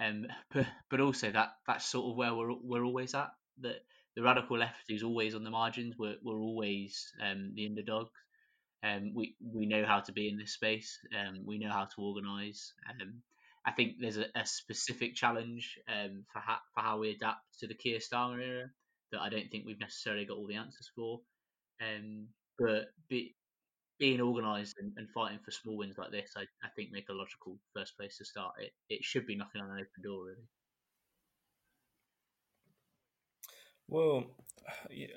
um, 0.00 0.26
but, 0.52 0.66
but 0.90 1.00
also 1.00 1.30
that 1.30 1.50
that's 1.66 1.86
sort 1.86 2.10
of 2.10 2.16
where 2.16 2.34
we're 2.34 2.54
we're 2.62 2.84
always 2.84 3.14
at. 3.14 3.30
That 3.60 3.76
the 4.16 4.22
radical 4.22 4.58
left 4.58 4.90
is 4.90 5.02
always 5.02 5.34
on 5.34 5.44
the 5.44 5.50
margins. 5.50 5.94
We're 5.98 6.16
we're 6.22 6.40
always 6.40 7.12
um, 7.22 7.52
the 7.54 7.66
underdogs. 7.66 8.10
Um, 8.84 9.12
we 9.14 9.34
we 9.42 9.66
know 9.66 9.84
how 9.84 10.00
to 10.00 10.12
be 10.12 10.28
in 10.28 10.38
this 10.38 10.52
space. 10.54 10.98
Um, 11.18 11.44
we 11.44 11.58
know 11.58 11.70
how 11.70 11.84
to 11.84 12.00
organise. 12.00 12.72
Um, 12.88 13.22
I 13.66 13.72
think 13.72 13.96
there's 14.00 14.16
a, 14.16 14.26
a 14.34 14.46
specific 14.46 15.14
challenge 15.14 15.78
um, 15.88 16.24
for 16.32 16.40
how 16.40 16.58
for 16.74 16.82
how 16.82 16.98
we 16.98 17.10
adapt 17.10 17.40
to 17.60 17.66
the 17.66 17.74
Keir 17.74 17.98
Starmer 17.98 18.40
era 18.40 18.70
that 19.12 19.20
I 19.20 19.28
don't 19.28 19.50
think 19.50 19.64
we've 19.66 19.80
necessarily 19.80 20.24
got 20.26 20.36
all 20.36 20.46
the 20.46 20.56
answers 20.56 20.90
for. 20.94 21.20
Um, 21.80 22.28
but 22.58 22.86
be, 23.08 23.34
being 23.98 24.20
organised 24.20 24.76
and, 24.78 24.92
and, 24.96 25.08
fighting 25.10 25.40
for 25.44 25.50
small 25.50 25.76
wins 25.76 25.98
like 25.98 26.10
this, 26.10 26.32
I, 26.36 26.42
I 26.62 26.68
think 26.76 26.90
make 26.92 27.08
a 27.08 27.12
logical 27.12 27.58
first 27.74 27.96
place 27.96 28.18
to 28.18 28.24
start. 28.24 28.54
It 28.58 28.72
it 28.88 29.04
should 29.04 29.26
be 29.26 29.36
knocking 29.36 29.60
on 29.60 29.70
an 29.70 29.76
open 29.76 30.02
door, 30.02 30.24
really. 30.26 30.48
Well, 33.88 34.24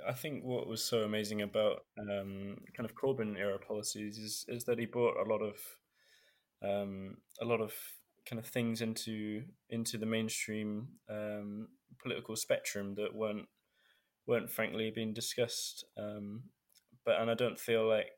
I 0.08 0.14
think 0.14 0.44
what 0.44 0.68
was 0.68 0.84
so 0.84 1.00
amazing 1.00 1.42
about 1.42 1.84
um, 2.00 2.58
kind 2.76 2.90
of 2.90 2.96
Corbyn 2.96 3.38
era 3.38 3.60
policies 3.60 4.18
is 4.18 4.46
is 4.48 4.64
that 4.66 4.80
he 4.80 4.86
brought 4.86 5.18
a 5.18 5.30
lot 5.30 5.42
of 5.42 5.56
um, 6.64 7.18
a 7.42 7.46
lot 7.46 7.62
of 7.62 7.74
kind 8.26 8.40
of 8.40 8.46
things 8.46 8.82
into 8.82 9.44
into 9.70 9.98
the 9.98 10.06
mainstream 10.06 10.88
um, 11.10 11.68
political 12.02 12.36
spectrum 12.36 12.96
that 12.96 13.14
weren't 13.14 13.48
weren't 14.26 14.50
frankly 14.50 14.92
being 14.94 15.14
discussed. 15.14 15.86
Um, 15.98 16.44
but 17.06 17.20
and 17.20 17.30
I 17.30 17.34
don't 17.34 17.60
feel 17.60 17.88
like 17.88 18.18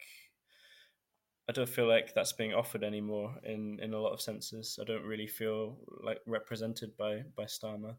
I 1.49 1.51
don't 1.51 1.69
feel 1.69 1.87
like 1.87 2.13
that's 2.13 2.33
being 2.33 2.53
offered 2.53 2.83
anymore 2.83 3.35
in, 3.43 3.79
in 3.81 3.93
a 3.93 3.99
lot 3.99 4.13
of 4.13 4.21
senses. 4.21 4.79
I 4.81 4.85
don't 4.85 5.03
really 5.03 5.27
feel 5.27 5.77
like 6.01 6.19
represented 6.25 6.95
by 6.97 7.23
by 7.35 7.43
Starmer. 7.43 7.95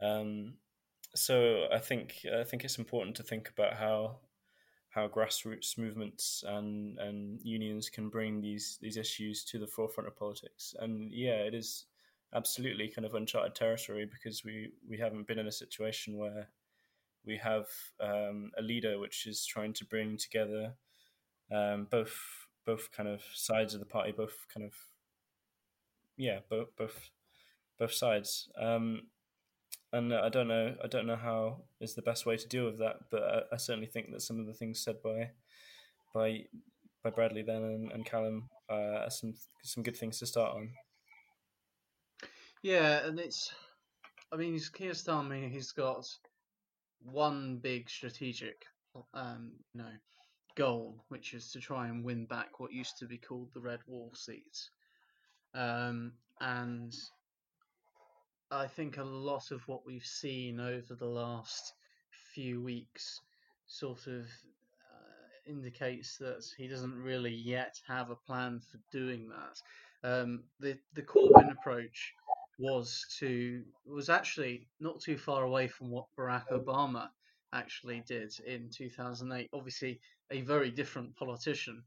Um, 0.00 0.54
so 1.14 1.66
I 1.72 1.78
think 1.78 2.24
I 2.32 2.44
think 2.44 2.64
it's 2.64 2.78
important 2.78 3.16
to 3.16 3.24
think 3.24 3.48
about 3.48 3.74
how 3.74 4.18
how 4.90 5.08
grassroots 5.08 5.76
movements 5.76 6.44
and 6.46 6.98
and 6.98 7.40
unions 7.42 7.90
can 7.90 8.08
bring 8.08 8.40
these 8.40 8.78
these 8.80 8.96
issues 8.96 9.44
to 9.46 9.58
the 9.58 9.66
forefront 9.66 10.08
of 10.08 10.16
politics. 10.16 10.74
And 10.78 11.10
yeah, 11.12 11.42
it 11.42 11.54
is 11.54 11.86
absolutely 12.34 12.88
kind 12.88 13.04
of 13.04 13.14
uncharted 13.14 13.54
territory 13.54 14.06
because 14.06 14.44
we 14.44 14.70
we 14.88 14.98
haven't 14.98 15.26
been 15.26 15.38
in 15.38 15.48
a 15.48 15.52
situation 15.52 16.16
where 16.16 16.48
we 17.24 17.36
have 17.38 17.66
um, 18.00 18.52
a 18.56 18.62
leader 18.62 19.00
which 19.00 19.26
is 19.26 19.44
trying 19.44 19.72
to 19.72 19.84
bring 19.84 20.16
together 20.16 20.74
um, 21.52 21.86
both 21.90 22.14
both 22.64 22.90
kind 22.90 23.08
of 23.08 23.22
sides 23.34 23.74
of 23.74 23.80
the 23.80 23.86
party, 23.86 24.12
both 24.12 24.46
kind 24.52 24.66
of 24.66 24.72
yeah, 26.16 26.40
both 26.48 26.68
both 26.76 27.10
both 27.78 27.92
sides. 27.92 28.48
Um, 28.60 29.02
and 29.92 30.12
I 30.12 30.28
don't 30.28 30.48
know, 30.48 30.74
I 30.82 30.88
don't 30.88 31.06
know 31.06 31.16
how 31.16 31.62
is 31.80 31.94
the 31.94 32.02
best 32.02 32.26
way 32.26 32.36
to 32.36 32.48
deal 32.48 32.66
with 32.66 32.78
that, 32.78 32.96
but 33.10 33.22
I, 33.22 33.54
I 33.54 33.56
certainly 33.56 33.86
think 33.86 34.10
that 34.12 34.22
some 34.22 34.40
of 34.40 34.46
the 34.46 34.54
things 34.54 34.82
said 34.82 34.96
by 35.02 35.30
by 36.14 36.44
by 37.02 37.10
Bradley 37.10 37.42
then 37.42 37.62
and, 37.62 37.92
and 37.92 38.04
Callum 38.04 38.48
uh, 38.68 39.04
are 39.04 39.10
some 39.10 39.34
some 39.62 39.82
good 39.82 39.96
things 39.96 40.18
to 40.18 40.26
start 40.26 40.54
on. 40.54 40.70
Yeah, 42.62 43.06
and 43.06 43.20
it's, 43.20 43.54
I 44.32 44.36
mean, 44.36 44.52
he's 44.52 44.68
Keir 44.68 44.90
Starmer. 44.90 45.48
He's 45.48 45.70
got 45.70 46.04
one 47.00 47.58
big 47.62 47.88
strategic, 47.88 48.64
um, 49.14 49.52
you 49.72 49.82
know, 49.82 49.90
goal, 50.56 51.04
which 51.08 51.34
is 51.34 51.50
to 51.52 51.60
try 51.60 51.86
and 51.86 52.04
win 52.04 52.26
back 52.26 52.58
what 52.58 52.72
used 52.72 52.98
to 52.98 53.06
be 53.06 53.18
called 53.18 53.48
the 53.54 53.60
Red 53.60 53.80
Wall 53.86 54.10
seats. 54.14 54.70
Um, 55.54 56.12
and 56.40 56.94
I 58.50 58.66
think 58.66 58.96
a 58.96 59.04
lot 59.04 59.50
of 59.50 59.66
what 59.68 59.86
we've 59.86 60.04
seen 60.04 60.58
over 60.60 60.94
the 60.94 61.06
last 61.06 61.74
few 62.34 62.62
weeks 62.62 63.20
sort 63.66 64.06
of 64.06 64.22
uh, 64.22 65.46
indicates 65.46 66.16
that 66.18 66.44
he 66.56 66.68
doesn't 66.68 67.02
really 67.02 67.34
yet 67.34 67.74
have 67.86 68.10
a 68.10 68.16
plan 68.16 68.60
for 68.60 68.78
doing 68.90 69.28
that. 69.28 69.60
Um, 70.08 70.44
the 70.60 70.78
the 70.94 71.02
Corbyn 71.02 71.50
approach 71.50 72.12
was 72.58 73.04
to 73.18 73.62
was 73.86 74.08
actually 74.08 74.68
not 74.80 75.00
too 75.00 75.18
far 75.18 75.42
away 75.42 75.66
from 75.66 75.90
what 75.90 76.06
Barack 76.18 76.48
Obama 76.52 77.08
actually 77.52 78.02
did 78.06 78.32
in 78.46 78.70
2008. 78.70 79.48
Obviously, 79.52 80.00
a 80.30 80.40
very 80.42 80.70
different 80.70 81.16
politician, 81.16 81.82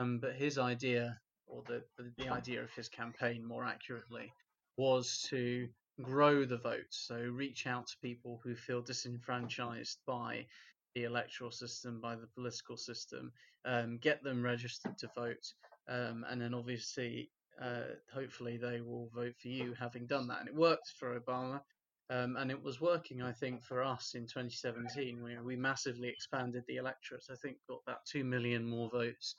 um, 0.00 0.18
but 0.18 0.34
his 0.34 0.58
idea, 0.58 1.18
or 1.46 1.62
the, 1.66 1.82
the, 2.16 2.28
idea 2.28 2.62
of 2.62 2.70
his 2.72 2.88
campaign, 2.88 3.44
more 3.44 3.64
accurately, 3.64 4.32
was 4.76 5.26
to 5.28 5.68
grow 6.02 6.44
the 6.44 6.56
vote. 6.56 6.86
So 6.90 7.16
reach 7.16 7.66
out 7.66 7.86
to 7.88 7.96
people 8.02 8.40
who 8.42 8.54
feel 8.54 8.82
disenfranchised 8.82 9.98
by 10.06 10.46
the 10.94 11.04
electoral 11.04 11.50
system, 11.50 12.00
by 12.00 12.14
the 12.14 12.28
political 12.34 12.76
system, 12.76 13.32
um, 13.64 13.98
get 13.98 14.22
them 14.22 14.42
registered 14.42 14.96
to 14.98 15.10
vote, 15.14 15.52
um, 15.88 16.24
and 16.28 16.40
then 16.40 16.54
obviously, 16.54 17.30
uh, 17.60 17.94
hopefully, 18.12 18.56
they 18.56 18.80
will 18.80 19.10
vote 19.14 19.34
for 19.40 19.48
you 19.48 19.74
having 19.78 20.06
done 20.06 20.28
that. 20.28 20.40
And 20.40 20.48
it 20.48 20.54
worked 20.54 20.92
for 20.98 21.18
Obama. 21.18 21.60
Um, 22.10 22.36
and 22.36 22.50
it 22.50 22.62
was 22.62 22.80
working, 22.80 23.22
I 23.22 23.32
think, 23.32 23.62
for 23.62 23.82
us 23.82 24.14
in 24.14 24.22
2017. 24.22 25.22
We, 25.22 25.36
we 25.44 25.56
massively 25.56 26.08
expanded 26.08 26.64
the 26.66 26.76
electorate. 26.76 27.24
I 27.30 27.34
think 27.34 27.56
got 27.68 27.80
about 27.86 28.06
2 28.06 28.24
million 28.24 28.64
more 28.64 28.88
votes 28.88 29.34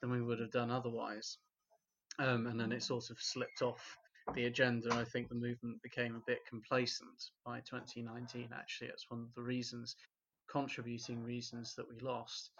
than 0.00 0.10
we 0.10 0.20
would 0.20 0.38
have 0.38 0.50
done 0.50 0.70
otherwise. 0.70 1.38
Um, 2.18 2.46
and 2.46 2.60
then 2.60 2.72
it 2.72 2.82
sort 2.82 3.08
of 3.10 3.18
slipped 3.20 3.62
off 3.62 3.96
the 4.34 4.44
agenda. 4.44 4.94
I 4.94 5.04
think 5.04 5.28
the 5.28 5.34
movement 5.34 5.82
became 5.82 6.14
a 6.14 6.22
bit 6.26 6.40
complacent 6.48 7.30
by 7.44 7.60
2019, 7.60 8.50
actually. 8.54 8.88
That's 8.88 9.10
one 9.10 9.20
of 9.20 9.34
the 9.34 9.42
reasons, 9.42 9.96
contributing 10.50 11.22
reasons 11.22 11.74
that 11.76 11.88
we 11.88 11.98
lost. 12.00 12.50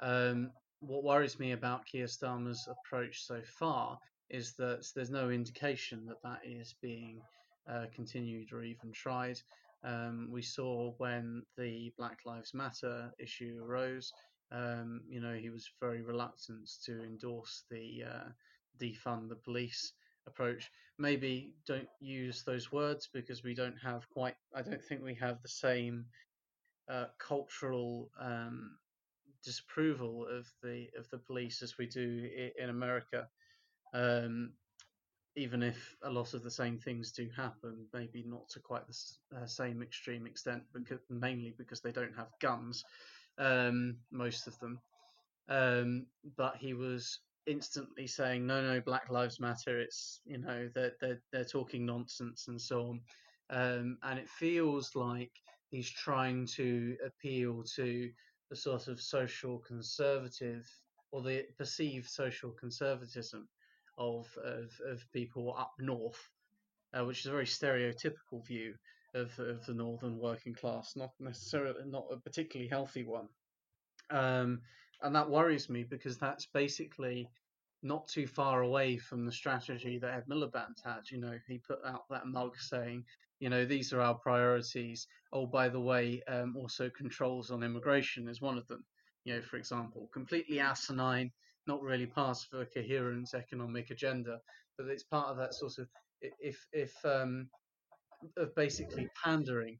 Um, 0.00 0.50
what 0.80 1.04
worries 1.04 1.38
me 1.38 1.52
about 1.52 1.84
Keir 1.84 2.06
Starmer's 2.06 2.66
approach 2.68 3.22
so 3.26 3.42
far 3.44 3.98
is 4.30 4.54
that 4.54 4.86
there's 4.94 5.10
no 5.10 5.28
indication 5.28 6.06
that 6.06 6.22
that 6.22 6.40
is 6.44 6.74
being 6.80 7.20
uh, 7.70 7.86
continued 7.94 8.52
or 8.52 8.62
even 8.62 8.92
tried. 8.92 9.40
Um, 9.82 10.28
we 10.30 10.42
saw 10.42 10.92
when 10.98 11.42
the 11.56 11.92
Black 11.96 12.18
Lives 12.26 12.52
Matter 12.52 13.12
issue 13.18 13.60
arose, 13.64 14.12
um, 14.52 15.02
you 15.08 15.20
know, 15.20 15.34
he 15.34 15.50
was 15.50 15.70
very 15.80 16.02
reluctant 16.02 16.68
to 16.84 17.02
endorse 17.04 17.64
the 17.70 18.04
uh, 18.06 18.28
defund 18.80 19.28
the 19.28 19.36
police 19.36 19.92
approach. 20.26 20.70
Maybe 20.98 21.54
don't 21.66 21.88
use 22.00 22.42
those 22.42 22.72
words 22.72 23.08
because 23.12 23.42
we 23.42 23.54
don't 23.54 23.78
have 23.82 24.08
quite, 24.10 24.34
I 24.54 24.62
don't 24.62 24.84
think 24.84 25.02
we 25.02 25.14
have 25.14 25.40
the 25.42 25.48
same 25.48 26.04
uh, 26.90 27.06
cultural 27.18 28.10
um, 28.20 28.76
disapproval 29.44 30.26
of 30.26 30.46
the 30.62 30.88
of 30.98 31.08
the 31.10 31.18
police 31.18 31.62
as 31.62 31.78
we 31.78 31.86
do 31.86 32.28
in 32.58 32.68
America. 32.68 33.28
Um, 33.94 34.52
even 35.36 35.62
if 35.62 35.96
a 36.02 36.10
lot 36.10 36.34
of 36.34 36.42
the 36.42 36.50
same 36.50 36.78
things 36.78 37.12
do 37.12 37.28
happen, 37.36 37.86
maybe 37.92 38.24
not 38.26 38.48
to 38.50 38.60
quite 38.60 38.86
the 38.86 39.38
uh, 39.38 39.46
same 39.46 39.82
extreme 39.82 40.26
extent, 40.26 40.62
because 40.72 40.98
mainly 41.08 41.54
because 41.56 41.80
they 41.80 41.92
don't 41.92 42.16
have 42.16 42.28
guns, 42.40 42.84
um, 43.38 43.96
most 44.10 44.46
of 44.46 44.58
them. 44.58 44.78
Um, 45.48 46.06
but 46.36 46.56
he 46.56 46.74
was 46.74 47.20
instantly 47.46 48.06
saying, 48.06 48.46
"No, 48.46 48.62
no, 48.62 48.80
Black 48.80 49.10
Lives 49.10 49.40
Matter. 49.40 49.80
It's 49.80 50.20
you 50.24 50.38
know 50.38 50.68
they're 50.74 50.92
they're, 51.00 51.22
they're 51.32 51.44
talking 51.44 51.86
nonsense 51.86 52.48
and 52.48 52.60
so 52.60 52.88
on." 52.88 53.00
Um, 53.50 53.98
and 54.02 54.18
it 54.18 54.28
feels 54.28 54.94
like 54.94 55.32
he's 55.70 55.90
trying 55.90 56.46
to 56.46 56.96
appeal 57.04 57.64
to 57.76 58.10
the 58.48 58.56
sort 58.56 58.88
of 58.88 59.00
social 59.00 59.58
conservative 59.58 60.68
or 61.12 61.22
the 61.22 61.46
perceived 61.56 62.08
social 62.08 62.50
conservatism 62.52 63.48
of 64.00 64.26
of, 64.44 64.70
of 64.90 65.04
people 65.12 65.54
up 65.56 65.74
north, 65.78 66.18
uh, 66.92 67.04
which 67.04 67.20
is 67.20 67.26
a 67.26 67.30
very 67.30 67.44
stereotypical 67.44 68.44
view 68.44 68.74
of, 69.14 69.38
of 69.38 69.64
the 69.66 69.74
northern 69.74 70.18
working 70.18 70.54
class, 70.54 70.96
not 70.96 71.10
necessarily 71.20 71.84
not 71.86 72.06
a 72.10 72.16
particularly 72.16 72.68
healthy 72.68 73.04
one. 73.04 73.28
Um, 74.10 74.60
and 75.02 75.14
that 75.14 75.30
worries 75.30 75.68
me 75.68 75.84
because 75.84 76.18
that's 76.18 76.46
basically 76.46 77.28
not 77.82 78.08
too 78.08 78.26
far 78.26 78.62
away 78.62 78.98
from 78.98 79.24
the 79.24 79.32
strategy 79.32 79.98
that 79.98 80.14
Ed 80.14 80.24
Miliband 80.28 80.82
had. 80.84 81.00
You 81.10 81.18
know, 81.18 81.38
he 81.48 81.58
put 81.58 81.78
out 81.84 82.04
that 82.10 82.26
mug 82.26 82.56
saying, 82.58 83.04
you 83.38 83.48
know, 83.48 83.64
these 83.64 83.92
are 83.92 84.02
our 84.02 84.14
priorities. 84.14 85.06
Oh, 85.32 85.46
by 85.46 85.68
the 85.68 85.80
way, 85.80 86.22
um, 86.28 86.56
also 86.56 86.90
controls 86.90 87.50
on 87.50 87.62
immigration 87.62 88.28
is 88.28 88.40
one 88.40 88.58
of 88.58 88.66
them. 88.66 88.84
You 89.24 89.36
know, 89.36 89.42
for 89.42 89.56
example, 89.56 90.08
completely 90.12 90.60
asinine, 90.60 91.30
not 91.70 91.82
really 91.82 92.06
part 92.06 92.38
of 92.52 92.60
a 92.60 92.66
coherent 92.66 93.32
economic 93.32 93.90
agenda, 93.90 94.40
but 94.76 94.88
it's 94.88 95.04
part 95.04 95.28
of 95.28 95.36
that 95.36 95.54
sort 95.54 95.78
of 95.78 95.86
if 96.20 96.66
if 96.72 96.92
um, 97.04 97.48
of 98.36 98.52
basically 98.56 99.08
pandering, 99.24 99.78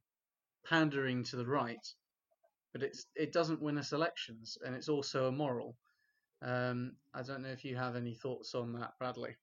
pandering 0.65 1.25
to 1.25 1.37
the 1.37 1.47
right, 1.47 1.87
but 2.73 2.83
it's 2.83 3.07
it 3.17 3.33
doesn't 3.33 3.61
win 3.61 3.77
us 3.77 3.93
elections, 3.93 4.57
and 4.65 4.75
it's 4.77 4.89
also 4.89 5.29
immoral. 5.29 5.77
Um, 6.43 6.93
I 7.13 7.23
don't 7.23 7.43
know 7.43 7.49
if 7.49 7.65
you 7.65 7.77
have 7.77 7.97
any 7.97 8.15
thoughts 8.15 8.55
on 8.55 8.73
that, 8.75 8.93
Bradley. 8.99 9.37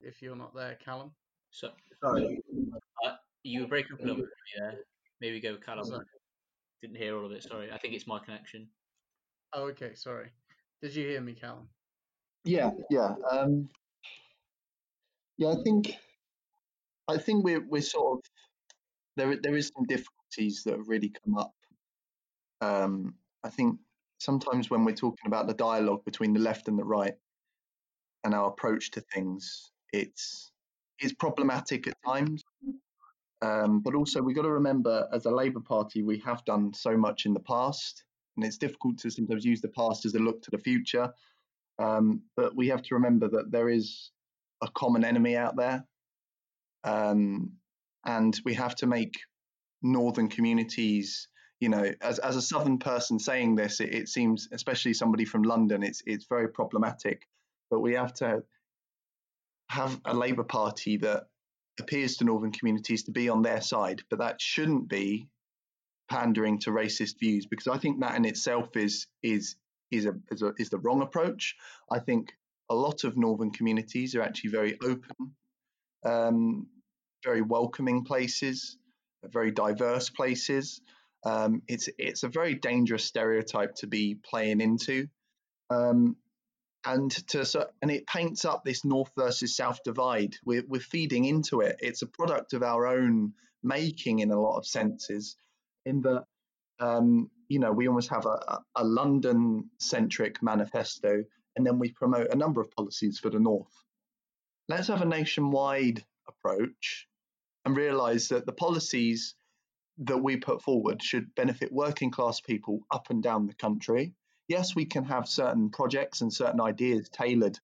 If 0.00 0.20
you're 0.20 0.36
not 0.36 0.54
there, 0.54 0.76
Callum. 0.84 1.12
So, 1.50 1.70
sorry, 2.02 2.40
uh, 3.06 3.12
you 3.44 3.60
were 3.60 3.68
breaking 3.68 3.92
up 3.92 4.00
a 4.00 4.02
little 4.02 4.16
bit 4.16 4.30
there. 4.58 4.74
Maybe 5.20 5.40
go, 5.40 5.56
Callum. 5.64 6.02
Didn't 6.82 6.96
hear 6.96 7.16
all 7.16 7.26
of 7.26 7.32
it. 7.32 7.44
Sorry, 7.44 7.70
I 7.70 7.78
think 7.78 7.94
it's 7.94 8.06
my 8.06 8.18
connection. 8.18 8.66
Oh, 9.52 9.64
okay. 9.64 9.94
Sorry. 9.94 10.30
Did 10.82 10.94
you 10.94 11.06
hear 11.06 11.20
me, 11.20 11.34
Callum? 11.34 11.68
Yeah, 12.44 12.70
yeah, 12.90 13.14
um, 13.30 13.68
yeah. 15.36 15.48
I 15.48 15.56
think 15.62 15.94
I 17.06 17.18
think 17.18 17.44
we're 17.44 17.66
we're 17.68 17.82
sort 17.82 18.18
of 18.18 18.24
there. 19.16 19.36
There 19.42 19.56
is 19.56 19.70
some 19.76 19.84
difficulties 19.84 20.62
that 20.64 20.78
have 20.78 20.88
really 20.88 21.12
come 21.22 21.36
up. 21.36 21.52
Um, 22.62 23.14
I 23.44 23.50
think 23.50 23.78
sometimes 24.18 24.70
when 24.70 24.84
we're 24.84 24.94
talking 24.94 25.26
about 25.26 25.46
the 25.48 25.54
dialogue 25.54 26.04
between 26.04 26.32
the 26.32 26.40
left 26.40 26.68
and 26.68 26.78
the 26.78 26.84
right 26.84 27.14
and 28.24 28.34
our 28.34 28.48
approach 28.48 28.92
to 28.92 29.02
things, 29.02 29.70
it's 29.92 30.50
it's 30.98 31.12
problematic 31.12 31.88
at 31.88 31.96
times. 32.06 32.42
Um, 33.42 33.80
but 33.80 33.94
also, 33.94 34.22
we've 34.22 34.36
got 34.36 34.42
to 34.42 34.52
remember, 34.52 35.08
as 35.12 35.24
a 35.26 35.30
Labour 35.30 35.60
Party, 35.60 36.02
we 36.02 36.22
have 36.24 36.44
done 36.44 36.72
so 36.74 36.96
much 36.96 37.24
in 37.26 37.34
the 37.34 37.40
past, 37.40 38.04
and 38.36 38.44
it's 38.44 38.58
difficult 38.58 38.98
to 38.98 39.10
sometimes 39.10 39.44
use 39.44 39.60
the 39.60 39.68
past 39.68 40.04
as 40.06 40.14
a 40.14 40.18
look 40.18 40.42
to 40.42 40.50
the 40.50 40.58
future. 40.58 41.12
Um, 41.78 42.22
but 42.36 42.54
we 42.54 42.68
have 42.68 42.82
to 42.82 42.94
remember 42.94 43.28
that 43.28 43.50
there 43.50 43.68
is 43.68 44.10
a 44.62 44.68
common 44.68 45.04
enemy 45.04 45.36
out 45.36 45.56
there, 45.56 45.84
um, 46.84 47.52
and 48.04 48.38
we 48.44 48.54
have 48.54 48.74
to 48.76 48.86
make 48.86 49.14
northern 49.82 50.28
communities. 50.28 51.28
You 51.60 51.68
know, 51.68 51.92
as 52.00 52.18
as 52.18 52.36
a 52.36 52.42
southern 52.42 52.78
person 52.78 53.18
saying 53.18 53.56
this, 53.56 53.80
it, 53.80 53.94
it 53.94 54.08
seems, 54.08 54.48
especially 54.52 54.94
somebody 54.94 55.24
from 55.24 55.42
London, 55.42 55.82
it's 55.82 56.02
it's 56.06 56.26
very 56.26 56.48
problematic. 56.48 57.26
But 57.70 57.80
we 57.80 57.94
have 57.94 58.14
to 58.14 58.42
have 59.68 60.00
a 60.04 60.14
Labour 60.14 60.44
Party 60.44 60.96
that 60.98 61.24
appears 61.78 62.16
to 62.16 62.24
northern 62.24 62.52
communities 62.52 63.04
to 63.04 63.10
be 63.10 63.28
on 63.28 63.42
their 63.42 63.60
side, 63.60 64.02
but 64.10 64.18
that 64.18 64.40
shouldn't 64.40 64.88
be 64.88 65.28
pandering 66.10 66.58
to 66.58 66.70
racist 66.70 67.18
views 67.18 67.46
because 67.46 67.68
I 67.68 67.78
think 67.78 68.00
that 68.00 68.16
in 68.16 68.24
itself 68.24 68.76
is 68.76 69.06
is 69.22 69.56
is 69.90 70.06
a, 70.06 70.14
is, 70.30 70.42
a, 70.42 70.52
is 70.58 70.70
the 70.70 70.78
wrong 70.78 71.02
approach. 71.02 71.56
I 71.90 71.98
think 71.98 72.32
a 72.68 72.74
lot 72.74 73.04
of 73.04 73.16
northern 73.16 73.50
communities 73.50 74.14
are 74.14 74.22
actually 74.22 74.50
very 74.50 74.78
open, 74.80 75.34
um, 76.04 76.66
very 77.24 77.42
welcoming 77.42 78.04
places, 78.04 78.76
very 79.24 79.50
diverse 79.50 80.10
places. 80.10 80.80
Um, 81.24 81.62
it's 81.68 81.88
it's 81.98 82.22
a 82.22 82.28
very 82.28 82.54
dangerous 82.54 83.04
stereotype 83.04 83.74
to 83.76 83.86
be 83.86 84.14
playing 84.14 84.60
into. 84.60 85.08
Um, 85.70 86.16
and 86.84 87.10
to 87.28 87.68
and 87.82 87.90
it 87.90 88.06
paints 88.06 88.44
up 88.44 88.64
this 88.64 88.84
north 88.84 89.10
versus 89.16 89.54
south 89.54 89.80
divide. 89.84 90.36
We're, 90.44 90.64
we're 90.66 90.80
feeding 90.80 91.26
into 91.26 91.60
it. 91.60 91.76
It's 91.80 92.02
a 92.02 92.06
product 92.06 92.54
of 92.54 92.62
our 92.62 92.86
own 92.86 93.34
making 93.62 94.20
in 94.20 94.30
a 94.30 94.40
lot 94.40 94.56
of 94.56 94.66
senses. 94.66 95.36
In 95.86 96.02
that, 96.02 96.24
um, 96.78 97.30
you 97.48 97.58
know, 97.58 97.72
we 97.72 97.88
almost 97.88 98.10
have 98.10 98.26
a, 98.26 98.60
a 98.76 98.84
London 98.84 99.70
centric 99.78 100.42
manifesto, 100.42 101.24
and 101.56 101.66
then 101.66 101.78
we 101.78 101.90
promote 101.92 102.32
a 102.32 102.36
number 102.36 102.60
of 102.60 102.70
policies 102.70 103.18
for 103.18 103.30
the 103.30 103.38
north. 103.38 103.72
Let's 104.68 104.88
have 104.88 105.02
a 105.02 105.06
nationwide 105.06 106.04
approach 106.28 107.08
and 107.64 107.76
realize 107.76 108.28
that 108.28 108.46
the 108.46 108.52
policies 108.52 109.34
that 109.98 110.18
we 110.18 110.36
put 110.36 110.62
forward 110.62 111.02
should 111.02 111.34
benefit 111.34 111.72
working 111.72 112.10
class 112.10 112.40
people 112.40 112.80
up 112.90 113.10
and 113.10 113.22
down 113.22 113.46
the 113.46 113.54
country 113.54 114.14
yes, 114.50 114.74
we 114.74 114.84
can 114.84 115.04
have 115.04 115.28
certain 115.28 115.70
projects 115.70 116.20
and 116.20 116.32
certain 116.32 116.60
ideas 116.60 117.08
tailored 117.08 117.58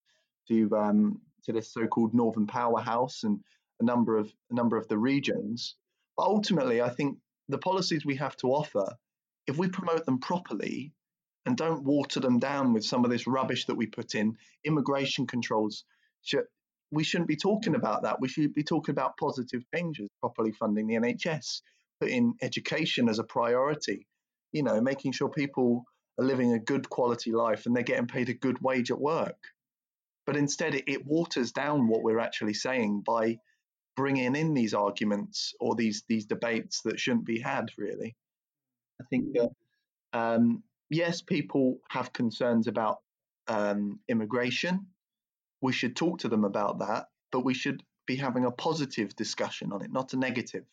to 0.47 0.75
um, 0.75 1.21
to 1.43 1.51
this 1.51 1.71
so-called 1.71 2.13
northern 2.13 2.47
powerhouse 2.47 3.23
and 3.23 3.39
a 3.81 3.83
number 3.83 4.17
of 4.17 4.31
a 4.49 4.55
number 4.55 4.77
of 4.77 4.87
the 4.87 4.97
regions. 4.97 5.75
But 6.15 6.27
ultimately, 6.27 6.81
I 6.81 6.89
think 6.89 7.17
the 7.49 7.57
policies 7.57 8.05
we 8.05 8.15
have 8.15 8.35
to 8.37 8.47
offer, 8.47 8.97
if 9.47 9.57
we 9.57 9.69
promote 9.69 10.05
them 10.05 10.19
properly 10.19 10.93
and 11.45 11.55
don't 11.55 11.83
water 11.83 12.19
them 12.19 12.39
down 12.39 12.73
with 12.73 12.83
some 12.83 13.05
of 13.05 13.11
this 13.11 13.27
rubbish 13.27 13.65
that 13.65 13.75
we 13.75 13.87
put 13.87 14.15
in, 14.15 14.37
immigration 14.65 15.27
controls, 15.27 15.85
we 16.91 17.03
shouldn't 17.03 17.29
be 17.29 17.37
talking 17.37 17.75
about 17.75 18.03
that. 18.03 18.19
We 18.19 18.27
should 18.27 18.53
be 18.53 18.63
talking 18.63 18.93
about 18.93 19.17
positive 19.17 19.63
changes, 19.73 20.09
properly 20.19 20.51
funding 20.51 20.87
the 20.87 20.95
NHS, 20.95 21.61
putting 22.01 22.35
education 22.41 23.09
as 23.09 23.19
a 23.19 23.23
priority, 23.23 24.07
you 24.51 24.63
know, 24.63 24.81
making 24.81 25.13
sure 25.13 25.29
people 25.29 25.85
are 26.19 26.25
living 26.25 26.53
a 26.53 26.59
good 26.59 26.89
quality 26.89 27.31
life 27.31 27.65
and 27.65 27.75
they're 27.75 27.83
getting 27.83 28.07
paid 28.07 28.29
a 28.29 28.33
good 28.33 28.61
wage 28.61 28.91
at 28.91 28.99
work. 28.99 29.37
But 30.25 30.35
instead, 30.35 30.75
it, 30.75 30.85
it 30.87 31.05
waters 31.05 31.51
down 31.51 31.87
what 31.87 32.03
we're 32.03 32.19
actually 32.19 32.53
saying 32.53 33.03
by 33.05 33.39
bringing 33.97 34.35
in 34.35 34.53
these 34.53 34.73
arguments 34.73 35.53
or 35.59 35.75
these 35.75 36.03
these 36.07 36.25
debates 36.25 36.81
that 36.83 36.99
shouldn't 36.99 37.25
be 37.25 37.39
had. 37.39 37.69
Really, 37.77 38.15
I 39.01 39.05
think 39.09 39.33
that 39.33 39.49
um, 40.13 40.63
yes, 40.89 41.21
people 41.21 41.79
have 41.89 42.13
concerns 42.13 42.67
about 42.67 42.99
um, 43.47 43.99
immigration. 44.07 44.87
We 45.61 45.73
should 45.73 45.95
talk 45.95 46.19
to 46.19 46.29
them 46.29 46.45
about 46.45 46.79
that, 46.79 47.07
but 47.31 47.43
we 47.43 47.53
should 47.53 47.83
be 48.05 48.15
having 48.15 48.45
a 48.45 48.51
positive 48.51 49.15
discussion 49.15 49.73
on 49.73 49.83
it, 49.83 49.91
not 49.91 50.13
a 50.13 50.17
negative. 50.17 50.63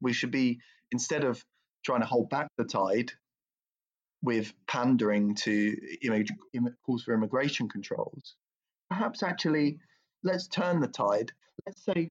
We 0.00 0.12
should 0.12 0.32
be 0.32 0.58
instead 0.90 1.22
of 1.22 1.44
trying 1.84 2.00
to 2.00 2.06
hold 2.06 2.30
back 2.30 2.48
the 2.56 2.64
tide, 2.64 3.12
with 4.24 4.54
pandering 4.66 5.34
to 5.34 5.76
you 6.00 6.10
know 6.10 6.68
calls 6.84 7.04
for 7.04 7.14
immigration 7.14 7.68
controls, 7.68 8.34
perhaps 8.88 9.22
actually 9.22 9.78
let's 10.22 10.48
turn 10.48 10.80
the 10.80 10.88
tide. 10.88 11.30
Let's 11.66 11.84
say, 11.84 12.10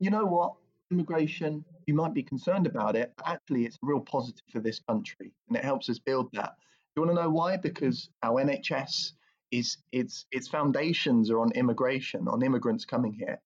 you 0.00 0.10
know 0.10 0.24
what, 0.24 0.54
immigration, 0.90 1.64
you 1.86 1.94
might 1.94 2.14
be 2.14 2.22
concerned 2.22 2.66
about 2.66 2.96
it, 2.96 3.12
but 3.16 3.28
actually 3.28 3.64
it's 3.64 3.76
a 3.76 3.86
real 3.86 4.00
positive 4.00 4.42
for 4.50 4.60
this 4.60 4.80
country 4.88 5.32
and 5.48 5.56
it 5.56 5.64
helps 5.64 5.88
us 5.88 5.98
build 5.98 6.30
that. 6.32 6.54
You 6.96 7.02
want 7.02 7.16
to 7.16 7.22
know 7.22 7.30
why? 7.30 7.56
Because 7.56 8.08
our 8.22 8.42
NHS 8.42 9.12
is 9.52 9.76
its 9.92 10.26
its 10.30 10.48
foundations 10.48 11.30
are 11.30 11.40
on 11.40 11.52
immigration, 11.52 12.28
on 12.28 12.42
immigrants 12.42 12.84
coming 12.84 13.12
here. 13.12 13.40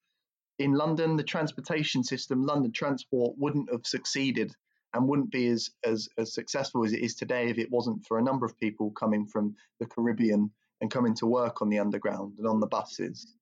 In 0.59 0.73
London, 0.73 1.17
the 1.17 1.23
transportation 1.23 2.05
system, 2.05 2.45
London 2.45 2.73
Transport, 2.73 3.37
wouldn't 3.37 3.71
have 3.71 3.85
succeeded 3.85 4.55
and 4.93 5.09
wouldn't 5.09 5.33
be 5.33 5.49
as, 5.49 5.71
as, 5.85 6.09
as 6.17 6.33
successful 6.33 6.85
as 6.85 6.93
it 6.93 7.01
is 7.01 7.17
today 7.17 7.49
if 7.51 7.59
it 7.59 7.71
wasn't 7.71 8.07
for 8.07 8.19
a 8.19 8.23
number 8.23 8.47
of 8.47 8.59
people 8.59 8.93
coming 8.93 9.27
from 9.27 9.57
the 9.81 9.87
Caribbean 9.87 10.53
and 10.81 10.91
coming 10.91 11.15
to 11.17 11.27
work 11.27 11.61
on 11.61 11.69
the 11.69 11.81
underground 11.81 12.35
and 12.39 12.47
on 12.47 12.61
the 12.61 12.69
buses. 12.69 13.35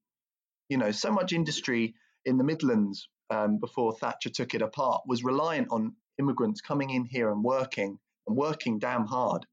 You 0.71 0.79
know, 0.79 0.91
so 0.91 1.13
much 1.13 1.35
industry 1.35 1.95
in 2.25 2.39
the 2.39 2.45
Midlands 2.45 3.09
um, 3.31 3.59
before 3.59 3.95
Thatcher 3.95 4.31
took 4.31 4.55
it 4.55 4.63
apart 4.63 5.03
was 5.07 5.25
reliant 5.25 5.69
on 5.71 5.95
immigrants 6.19 6.61
coming 6.61 6.91
in 6.91 7.05
here 7.05 7.31
and 7.31 7.43
working 7.43 7.99
and 8.27 8.37
working 8.37 8.79
damn 8.79 9.07
hard. 9.07 9.47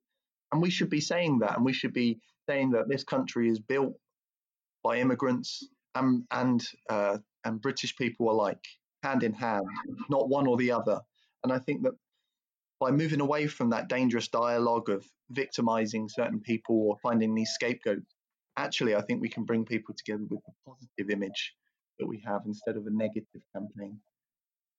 And 0.52 0.62
we 0.62 0.70
should 0.70 0.90
be 0.90 1.02
saying 1.02 1.40
that, 1.40 1.56
and 1.56 1.66
we 1.66 1.74
should 1.74 1.94
be 1.94 2.20
saying 2.50 2.72
that 2.72 2.90
this 2.90 3.04
country 3.04 3.50
is 3.50 3.60
built 3.60 3.94
by 4.84 4.98
immigrants 4.98 5.68
and 5.96 6.24
and 6.32 6.64
uh, 6.90 7.18
and 7.46 7.62
British 7.62 7.96
people 7.96 8.32
alike, 8.32 8.64
hand 9.04 9.24
in 9.24 9.34
hand, 9.34 9.66
not 10.10 10.30
one 10.30 10.48
or 10.48 10.58
the 10.58 10.72
other. 10.72 11.00
And 11.44 11.54
I 11.54 11.60
think 11.60 11.84
that 11.84 11.94
by 12.80 12.92
moving 12.92 13.22
away 13.22 13.48
from 13.48 13.70
that 13.70 13.90
dangerous 13.90 14.28
dialogue 14.28 14.90
of 14.90 15.06
victimizing 15.30 16.10
certain 16.10 16.40
people 16.40 16.88
or 16.88 16.98
finding 17.04 17.36
these 17.36 17.52
scapegoats, 17.52 18.16
actually, 18.58 18.96
I 18.96 19.02
think 19.02 19.22
we 19.22 19.30
can 19.30 19.44
bring 19.44 19.66
people 19.66 19.94
together 19.96 20.24
with 20.30 20.42
a 20.48 20.70
positive 20.70 21.10
image 21.10 21.54
that 22.00 22.08
we 22.08 22.22
have 22.26 22.42
instead 22.46 22.78
of 22.78 22.88
a 22.88 22.92
negative 22.92 23.42
campaign. 23.54 24.00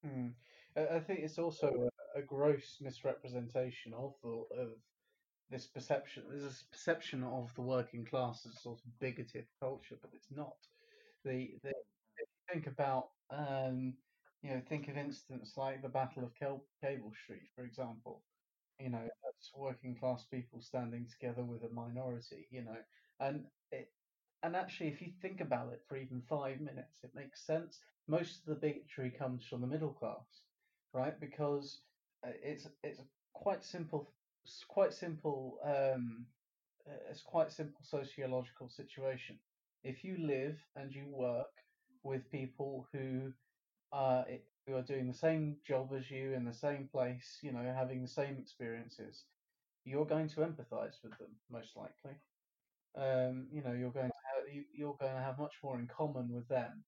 Hmm. 0.05 0.29
I 0.77 1.01
think 1.01 1.21
it's 1.21 1.39
also 1.39 1.91
a, 2.17 2.21
a 2.21 2.23
gross 2.23 2.79
misrepresentation 2.81 3.93
of 3.93 4.15
the, 4.23 4.45
of 4.57 4.69
this 5.51 5.67
perception. 5.67 6.25
There's 6.31 6.45
a 6.45 6.73
perception 6.73 7.25
of 7.25 7.53
the 7.55 7.63
working 7.63 8.05
class 8.05 8.47
as 8.47 8.57
a 8.57 8.61
sort 8.61 8.79
of 8.85 8.99
bigoted 9.01 9.47
culture, 9.59 9.97
but 10.01 10.11
it's 10.15 10.31
not. 10.31 10.57
The, 11.25 11.51
the 11.63 11.71
if 11.71 12.29
you 12.29 12.55
think 12.55 12.67
about 12.67 13.09
um, 13.31 13.95
you 14.43 14.51
know, 14.51 14.63
think 14.69 14.89
of 14.89 14.97
incidents 14.97 15.57
like 15.57 15.83
the 15.83 15.89
Battle 15.89 16.25
of 16.25 16.33
Cable 16.35 17.13
Street, 17.23 17.49
for 17.55 17.65
example. 17.65 18.23
You 18.79 18.89
know, 18.89 19.03
that's 19.25 19.51
working 19.55 19.95
class 19.95 20.25
people 20.25 20.63
standing 20.63 21.07
together 21.07 21.45
with 21.45 21.63
a 21.65 21.75
minority. 21.75 22.47
You 22.51 22.65
know, 22.65 22.77
and 23.21 23.45
it, 23.71 23.91
and 24.43 24.57
actually, 24.57 24.89
if 24.89 25.03
you 25.03 25.13
think 25.21 25.41
about 25.41 25.73
it 25.73 25.83
for 25.89 25.97
even 25.97 26.23
five 26.29 26.61
minutes, 26.61 27.05
it 27.05 27.15
makes 27.15 27.45
sense. 27.47 27.79
Most 28.09 28.41
of 28.41 28.47
the 28.47 28.55
bigotry 28.55 29.11
comes 29.11 29.45
from 29.47 29.61
the 29.61 29.67
middle 29.67 29.93
class, 29.93 30.43
right? 30.95 31.19
Because 31.21 31.83
uh, 32.27 32.31
it's 32.43 32.67
it's 32.83 33.01
a 33.01 33.05
quite 33.35 33.65
simple, 33.65 34.13
quite 34.69 34.95
simple. 34.95 35.59
Um, 35.65 36.27
uh, 36.89 36.95
it's 37.11 37.23
quite 37.23 37.53
simple 37.53 37.81
sociological 37.85 38.69
situation. 38.69 39.39
If 39.85 40.05
you 40.05 40.17
live 40.19 40.59
and 40.77 40.93
you 40.93 41.07
work 41.09 41.53
with 42.03 42.31
people 42.31 42.87
who 42.93 43.33
uh, 43.93 44.25
who 44.67 44.77
are 44.77 44.83
doing 44.83 45.07
the 45.09 45.15
same 45.15 45.57
job 45.67 45.91
as 45.97 46.11
you 46.11 46.33
in 46.35 46.45
the 46.45 46.55
same 46.55 46.89
place, 46.91 47.39
you 47.43 47.53
know, 47.53 47.73
having 47.77 48.03
the 48.03 48.09
same 48.09 48.39
experiences, 48.39 49.25
you're 49.85 50.07
going 50.07 50.29
to 50.29 50.41
empathise 50.41 51.03
with 51.03 51.17
them 51.19 51.37
most 51.51 51.77
likely. 51.77 52.17
Um, 52.97 53.47
you 53.53 53.63
know, 53.63 53.73
you're 53.73 53.93
going 53.93 54.11
you, 54.53 54.65
you're 54.73 54.97
going 55.01 55.15
to 55.15 55.23
have 55.23 55.39
much 55.39 55.55
more 55.63 55.79
in 55.79 55.87
common 55.87 56.33
with 56.33 56.49
them 56.49 56.85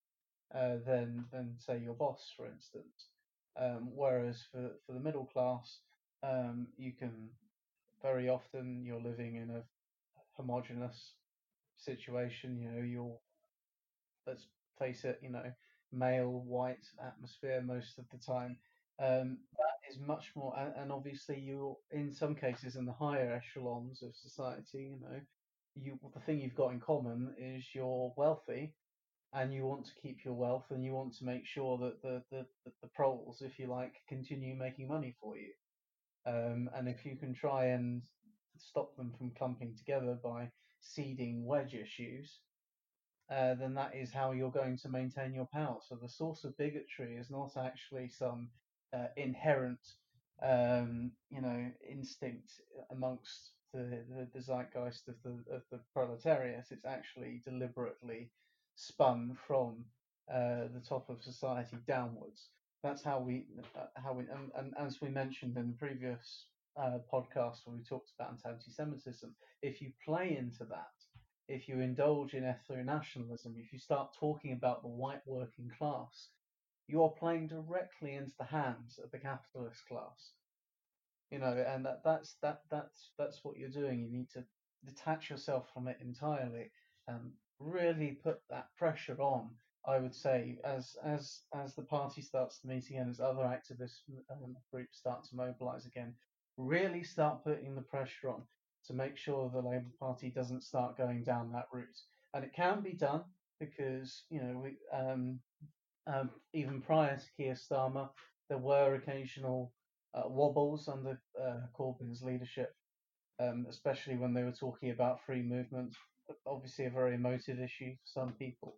uh, 0.54 0.76
than 0.86 1.24
than 1.32 1.54
say 1.58 1.78
your 1.78 1.94
boss, 1.94 2.32
for 2.36 2.46
instance. 2.46 3.08
Um, 3.56 3.90
whereas 3.94 4.42
for 4.50 4.70
for 4.86 4.92
the 4.92 5.00
middle 5.00 5.26
class, 5.26 5.80
um, 6.22 6.68
you 6.76 6.92
can 6.92 7.30
very 8.02 8.28
often 8.28 8.84
you're 8.84 9.00
living 9.00 9.36
in 9.36 9.50
a 9.50 9.62
homogenous 10.36 11.14
situation. 11.76 12.58
You 12.58 12.70
know, 12.70 12.82
you're 12.82 13.18
let's 14.26 14.46
face 14.78 15.04
it, 15.04 15.18
you 15.22 15.30
know, 15.30 15.52
male 15.92 16.42
white 16.46 16.86
atmosphere 17.04 17.62
most 17.62 17.98
of 17.98 18.04
the 18.10 18.18
time. 18.18 18.56
Um, 18.98 19.38
that 19.58 19.90
is 19.90 19.98
much 19.98 20.30
more, 20.36 20.54
and, 20.58 20.74
and 20.76 20.92
obviously 20.92 21.38
you're 21.40 21.76
in 21.90 22.12
some 22.12 22.34
cases 22.34 22.76
in 22.76 22.84
the 22.84 22.92
higher 22.92 23.32
echelons 23.32 24.02
of 24.02 24.14
society. 24.14 24.90
You 24.92 24.98
know, 25.00 25.20
you 25.74 25.98
the 26.14 26.20
thing 26.20 26.40
you've 26.40 26.54
got 26.54 26.72
in 26.72 26.80
common 26.80 27.34
is 27.38 27.64
you're 27.74 28.12
wealthy, 28.16 28.74
and 29.32 29.52
you 29.52 29.64
want 29.64 29.86
to 29.86 29.94
keep 30.02 30.24
your 30.24 30.34
wealth, 30.34 30.66
and 30.70 30.84
you 30.84 30.92
want 30.92 31.14
to 31.14 31.24
make 31.24 31.46
sure 31.46 31.78
that 31.78 32.02
the 32.02 32.22
the, 32.30 32.46
the, 32.64 32.72
the 32.82 32.88
proles, 32.88 33.42
if 33.42 33.58
you 33.58 33.66
like, 33.66 33.94
continue 34.08 34.54
making 34.54 34.88
money 34.88 35.14
for 35.20 35.36
you. 35.36 35.52
Um, 36.24 36.70
and 36.74 36.88
if 36.88 37.04
you 37.04 37.16
can 37.16 37.34
try 37.34 37.66
and 37.66 38.02
stop 38.56 38.96
them 38.96 39.12
from 39.18 39.32
clumping 39.36 39.74
together 39.76 40.18
by 40.22 40.50
seeding 40.80 41.46
wedge 41.46 41.74
issues, 41.74 42.40
uh, 43.30 43.54
then 43.54 43.74
that 43.74 43.94
is 43.94 44.12
how 44.12 44.32
you're 44.32 44.50
going 44.50 44.76
to 44.78 44.88
maintain 44.88 45.34
your 45.34 45.48
power. 45.52 45.78
So 45.88 45.96
the 46.00 46.08
source 46.08 46.44
of 46.44 46.56
bigotry 46.58 47.16
is 47.16 47.30
not 47.30 47.56
actually 47.56 48.08
some 48.08 48.50
uh, 48.92 49.06
inherent, 49.16 49.80
um, 50.42 51.12
you 51.30 51.40
know, 51.40 51.70
instinct 51.88 52.52
amongst 52.90 53.52
the, 53.72 54.28
the, 54.32 54.40
zeitgeist 54.40 55.08
of 55.08 55.14
the 55.22 55.54
of 55.54 55.62
the 55.70 55.80
proletariat. 55.92 56.66
It's 56.70 56.84
actually 56.84 57.40
deliberately 57.44 58.30
spun 58.74 59.36
from 59.46 59.84
uh, 60.32 60.68
the 60.74 60.82
top 60.86 61.08
of 61.08 61.22
society 61.22 61.76
downwards. 61.86 62.48
That's 62.82 63.02
how 63.02 63.20
we 63.20 63.46
uh, 63.76 63.86
how 63.94 64.12
we 64.12 64.24
and, 64.24 64.50
and 64.56 64.74
as 64.78 65.00
we 65.00 65.08
mentioned 65.08 65.56
in 65.56 65.68
the 65.68 65.78
previous 65.78 66.46
uh, 66.76 66.98
podcast 67.12 67.58
where 67.64 67.76
we 67.76 67.82
talked 67.82 68.10
about 68.18 68.36
anti-Semitism, 68.46 69.34
if 69.62 69.80
you 69.80 69.92
play 70.04 70.36
into 70.36 70.64
that, 70.64 70.92
if 71.48 71.68
you 71.68 71.80
indulge 71.80 72.34
in 72.34 72.44
ethno-nationalism, 72.44 73.54
if 73.58 73.72
you 73.72 73.78
start 73.78 74.14
talking 74.18 74.52
about 74.52 74.82
the 74.82 74.88
white 74.88 75.22
working 75.26 75.70
class, 75.78 76.28
you 76.88 77.02
are 77.02 77.10
playing 77.10 77.48
directly 77.48 78.14
into 78.14 78.32
the 78.38 78.44
hands 78.44 78.98
of 79.02 79.10
the 79.10 79.18
capitalist 79.18 79.80
class. 79.88 80.32
You 81.32 81.38
know, 81.38 81.64
and 81.66 81.86
that, 81.86 82.02
that's 82.04 82.36
that 82.42 82.60
that's 82.70 83.12
that's 83.18 83.42
what 83.42 83.56
you're 83.56 83.70
doing. 83.70 84.00
You 84.00 84.10
need 84.10 84.28
to 84.34 84.44
detach 84.84 85.30
yourself 85.30 85.72
from 85.72 85.88
it 85.88 85.96
entirely 86.02 86.70
and 87.08 87.32
really 87.58 88.20
put 88.22 88.40
that 88.50 88.66
pressure 88.76 89.18
on. 89.18 89.50
I 89.86 89.98
would 89.98 90.14
say 90.14 90.58
as 90.62 90.94
as 91.02 91.40
as 91.54 91.74
the 91.74 91.84
party 91.84 92.20
starts 92.20 92.60
to 92.60 92.68
meet 92.68 92.90
again, 92.90 93.08
as 93.08 93.18
other 93.18 93.44
activist 93.44 94.00
um, 94.30 94.58
groups 94.70 94.98
start 94.98 95.24
to 95.24 95.36
mobilise 95.36 95.86
again, 95.86 96.14
really 96.58 97.02
start 97.02 97.42
putting 97.44 97.74
the 97.74 97.80
pressure 97.80 98.28
on 98.28 98.42
to 98.88 98.92
make 98.92 99.16
sure 99.16 99.48
the 99.48 99.62
Labour 99.62 99.92
Party 99.98 100.28
doesn't 100.28 100.62
start 100.62 100.98
going 100.98 101.24
down 101.24 101.50
that 101.52 101.68
route. 101.72 101.98
And 102.34 102.44
it 102.44 102.52
can 102.52 102.82
be 102.82 102.92
done 102.92 103.24
because 103.58 104.24
you 104.28 104.42
know 104.42 104.58
we 104.58 104.76
um, 104.92 105.40
um, 106.06 106.30
even 106.52 106.82
prior 106.82 107.16
to 107.16 107.32
Keir 107.38 107.54
Starmer, 107.54 108.10
there 108.50 108.58
were 108.58 108.96
occasional 108.96 109.72
uh, 110.14 110.28
wobbles 110.28 110.88
under 110.88 111.20
uh, 111.40 111.66
Corbyn's 111.78 112.22
leadership, 112.22 112.74
um, 113.40 113.66
especially 113.68 114.16
when 114.16 114.34
they 114.34 114.42
were 114.42 114.52
talking 114.52 114.90
about 114.90 115.24
free 115.24 115.42
movement. 115.42 115.94
Obviously, 116.46 116.86
a 116.86 116.90
very 116.90 117.14
emotive 117.14 117.60
issue 117.60 117.92
for 117.92 118.20
some 118.20 118.32
people, 118.32 118.76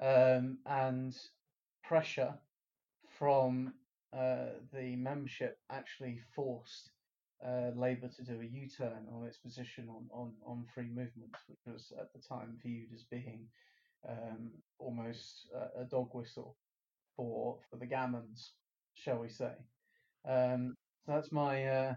um, 0.00 0.58
and 0.66 1.16
pressure 1.84 2.34
from 3.18 3.72
uh, 4.12 4.46
the 4.72 4.96
membership 4.96 5.58
actually 5.70 6.20
forced 6.34 6.90
uh, 7.44 7.70
Labour 7.76 8.08
to 8.08 8.22
do 8.22 8.40
a 8.40 8.44
U-turn 8.44 9.06
on 9.12 9.26
its 9.26 9.36
position 9.36 9.88
on, 9.88 10.06
on, 10.10 10.32
on 10.44 10.64
free 10.74 10.88
movement, 10.88 11.34
which 11.48 11.58
was 11.66 11.92
at 12.00 12.12
the 12.12 12.20
time 12.26 12.56
viewed 12.62 12.92
as 12.94 13.04
being 13.10 13.46
um, 14.08 14.50
almost 14.78 15.48
a, 15.54 15.82
a, 15.82 15.84
dog 15.84 16.08
whistle 16.12 16.56
for 17.16 17.58
for 17.68 17.76
the 17.76 17.86
gammons, 17.86 18.52
shall 18.94 19.18
we 19.18 19.28
say? 19.28 19.52
Um, 20.26 20.74
so 21.04 21.12
that's 21.12 21.32
my, 21.32 21.64
uh, 21.64 21.94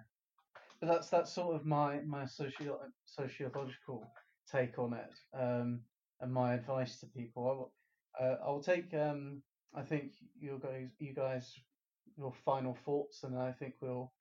but 0.80 0.88
that's 0.88 1.10
that's 1.10 1.34
sort 1.34 1.56
of 1.56 1.66
my 1.66 2.00
my 2.06 2.26
socio- 2.26 2.80
sociological 3.06 4.06
take 4.52 4.78
on 4.80 4.94
it, 4.94 5.14
um, 5.38 5.82
and 6.22 6.32
my 6.32 6.54
advice 6.54 7.00
to 7.00 7.08
people. 7.08 7.44
I 7.48 7.54
will, 7.54 7.74
uh, 8.20 8.36
I 8.46 8.50
will 8.50 8.64
take. 8.64 8.94
Um, 8.94 9.42
I 9.76 9.82
think 9.82 10.14
you 10.40 10.60
guys, 10.62 10.90
you 11.00 11.14
guys, 11.14 11.54
your 12.18 12.34
final 12.46 12.78
thoughts, 12.86 13.24
and 13.24 13.38
I 13.38 13.52
think 13.52 13.76
we'll 13.82 14.12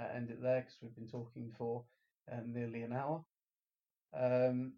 uh, 0.00 0.06
end 0.14 0.30
it 0.30 0.42
there 0.42 0.60
because 0.60 0.76
we've 0.82 0.94
been 0.94 1.08
talking 1.08 1.52
for 1.56 1.84
um, 2.32 2.52
nearly 2.52 2.82
an 2.82 2.92
hour. 2.92 3.24
Um, 4.18 4.72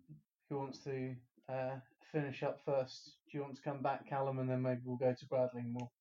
who 0.49 0.59
wants 0.59 0.79
to 0.85 1.15
uh, 1.49 1.77
finish 2.13 2.43
up 2.43 2.61
first? 2.65 3.17
Do 3.31 3.39
you 3.39 3.43
want 3.45 3.57
to 3.57 3.63
come 3.63 3.83
back, 3.83 4.09
Callum, 4.09 4.39
and 4.39 4.51
then 4.51 4.63
maybe 4.63 4.81
we'll 4.85 4.97
go 4.97 5.15
to 5.19 5.27
Bradley 5.27 5.61
and 5.61 5.75
we'll 5.75 5.93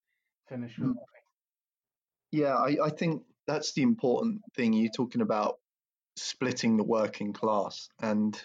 finish 0.48 0.80
with. 0.80 0.96
Yeah, 2.32 2.56
I, 2.56 2.78
I 2.84 2.90
think 2.90 3.24
that's 3.48 3.74
the 3.74 3.82
important 3.82 4.42
thing. 4.56 4.74
You're 4.74 4.92
talking 4.92 5.22
about 5.22 5.60
splitting 6.16 6.78
the 6.78 6.84
working 6.84 7.34
class, 7.34 7.90
and 8.02 8.40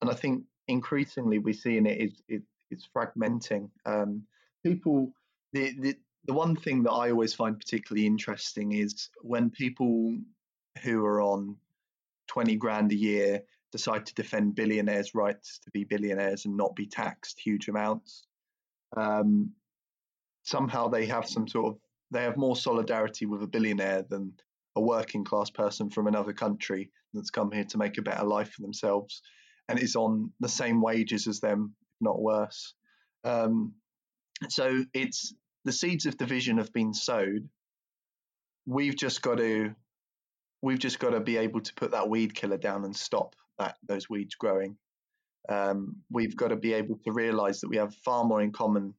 and 0.00 0.10
I 0.10 0.14
think 0.14 0.44
increasingly 0.68 1.38
we're 1.38 1.54
seeing 1.54 1.86
it 1.86 2.00
is 2.00 2.22
it, 2.28 2.42
it's 2.70 2.88
fragmenting. 2.94 3.70
Um, 3.84 4.22
people, 4.64 5.12
the, 5.52 5.72
the 5.78 5.96
the 6.26 6.34
one 6.34 6.56
thing 6.56 6.82
that 6.82 6.92
I 6.92 7.10
always 7.10 7.34
find 7.34 7.58
particularly 7.58 8.06
interesting 8.06 8.72
is 8.72 9.10
when 9.22 9.50
people 9.50 10.16
who 10.82 11.04
are 11.04 11.22
on 11.22 11.56
20 12.28 12.56
grand 12.56 12.90
a 12.92 12.96
year 12.96 13.42
decide 13.70 14.06
to 14.06 14.14
defend 14.14 14.56
billionaires' 14.56 15.14
rights 15.14 15.60
to 15.60 15.70
be 15.70 15.84
billionaires 15.84 16.44
and 16.44 16.56
not 16.56 16.74
be 16.74 16.86
taxed 16.86 17.38
huge 17.38 17.68
amounts. 17.68 18.26
Um, 18.96 19.52
somehow 20.42 20.88
they 20.88 21.06
have 21.06 21.28
some 21.28 21.46
sort 21.46 21.74
of 21.74 21.80
they 22.10 22.22
have 22.22 22.36
more 22.36 22.56
solidarity 22.56 23.26
with 23.26 23.42
a 23.42 23.46
billionaire 23.46 24.04
than 24.08 24.32
a 24.76 24.80
working 24.80 25.24
class 25.24 25.50
person 25.50 25.90
from 25.90 26.06
another 26.06 26.32
country 26.32 26.90
that's 27.12 27.30
come 27.30 27.50
here 27.50 27.64
to 27.64 27.78
make 27.78 27.98
a 27.98 28.02
better 28.02 28.24
life 28.24 28.50
for 28.50 28.62
themselves 28.62 29.22
and 29.68 29.78
is 29.78 29.96
on 29.96 30.30
the 30.40 30.48
same 30.48 30.80
wages 30.80 31.26
as 31.26 31.40
them, 31.40 31.74
not 32.00 32.20
worse. 32.20 32.74
Um, 33.24 33.74
so 34.48 34.84
it's 34.92 35.34
the 35.64 35.72
seeds 35.72 36.06
of 36.06 36.16
division 36.16 36.58
have 36.58 36.72
been 36.72 36.94
sowed. 36.94 37.48
We've 38.66 38.96
just 38.96 39.22
got 39.22 39.38
to 39.38 39.74
we've 40.62 40.78
just 40.78 40.98
got 40.98 41.10
to 41.10 41.20
be 41.20 41.36
able 41.36 41.60
to 41.60 41.74
put 41.74 41.92
that 41.92 42.08
weed 42.08 42.34
killer 42.34 42.56
down 42.56 42.84
and 42.84 42.94
stop 42.94 43.34
that 43.58 43.76
those 43.86 44.08
weeds 44.08 44.34
growing. 44.34 44.76
Um, 45.48 45.96
we've 46.10 46.36
got 46.36 46.48
to 46.48 46.56
be 46.56 46.72
able 46.74 46.98
to 47.04 47.12
realise 47.12 47.60
that 47.60 47.68
we 47.68 47.76
have 47.76 47.94
far 47.94 48.24
more 48.24 48.42
in 48.42 48.52
common. 48.52 48.94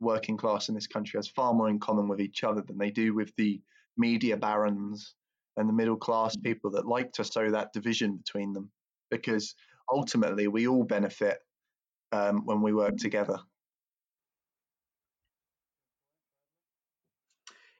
Working 0.00 0.36
class 0.36 0.68
in 0.68 0.74
this 0.74 0.86
country 0.86 1.18
has 1.18 1.28
far 1.28 1.54
more 1.54 1.68
in 1.68 1.78
common 1.78 2.08
with 2.08 2.20
each 2.20 2.44
other 2.44 2.62
than 2.62 2.78
they 2.78 2.90
do 2.90 3.14
with 3.14 3.34
the 3.36 3.60
media 3.96 4.36
barons 4.36 5.14
and 5.56 5.68
the 5.68 5.72
middle 5.72 5.96
class 5.96 6.36
people 6.36 6.70
that 6.72 6.86
like 6.86 7.12
to 7.12 7.24
sow 7.24 7.50
that 7.50 7.72
division 7.72 8.16
between 8.16 8.52
them. 8.52 8.70
Because 9.10 9.54
ultimately, 9.90 10.48
we 10.48 10.68
all 10.68 10.84
benefit 10.84 11.38
um, 12.12 12.44
when 12.44 12.60
we 12.60 12.74
work 12.74 12.96
together. 12.96 13.38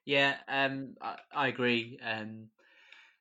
Yeah, 0.05 0.37
um, 0.49 0.95
I, 1.03 1.17
I, 1.35 1.49
agree. 1.49 1.99
Um, 2.03 2.49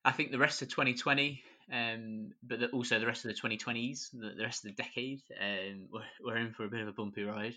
I 0.05 0.11
think 0.11 0.31
the 0.31 0.37
rest 0.37 0.61
of 0.61 0.69
2020 0.69 1.43
um, 1.71 2.31
but 2.43 2.59
the, 2.59 2.67
also 2.67 2.99
the 2.99 3.07
rest 3.07 3.25
of 3.25 3.33
the 3.33 3.41
2020s, 3.41 4.11
the, 4.11 4.35
the 4.37 4.43
rest 4.43 4.65
of 4.65 4.75
the 4.75 4.83
decade, 4.83 5.21
um, 5.39 5.87
we're, 5.91 6.01
we're, 6.23 6.37
in 6.37 6.53
for 6.53 6.65
a 6.65 6.69
bit 6.69 6.81
of 6.81 6.87
a 6.87 6.91
bumpy 6.91 7.23
ride. 7.23 7.55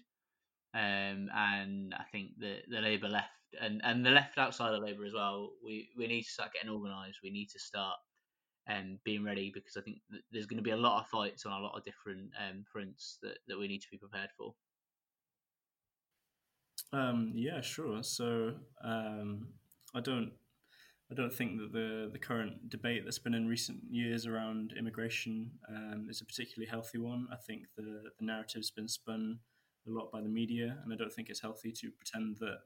Um, 0.74 1.28
and 1.34 1.94
I 1.94 2.04
think 2.12 2.32
the, 2.38 2.58
the 2.68 2.80
Labour 2.80 3.08
left 3.08 3.28
and, 3.60 3.80
and 3.84 4.04
the 4.04 4.10
left 4.10 4.38
outside 4.38 4.74
of 4.74 4.82
Labour 4.82 5.04
as 5.04 5.14
well, 5.14 5.50
we, 5.64 5.88
we 5.96 6.06
need 6.06 6.22
to 6.22 6.30
start 6.30 6.52
getting 6.52 6.70
organised. 6.70 7.18
We 7.22 7.30
need 7.30 7.48
to 7.50 7.58
start 7.58 7.96
um, 8.68 8.98
being 9.04 9.24
ready 9.24 9.50
because 9.52 9.76
I 9.76 9.80
think 9.80 9.98
there's 10.30 10.46
going 10.46 10.58
to 10.58 10.62
be 10.62 10.72
a 10.72 10.76
lot 10.76 11.00
of 11.00 11.08
fights 11.08 11.46
on 11.46 11.52
a 11.52 11.64
lot 11.64 11.76
of 11.76 11.84
different 11.84 12.30
um, 12.38 12.64
fronts 12.70 13.18
that, 13.22 13.38
that 13.48 13.58
we 13.58 13.68
need 13.68 13.80
to 13.80 13.88
be 13.90 13.98
prepared 13.98 14.30
for. 14.36 14.54
Um, 16.92 17.32
yeah, 17.34 17.60
sure. 17.60 18.02
So 18.02 18.54
um, 18.84 19.48
I 19.94 20.00
don't 20.00 20.32
I 21.10 21.14
don't 21.14 21.32
think 21.32 21.58
that 21.58 21.72
the 21.72 22.08
the 22.10 22.18
current 22.18 22.70
debate 22.70 23.02
that's 23.04 23.18
been 23.18 23.34
in 23.34 23.46
recent 23.46 23.80
years 23.90 24.26
around 24.26 24.74
immigration 24.78 25.50
um, 25.68 26.06
is 26.08 26.20
a 26.20 26.24
particularly 26.24 26.70
healthy 26.70 26.98
one. 26.98 27.26
I 27.32 27.36
think 27.36 27.64
the 27.76 28.04
the 28.18 28.24
narrative's 28.24 28.70
been 28.70 28.88
spun 28.88 29.40
a 29.86 29.90
lot 29.90 30.10
by 30.12 30.20
the 30.20 30.28
media, 30.28 30.78
and 30.82 30.92
I 30.92 30.96
don't 30.96 31.12
think 31.12 31.28
it's 31.28 31.40
healthy 31.40 31.72
to 31.72 31.90
pretend 31.90 32.36
that 32.38 32.58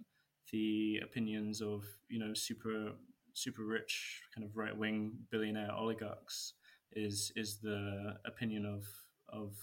the 0.51 1.01
opinions 1.03 1.61
of 1.63 1.85
you 2.09 2.19
know 2.19 2.35
super 2.35 2.93
super 3.35 3.65
rich 3.65 4.21
kind 4.35 4.47
of 4.47 4.57
right 4.57 4.77
wing 4.77 5.13
billionaire 5.31 5.73
oligarchs 5.73 6.55
is 6.93 7.33
is 7.37 7.59
the 7.59 8.15
opinion 8.27 8.67
of 8.67 8.85
of 9.29 9.55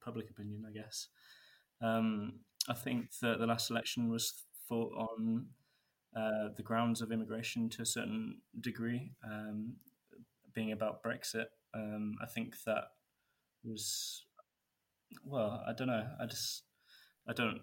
public 0.00 0.30
opinion, 0.30 0.64
I 0.68 0.72
guess. 0.72 1.08
Um, 1.82 2.40
I 2.68 2.74
think 2.74 3.10
that 3.20 3.38
the 3.38 3.46
last 3.46 3.70
election 3.70 4.08
was 4.08 4.32
fought 4.68 4.92
on 4.94 5.46
uh, 6.16 6.48
the 6.56 6.62
grounds 6.62 7.02
of 7.02 7.12
immigration 7.12 7.68
to 7.70 7.82
a 7.82 7.86
certain 7.86 8.38
degree, 8.60 9.12
um, 9.24 9.74
being 10.54 10.72
about 10.72 11.02
Brexit. 11.02 11.46
Um, 11.74 12.16
I 12.22 12.26
think 12.26 12.56
that 12.64 12.84
was 13.62 14.24
well, 15.24 15.62
I 15.66 15.72
don't 15.72 15.88
know. 15.88 16.06
I 16.20 16.26
just 16.26 16.62
I 17.28 17.32
don't 17.32 17.60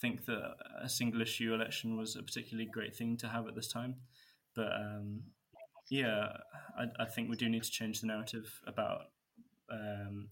think 0.00 0.24
that 0.26 0.54
a 0.82 0.88
single 0.88 1.22
issue 1.22 1.54
election 1.54 1.96
was 1.96 2.16
a 2.16 2.22
particularly 2.22 2.68
great 2.68 2.94
thing 2.94 3.16
to 3.18 3.28
have 3.28 3.46
at 3.46 3.54
this 3.54 3.68
time. 3.68 3.96
But 4.54 4.72
um, 4.74 5.22
yeah, 5.90 6.28
I, 6.76 6.86
I, 7.02 7.04
think 7.06 7.30
we 7.30 7.36
do 7.36 7.48
need 7.48 7.62
to 7.62 7.70
change 7.70 8.00
the 8.00 8.08
narrative 8.08 8.60
about 8.66 9.02
um, 9.70 10.28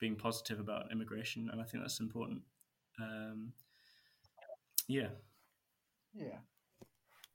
being 0.00 0.16
positive 0.16 0.58
about 0.58 0.90
immigration, 0.90 1.48
and 1.52 1.60
I 1.60 1.64
think 1.64 1.84
that's 1.84 2.00
important. 2.00 2.42
Um, 3.00 3.52
yeah. 4.88 5.08
Yeah. 6.14 6.38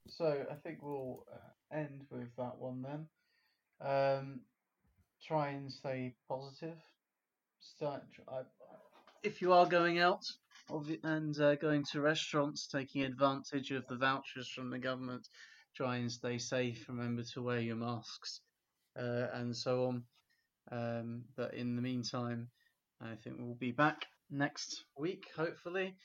So 0.10 0.46
I 0.52 0.56
think 0.56 0.80
we'll 0.82 1.24
uh, 1.32 1.76
end 1.78 2.06
with 2.10 2.36
that 2.38 2.58
one 2.58 2.82
then. 2.82 3.08
Um, 3.80 4.42
try 5.26 5.50
and 5.50 5.72
stay 5.72 6.16
positive. 6.28 6.78
Start. 7.76 8.04
I, 8.28 8.42
if 9.24 9.42
you 9.42 9.54
are 9.54 9.66
going 9.66 10.00
out 10.00 10.24
and 11.04 11.40
uh, 11.40 11.56
going 11.56 11.84
to 11.92 12.02
restaurants, 12.02 12.68
taking 12.68 13.04
advantage 13.04 13.72
of 13.72 13.86
the 13.88 13.98
vouchers 13.98 14.48
from 14.48 14.70
the 14.70 14.80
government, 14.80 15.28
try 15.76 15.98
and 15.98 16.12
stay 16.12 16.38
safe. 16.38 16.86
Remember 16.88 17.24
to 17.34 17.42
wear 17.42 17.60
your 17.60 17.76
masks 17.76 18.42
uh, 18.98 19.28
and 19.34 19.56
so 19.56 19.86
on. 19.86 20.04
Um, 20.72 21.24
but 21.36 21.54
in 21.54 21.76
the 21.76 21.82
meantime, 21.82 22.50
I 23.02 23.16
think 23.24 23.38
we'll 23.40 23.56
be 23.56 23.72
back 23.72 24.06
next 24.32 24.84
week, 24.98 25.26
hopefully. 25.36 25.96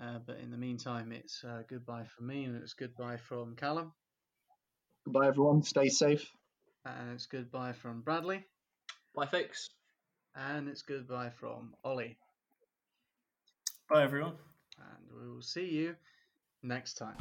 Uh, 0.00 0.18
but 0.26 0.38
in 0.38 0.50
the 0.50 0.58
meantime, 0.58 1.12
it's 1.12 1.44
uh, 1.44 1.62
goodbye 1.68 2.06
from 2.16 2.26
me, 2.26 2.44
and 2.44 2.56
it's 2.56 2.74
goodbye 2.74 3.18
from 3.18 3.56
Callum. 3.56 3.92
Goodbye, 5.04 5.28
everyone. 5.28 5.62
Stay 5.62 5.88
safe. 5.88 6.26
And 6.84 7.12
it's 7.12 7.26
goodbye 7.26 7.72
from 7.72 8.00
Bradley. 8.00 8.44
Bye, 9.14 9.26
folks. 9.26 9.70
And 10.48 10.68
it's 10.68 10.82
goodbye 10.82 11.28
from 11.28 11.74
Ollie. 11.84 12.16
Bye, 13.90 14.02
everyone. 14.04 14.32
And 14.78 15.20
we 15.20 15.28
will 15.28 15.42
see 15.42 15.66
you 15.66 15.96
next 16.62 16.94
time. 16.94 17.16